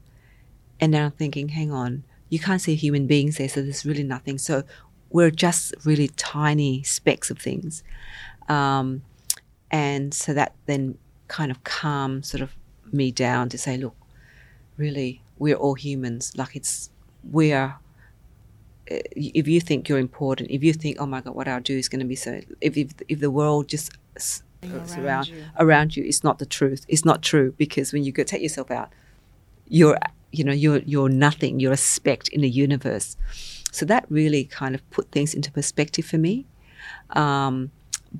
And 0.80 0.93
then 0.93 1.04
I'm 1.04 1.12
thinking, 1.12 1.50
hang 1.50 1.72
on, 1.72 2.04
you 2.30 2.39
can't 2.39 2.62
see 2.62 2.76
human 2.76 3.06
beings 3.08 3.38
there, 3.38 3.50
so 3.50 3.62
there's 3.62 3.86
really 3.86 4.04
nothing. 4.04 4.38
So 4.38 4.64
we're 5.10 5.32
just 5.32 5.74
really 5.84 6.10
tiny 6.10 6.84
specks 6.84 7.30
of 7.30 7.39
things. 7.39 7.84
Um, 8.47 9.02
and 9.72 10.14
so 10.14 10.34
that 10.34 10.54
then 10.66 10.97
kind 11.28 11.52
of 11.52 11.64
calms 11.64 12.30
sort 12.30 12.41
of 12.41 12.56
me 12.91 13.12
down 13.12 13.50
to 13.50 13.58
say, 13.58 13.78
look, 13.78 13.95
really 14.78 15.22
we're 15.38 15.56
all 15.56 15.74
humans 15.74 16.36
like 16.38 16.56
it's 16.56 16.89
we're 17.24 17.66
eh, 17.66 17.72
if 18.90 19.48
you 19.48 19.62
think 19.62 19.88
you're 19.88 20.00
important 20.00 20.50
if 20.50 20.64
you 20.64 20.74
think 20.74 20.98
oh 21.00 21.06
my 21.06 21.22
god 21.22 21.36
what 21.36 21.48
i'll 21.48 21.62
do 21.62 21.78
is 21.78 21.88
going 21.88 22.00
to 22.00 22.06
be 22.06 22.16
so 22.16 22.42
if, 22.62 22.76
if, 22.76 22.92
if 23.08 23.20
the 23.20 23.32
world 23.32 23.68
just 23.68 23.92
around, 24.64 25.00
around 25.00 25.28
you. 25.28 25.44
around 25.60 25.96
you 25.96 26.04
it's 26.04 26.24
not 26.24 26.40
the 26.40 26.46
truth 26.46 26.86
it's 26.88 27.06
not 27.06 27.22
true 27.22 27.54
because 27.58 27.94
when 27.94 28.04
you 28.04 28.12
go 28.12 28.24
take 28.24 28.42
yourself 28.42 28.72
out 28.72 28.90
you're 29.68 29.98
you 30.32 30.44
know 30.44 30.52
you're 30.52 30.80
you're 30.80 31.10
nothing 31.10 31.60
you're 31.60 31.72
a 31.72 31.78
speck 31.78 32.28
in 32.30 32.42
the 32.42 32.50
universe 32.50 33.16
so 33.72 33.86
that 33.86 34.06
really 34.10 34.44
kind 34.44 34.74
of 34.76 34.90
put 34.90 35.12
things 35.12 35.34
into 35.34 35.52
perspective 35.52 36.06
for 36.06 36.18
me 36.18 36.46
Um, 37.12 37.72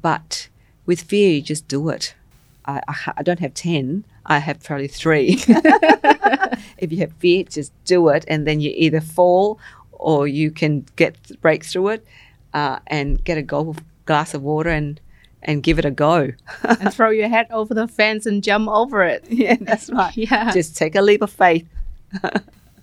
but 0.02 0.50
with 0.86 1.02
fear, 1.02 1.32
you 1.32 1.42
just 1.42 1.68
do 1.68 1.90
it. 1.90 2.16
I, 2.66 2.82
I, 2.88 3.14
I 3.18 3.24
don't 3.24 3.40
have 3.40 3.54
10, 3.54 4.06
I 4.26 4.40
have 4.40 4.62
probably 4.64 4.88
three. 4.88 5.40
if 6.78 6.92
you 6.92 7.00
have 7.00 7.14
fear, 7.14 7.44
just 7.44 7.72
do 7.86 8.10
it. 8.10 8.26
And 8.28 8.48
then 8.48 8.60
you 8.60 8.72
either 8.76 9.02
fall 9.02 9.60
or 10.00 10.28
you 10.28 10.50
can 10.50 10.86
get 10.95 11.16
break 11.41 11.64
through 11.64 11.89
it 11.89 12.06
uh, 12.54 12.80
and 12.88 13.24
get 13.24 13.38
a 13.38 13.43
glass 14.06 14.34
of 14.34 14.41
water 14.41 14.70
and 14.70 15.00
and 15.41 15.64
give 15.64 15.80
it 15.80 15.86
a 15.86 15.91
go. 15.91 16.32
and 16.64 16.93
throw 16.93 17.10
your 17.12 17.30
head 17.30 17.47
over 17.52 17.74
the 17.74 17.88
fence 17.88 18.26
and 18.26 18.43
jump 18.43 18.68
over 18.68 19.04
it. 19.04 19.26
Yeah, 19.30 19.56
that's 19.62 19.89
right. 19.89 20.16
Yeah. 20.18 20.52
Just 20.52 20.76
take 20.76 20.95
a 20.95 21.02
leap 21.02 21.22
of 21.22 21.32
faith. 21.32 21.68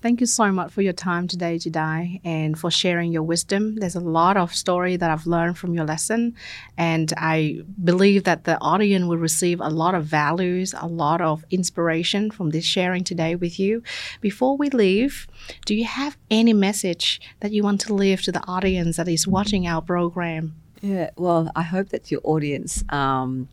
Thank 0.03 0.21
you 0.21 0.27
so 0.27 0.53
much 0.53 0.73
for 0.73 0.83
your 0.83 0.93
time 0.93 1.27
today, 1.27 1.57
Jidai, 1.57 2.21
and 2.25 2.59
for 2.59 2.71
sharing 2.71 3.13
your 3.13 3.23
wisdom. 3.23 3.77
There's 3.77 3.97
a 3.97 4.01
lot 4.01 4.37
of 4.37 4.55
story 4.55 4.97
that 4.97 5.11
I've 5.11 5.27
learned 5.27 5.59
from 5.59 5.75
your 5.75 5.85
lesson, 5.85 6.35
and 6.77 7.13
I 7.17 7.61
believe 7.83 8.25
that 8.25 8.45
the 8.45 8.61
audience 8.61 9.07
will 9.07 9.19
receive 9.19 9.61
a 9.61 9.69
lot 9.69 9.95
of 9.95 10.05
values, 10.05 10.75
a 10.79 10.87
lot 10.87 11.21
of 11.21 11.45
inspiration 11.51 12.31
from 12.31 12.51
this 12.51 12.65
sharing 12.65 13.05
today 13.05 13.35
with 13.35 13.59
you. 13.59 13.83
Before 14.21 14.57
we 14.57 14.71
leave, 14.71 15.27
do 15.65 15.75
you 15.75 15.85
have 15.85 16.17
any 16.31 16.53
message 16.53 17.21
that 17.41 17.53
you 17.53 17.63
want 17.63 17.81
to 17.83 17.95
leave 17.95 18.23
to 18.23 18.33
the 18.33 18.45
audience 18.47 18.97
that 18.97 19.09
is 19.09 19.27
watching 19.27 19.67
our 19.67 19.83
program? 19.83 20.55
Yeah, 20.83 21.11
well, 21.17 21.51
I 21.57 21.63
hope 21.63 21.89
that 21.89 22.11
your 22.11 22.21
audience, 22.23 22.85
um, 22.91 23.49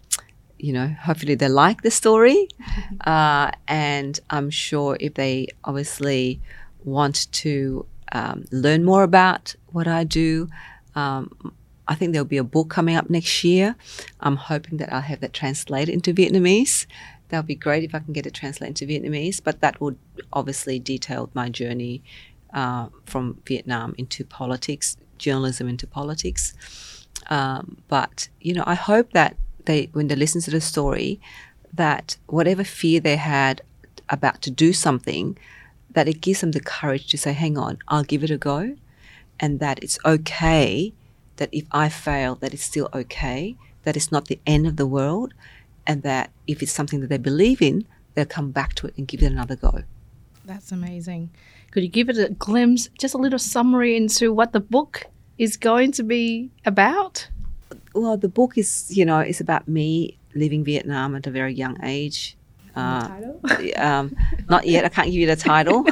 you 0.64 0.72
know, 0.72 0.88
hopefully 0.88 1.36
they 1.36 1.50
like 1.50 1.82
the 1.82 1.92
story. 1.92 2.48
Uh, 3.06 3.52
and 3.68 4.18
I'm 4.30 4.50
sure 4.50 4.96
if 5.02 5.16
they 5.16 5.48
obviously 5.66 6.40
want 6.86 7.30
to 7.34 7.86
um, 8.14 8.46
learn 8.50 8.86
more 8.86 9.04
about 9.04 9.56
what 9.74 9.90
I 9.90 10.06
do, 10.06 10.48
um, 10.96 11.54
I 11.86 11.96
think 11.96 12.14
there'll 12.14 12.26
be 12.26 12.38
a 12.38 12.46
book 12.46 12.70
coming 12.70 12.96
up 12.96 13.10
next 13.10 13.44
year. 13.44 13.76
I'm 14.22 14.38
hoping 14.38 14.78
that 14.78 14.94
I'll 14.94 15.02
have 15.02 15.20
that 15.20 15.34
translated 15.34 15.94
into 15.94 16.14
Vietnamese. 16.14 16.86
That'll 17.28 17.44
be 17.44 17.56
great 17.56 17.84
if 17.84 17.94
I 17.94 18.00
can 18.00 18.14
get 18.14 18.26
it 18.26 18.34
translated 18.34 18.82
into 18.82 18.94
Vietnamese, 18.94 19.42
but 19.44 19.60
that 19.60 19.82
would 19.82 19.98
obviously 20.32 20.80
detail 20.80 21.30
my 21.34 21.50
journey 21.50 22.04
uh, 22.54 22.88
from 23.06 23.42
Vietnam 23.46 23.96
into 23.98 24.24
politics, 24.24 24.96
journalism 25.18 25.68
into 25.68 25.88
politics. 25.88 26.54
Um, 27.30 27.78
but 27.90 28.30
you 28.40 28.54
know, 28.54 28.64
I 28.66 28.76
hope 28.76 29.12
that 29.12 29.36
they, 29.66 29.90
when 29.94 30.08
they 30.08 30.16
listen 30.16 30.42
to 30.42 30.52
the 30.52 30.62
story, 30.62 31.20
that 31.74 32.18
whatever 32.28 32.64
fear 32.64 33.00
they 33.00 33.16
had 33.18 33.62
about 34.10 34.42
to 34.44 34.52
do 34.52 34.74
something, 34.74 35.38
that 35.92 36.08
it 36.08 36.22
gives 36.22 36.42
them 36.42 36.52
the 36.52 36.60
courage 36.60 37.08
to 37.08 37.18
say, 37.18 37.34
"Hang 37.34 37.58
on, 37.58 37.78
I'll 37.88 38.04
give 38.04 38.24
it 38.24 38.32
a 38.32 38.38
go," 38.38 38.76
and 39.40 39.60
that 39.60 39.84
it's 39.84 40.00
okay. 40.06 40.94
That 41.38 41.50
if 41.52 41.66
I 41.72 41.90
fail, 41.90 42.36
that 42.36 42.54
it's 42.54 42.64
still 42.64 42.90
okay. 42.94 43.56
That 43.84 43.96
it's 43.98 44.12
not 44.12 44.28
the 44.28 44.40
end 44.46 44.68
of 44.68 44.78
the 44.78 44.88
world, 44.88 45.34
and 45.86 46.04
that 46.04 46.32
if 46.48 46.62
it's 46.62 46.72
something 46.72 47.00
that 47.02 47.10
they 47.10 47.18
believe 47.18 47.62
in, 47.62 47.86
they'll 48.14 48.26
come 48.26 48.52
back 48.52 48.76
to 48.76 48.88
it 48.88 48.94
and 48.98 49.08
give 49.08 49.24
it 49.24 49.32
another 49.32 49.56
go. 49.56 49.84
That's 50.46 50.72
amazing. 50.72 51.32
Could 51.72 51.84
you 51.84 51.90
give 51.90 52.10
it 52.10 52.18
a 52.18 52.30
glimpse, 52.30 52.90
just 53.00 53.16
a 53.16 53.18
little 53.18 53.40
summary 53.40 53.96
into 53.96 54.34
what 54.34 54.52
the 54.52 54.60
book 54.60 55.08
is 55.38 55.58
going 55.58 55.92
to 55.94 56.04
be 56.04 56.52
about? 56.66 57.30
Well, 57.94 58.18
the 58.18 58.30
book 58.30 58.58
is, 58.58 58.96
you 58.96 59.06
know, 59.06 59.20
it's 59.20 59.42
about 59.42 59.68
me 59.68 60.18
leaving 60.36 60.64
Vietnam 60.64 61.16
at 61.16 61.28
a 61.28 61.32
very 61.32 61.54
young 61.54 61.78
age. 61.84 62.38
Uh, 62.76 63.08
um, 63.78 64.16
not 64.50 64.66
yet. 64.66 64.84
I 64.84 64.90
can't 64.90 65.08
give 65.08 65.16
you 65.16 65.28
the 65.28 65.36
title 65.36 65.80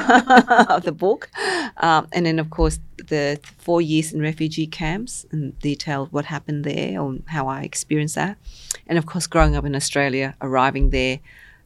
of 0.68 0.82
the 0.82 0.92
book. 0.92 1.30
Um, 1.76 2.08
and 2.12 2.26
then, 2.26 2.38
of 2.38 2.50
course, 2.50 2.80
the 3.08 3.38
four 3.58 3.80
years 3.80 4.12
in 4.12 4.20
refugee 4.20 4.66
camps 4.66 5.26
and 5.30 5.58
detailed 5.60 6.12
what 6.12 6.24
happened 6.24 6.64
there 6.64 7.00
or 7.00 7.18
how 7.26 7.48
I 7.48 7.62
experienced 7.62 8.16
that. 8.16 8.36
And 8.86 8.98
of 8.98 9.06
course, 9.06 9.26
growing 9.26 9.54
up 9.56 9.64
in 9.64 9.76
Australia, 9.76 10.34
arriving 10.40 10.90
there, 10.90 11.20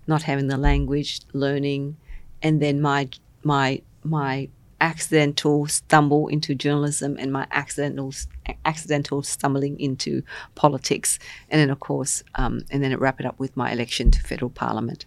not 0.06 0.22
having 0.22 0.48
the 0.48 0.56
language, 0.56 1.20
learning, 1.32 1.96
and 2.42 2.60
then 2.60 2.80
my 2.80 3.08
my 3.42 3.80
my 4.04 4.48
accidental 4.80 5.66
stumble 5.66 6.28
into 6.28 6.54
journalism 6.54 7.16
and 7.18 7.32
my 7.32 7.46
accidental 7.50 8.12
accidental 8.64 9.22
stumbling 9.22 9.78
into 9.80 10.22
politics, 10.54 11.18
and 11.50 11.60
then 11.60 11.70
of 11.70 11.80
course, 11.80 12.22
um, 12.34 12.62
and 12.70 12.82
then 12.82 12.96
wrap 12.98 13.20
it 13.20 13.26
up 13.26 13.38
with 13.38 13.56
my 13.56 13.72
election 13.72 14.10
to 14.10 14.20
federal 14.20 14.50
parliament. 14.50 15.06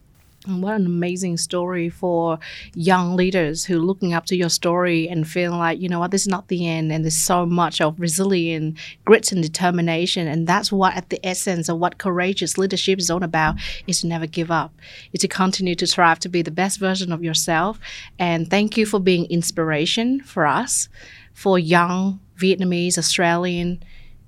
And 0.49 0.63
what 0.63 0.75
an 0.75 0.85
amazing 0.85 1.37
story 1.37 1.89
for 1.89 2.39
young 2.73 3.15
leaders 3.15 3.65
who 3.65 3.77
are 3.77 3.85
looking 3.85 4.13
up 4.13 4.25
to 4.25 4.35
your 4.35 4.49
story 4.49 5.07
and 5.07 5.27
feeling 5.27 5.59
like, 5.59 5.79
you 5.79 5.87
know 5.87 5.99
what, 5.99 6.11
this 6.11 6.23
is 6.23 6.27
not 6.27 6.47
the 6.47 6.67
end. 6.67 6.91
And 6.91 7.03
there's 7.03 7.15
so 7.15 7.45
much 7.45 7.79
of 7.79 7.99
resilience, 7.99 8.79
grit, 9.05 9.31
and 9.31 9.41
determination. 9.41 10.27
And 10.27 10.47
that's 10.47 10.71
what, 10.71 10.95
at 10.95 11.09
the 11.09 11.25
essence 11.25 11.69
of 11.69 11.77
what 11.77 11.99
courageous 11.99 12.57
leadership 12.57 12.99
is 12.99 13.09
all 13.09 13.23
about, 13.23 13.55
is 13.87 14.01
to 14.01 14.07
never 14.07 14.27
give 14.27 14.51
up, 14.51 14.73
is 15.13 15.21
to 15.21 15.27
continue 15.27 15.75
to 15.75 15.87
strive 15.87 16.19
to 16.19 16.29
be 16.29 16.41
the 16.41 16.51
best 16.51 16.79
version 16.79 17.11
of 17.11 17.23
yourself. 17.23 17.79
And 18.17 18.49
thank 18.49 18.77
you 18.77 18.85
for 18.85 18.99
being 18.99 19.25
inspiration 19.25 20.21
for 20.21 20.45
us, 20.45 20.89
for 21.33 21.59
young 21.59 22.19
Vietnamese, 22.37 22.97
Australian 22.97 23.83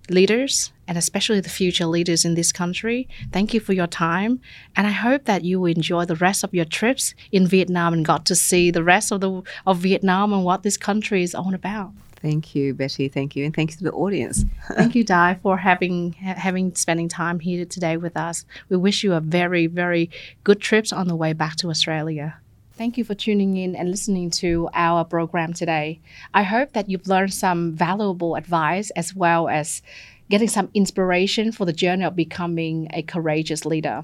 leaders 0.09 0.72
and 0.92 0.98
especially 0.98 1.39
the 1.39 1.48
future 1.48 1.86
leaders 1.86 2.26
in 2.26 2.36
this 2.36 2.52
country. 2.52 3.08
Thank 3.32 3.54
you 3.54 3.62
for 3.62 3.72
your 3.72 3.88
time. 3.88 4.42
And 4.76 4.86
I 4.86 4.92
hope 4.92 5.24
that 5.24 5.46
you 5.46 5.58
will 5.62 5.72
enjoy 5.72 6.04
the 6.04 6.18
rest 6.18 6.44
of 6.44 6.54
your 6.54 6.66
trips 6.66 7.16
in 7.32 7.48
Vietnam 7.48 7.94
and 7.94 8.04
got 8.04 8.26
to 8.26 8.36
see 8.36 8.72
the 8.72 8.84
rest 8.84 9.10
of 9.10 9.22
the 9.22 9.42
of 9.66 9.78
Vietnam 9.78 10.34
and 10.34 10.44
what 10.44 10.64
this 10.64 10.76
country 10.76 11.24
is 11.24 11.34
all 11.34 11.54
about. 11.54 11.94
Thank 12.22 12.54
you, 12.56 12.74
Betty. 12.74 13.08
Thank 13.08 13.38
you, 13.38 13.46
and 13.46 13.56
thanks 13.56 13.78
to 13.78 13.86
the 13.86 13.94
audience. 13.94 14.44
Thank 14.74 14.94
you, 14.94 15.06
Dai, 15.06 15.39
for 15.42 15.56
having 15.56 16.12
ha- 16.22 16.34
having 16.36 16.76
spending 16.76 17.08
time 17.08 17.39
here 17.39 17.64
today 17.64 17.96
with 17.96 18.18
us. 18.18 18.46
We 18.68 18.76
wish 18.76 19.02
you 19.02 19.14
a 19.14 19.22
very, 19.22 19.68
very 19.68 20.10
good 20.44 20.60
trips 20.60 20.92
on 20.92 21.08
the 21.08 21.16
way 21.16 21.32
back 21.32 21.56
to 21.58 21.70
Australia. 21.70 22.36
Thank 22.82 22.98
you 22.98 23.04
for 23.04 23.14
tuning 23.14 23.58
in 23.58 23.76
and 23.76 23.92
listening 23.92 24.32
to 24.42 24.68
our 24.74 25.06
program 25.06 25.54
today. 25.54 26.00
I 26.34 26.42
hope 26.42 26.74
that 26.74 26.89
you've 26.89 27.08
learned 27.08 27.32
some 27.32 27.74
valuable 27.74 28.36
advice 28.36 28.89
as 28.96 29.16
well 29.16 29.48
as 29.48 29.84
getting 30.32 30.47
some 30.47 30.69
inspiration 30.73 31.51
for 31.51 31.65
the 31.65 31.73
journey 31.73 32.05
of 32.05 32.15
becoming 32.15 32.88
a 32.93 33.01
courageous 33.01 33.65
leader. 33.65 34.01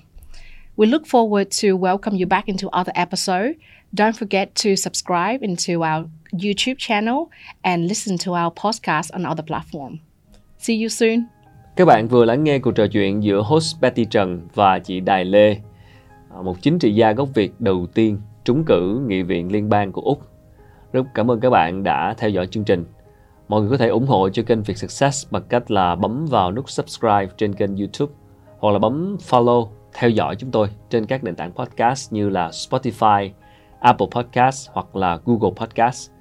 We 0.76 0.86
look 0.86 1.08
forward 1.08 1.50
to 1.62 1.76
welcome 1.78 2.16
you 2.16 2.28
back 2.28 2.48
into 2.48 2.70
other 2.70 2.92
episode. 2.96 3.56
Don't 3.94 4.16
forget 4.16 4.54
to 4.56 4.76
subscribe 4.76 5.42
into 5.42 5.84
our 5.84 6.06
YouTube 6.34 6.78
channel 6.78 7.32
and 7.64 7.88
listen 7.88 8.18
to 8.18 8.36
our 8.36 8.52
podcast 8.52 9.12
on 9.14 9.26
other 9.26 9.44
platform. 9.44 10.00
See 10.58 10.84
you 10.84 10.90
soon. 10.90 11.24
Các 11.76 11.86
bạn 11.86 12.08
vừa 12.08 12.26
lắng 12.26 12.44
nghe 12.44 12.60
cuộc 12.60 12.72
trò 12.72 12.88
chuyện 12.88 13.24
giữa 13.24 13.42
host 13.42 13.82
Betty 13.82 14.06
Trần 14.06 14.48
và 14.54 14.80
chị 14.80 15.00
Đài 15.00 15.26
Lê, 15.26 15.58
à, 16.30 16.42
một 16.44 16.62
chính 16.62 16.80
trị 16.80 16.94
gia 16.94 17.12
gốc 17.12 17.30
Việt 17.34 17.52
đầu 17.60 17.88
tiên 17.94 18.18
trúng 18.44 18.64
cử 18.66 19.06
nghị 19.08 19.22
viện 19.22 19.52
liên 19.52 19.70
bang 19.70 19.92
của 19.92 20.02
Úc. 20.02 20.22
Rất 20.94 21.04
cảm 21.14 21.32
ơn 21.32 21.40
các 21.40 21.50
bạn 21.50 21.84
đã 21.84 22.16
theo 22.18 22.30
dõi 22.30 22.48
chương 22.48 22.64
trình. 22.64 22.86
Mọi 23.48 23.62
người 23.62 23.70
có 23.70 23.78
thể 23.78 23.88
ủng 23.88 24.08
hộ 24.08 24.30
cho 24.30 24.44
kênh 24.44 24.64
Việt 24.64 24.78
Success 24.78 25.32
bằng 25.32 25.44
cách 25.50 25.72
là 25.72 25.96
bấm 25.96 26.26
vào 26.26 26.52
nút 26.52 26.70
subscribe 26.70 27.28
trên 27.38 27.54
kênh 27.54 27.78
YouTube 27.78 28.14
hoặc 28.60 28.72
là 28.72 28.80
bấm 28.80 29.18
follow 29.30 29.68
theo 29.94 30.10
dõi 30.10 30.36
chúng 30.36 30.52
tôi 30.52 30.70
trên 30.90 31.06
các 31.06 31.24
nền 31.24 31.36
tảng 31.36 31.52
podcast 31.52 32.14
như 32.14 32.30
là 32.30 32.50
Spotify, 32.50 33.30
Apple 33.80 34.08
Podcast 34.12 34.70
hoặc 34.74 34.96
là 34.96 35.20
Google 35.26 35.52
Podcast. 35.56 36.12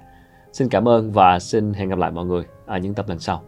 Xin 0.53 0.69
cảm 0.69 0.87
ơn 0.87 1.11
và 1.11 1.39
xin 1.39 1.73
hẹn 1.73 1.89
gặp 1.89 1.99
lại 1.99 2.11
mọi 2.11 2.25
người 2.25 2.43
ở 2.65 2.77
những 2.77 2.93
tập 2.93 3.05
lần 3.09 3.19
sau. 3.19 3.43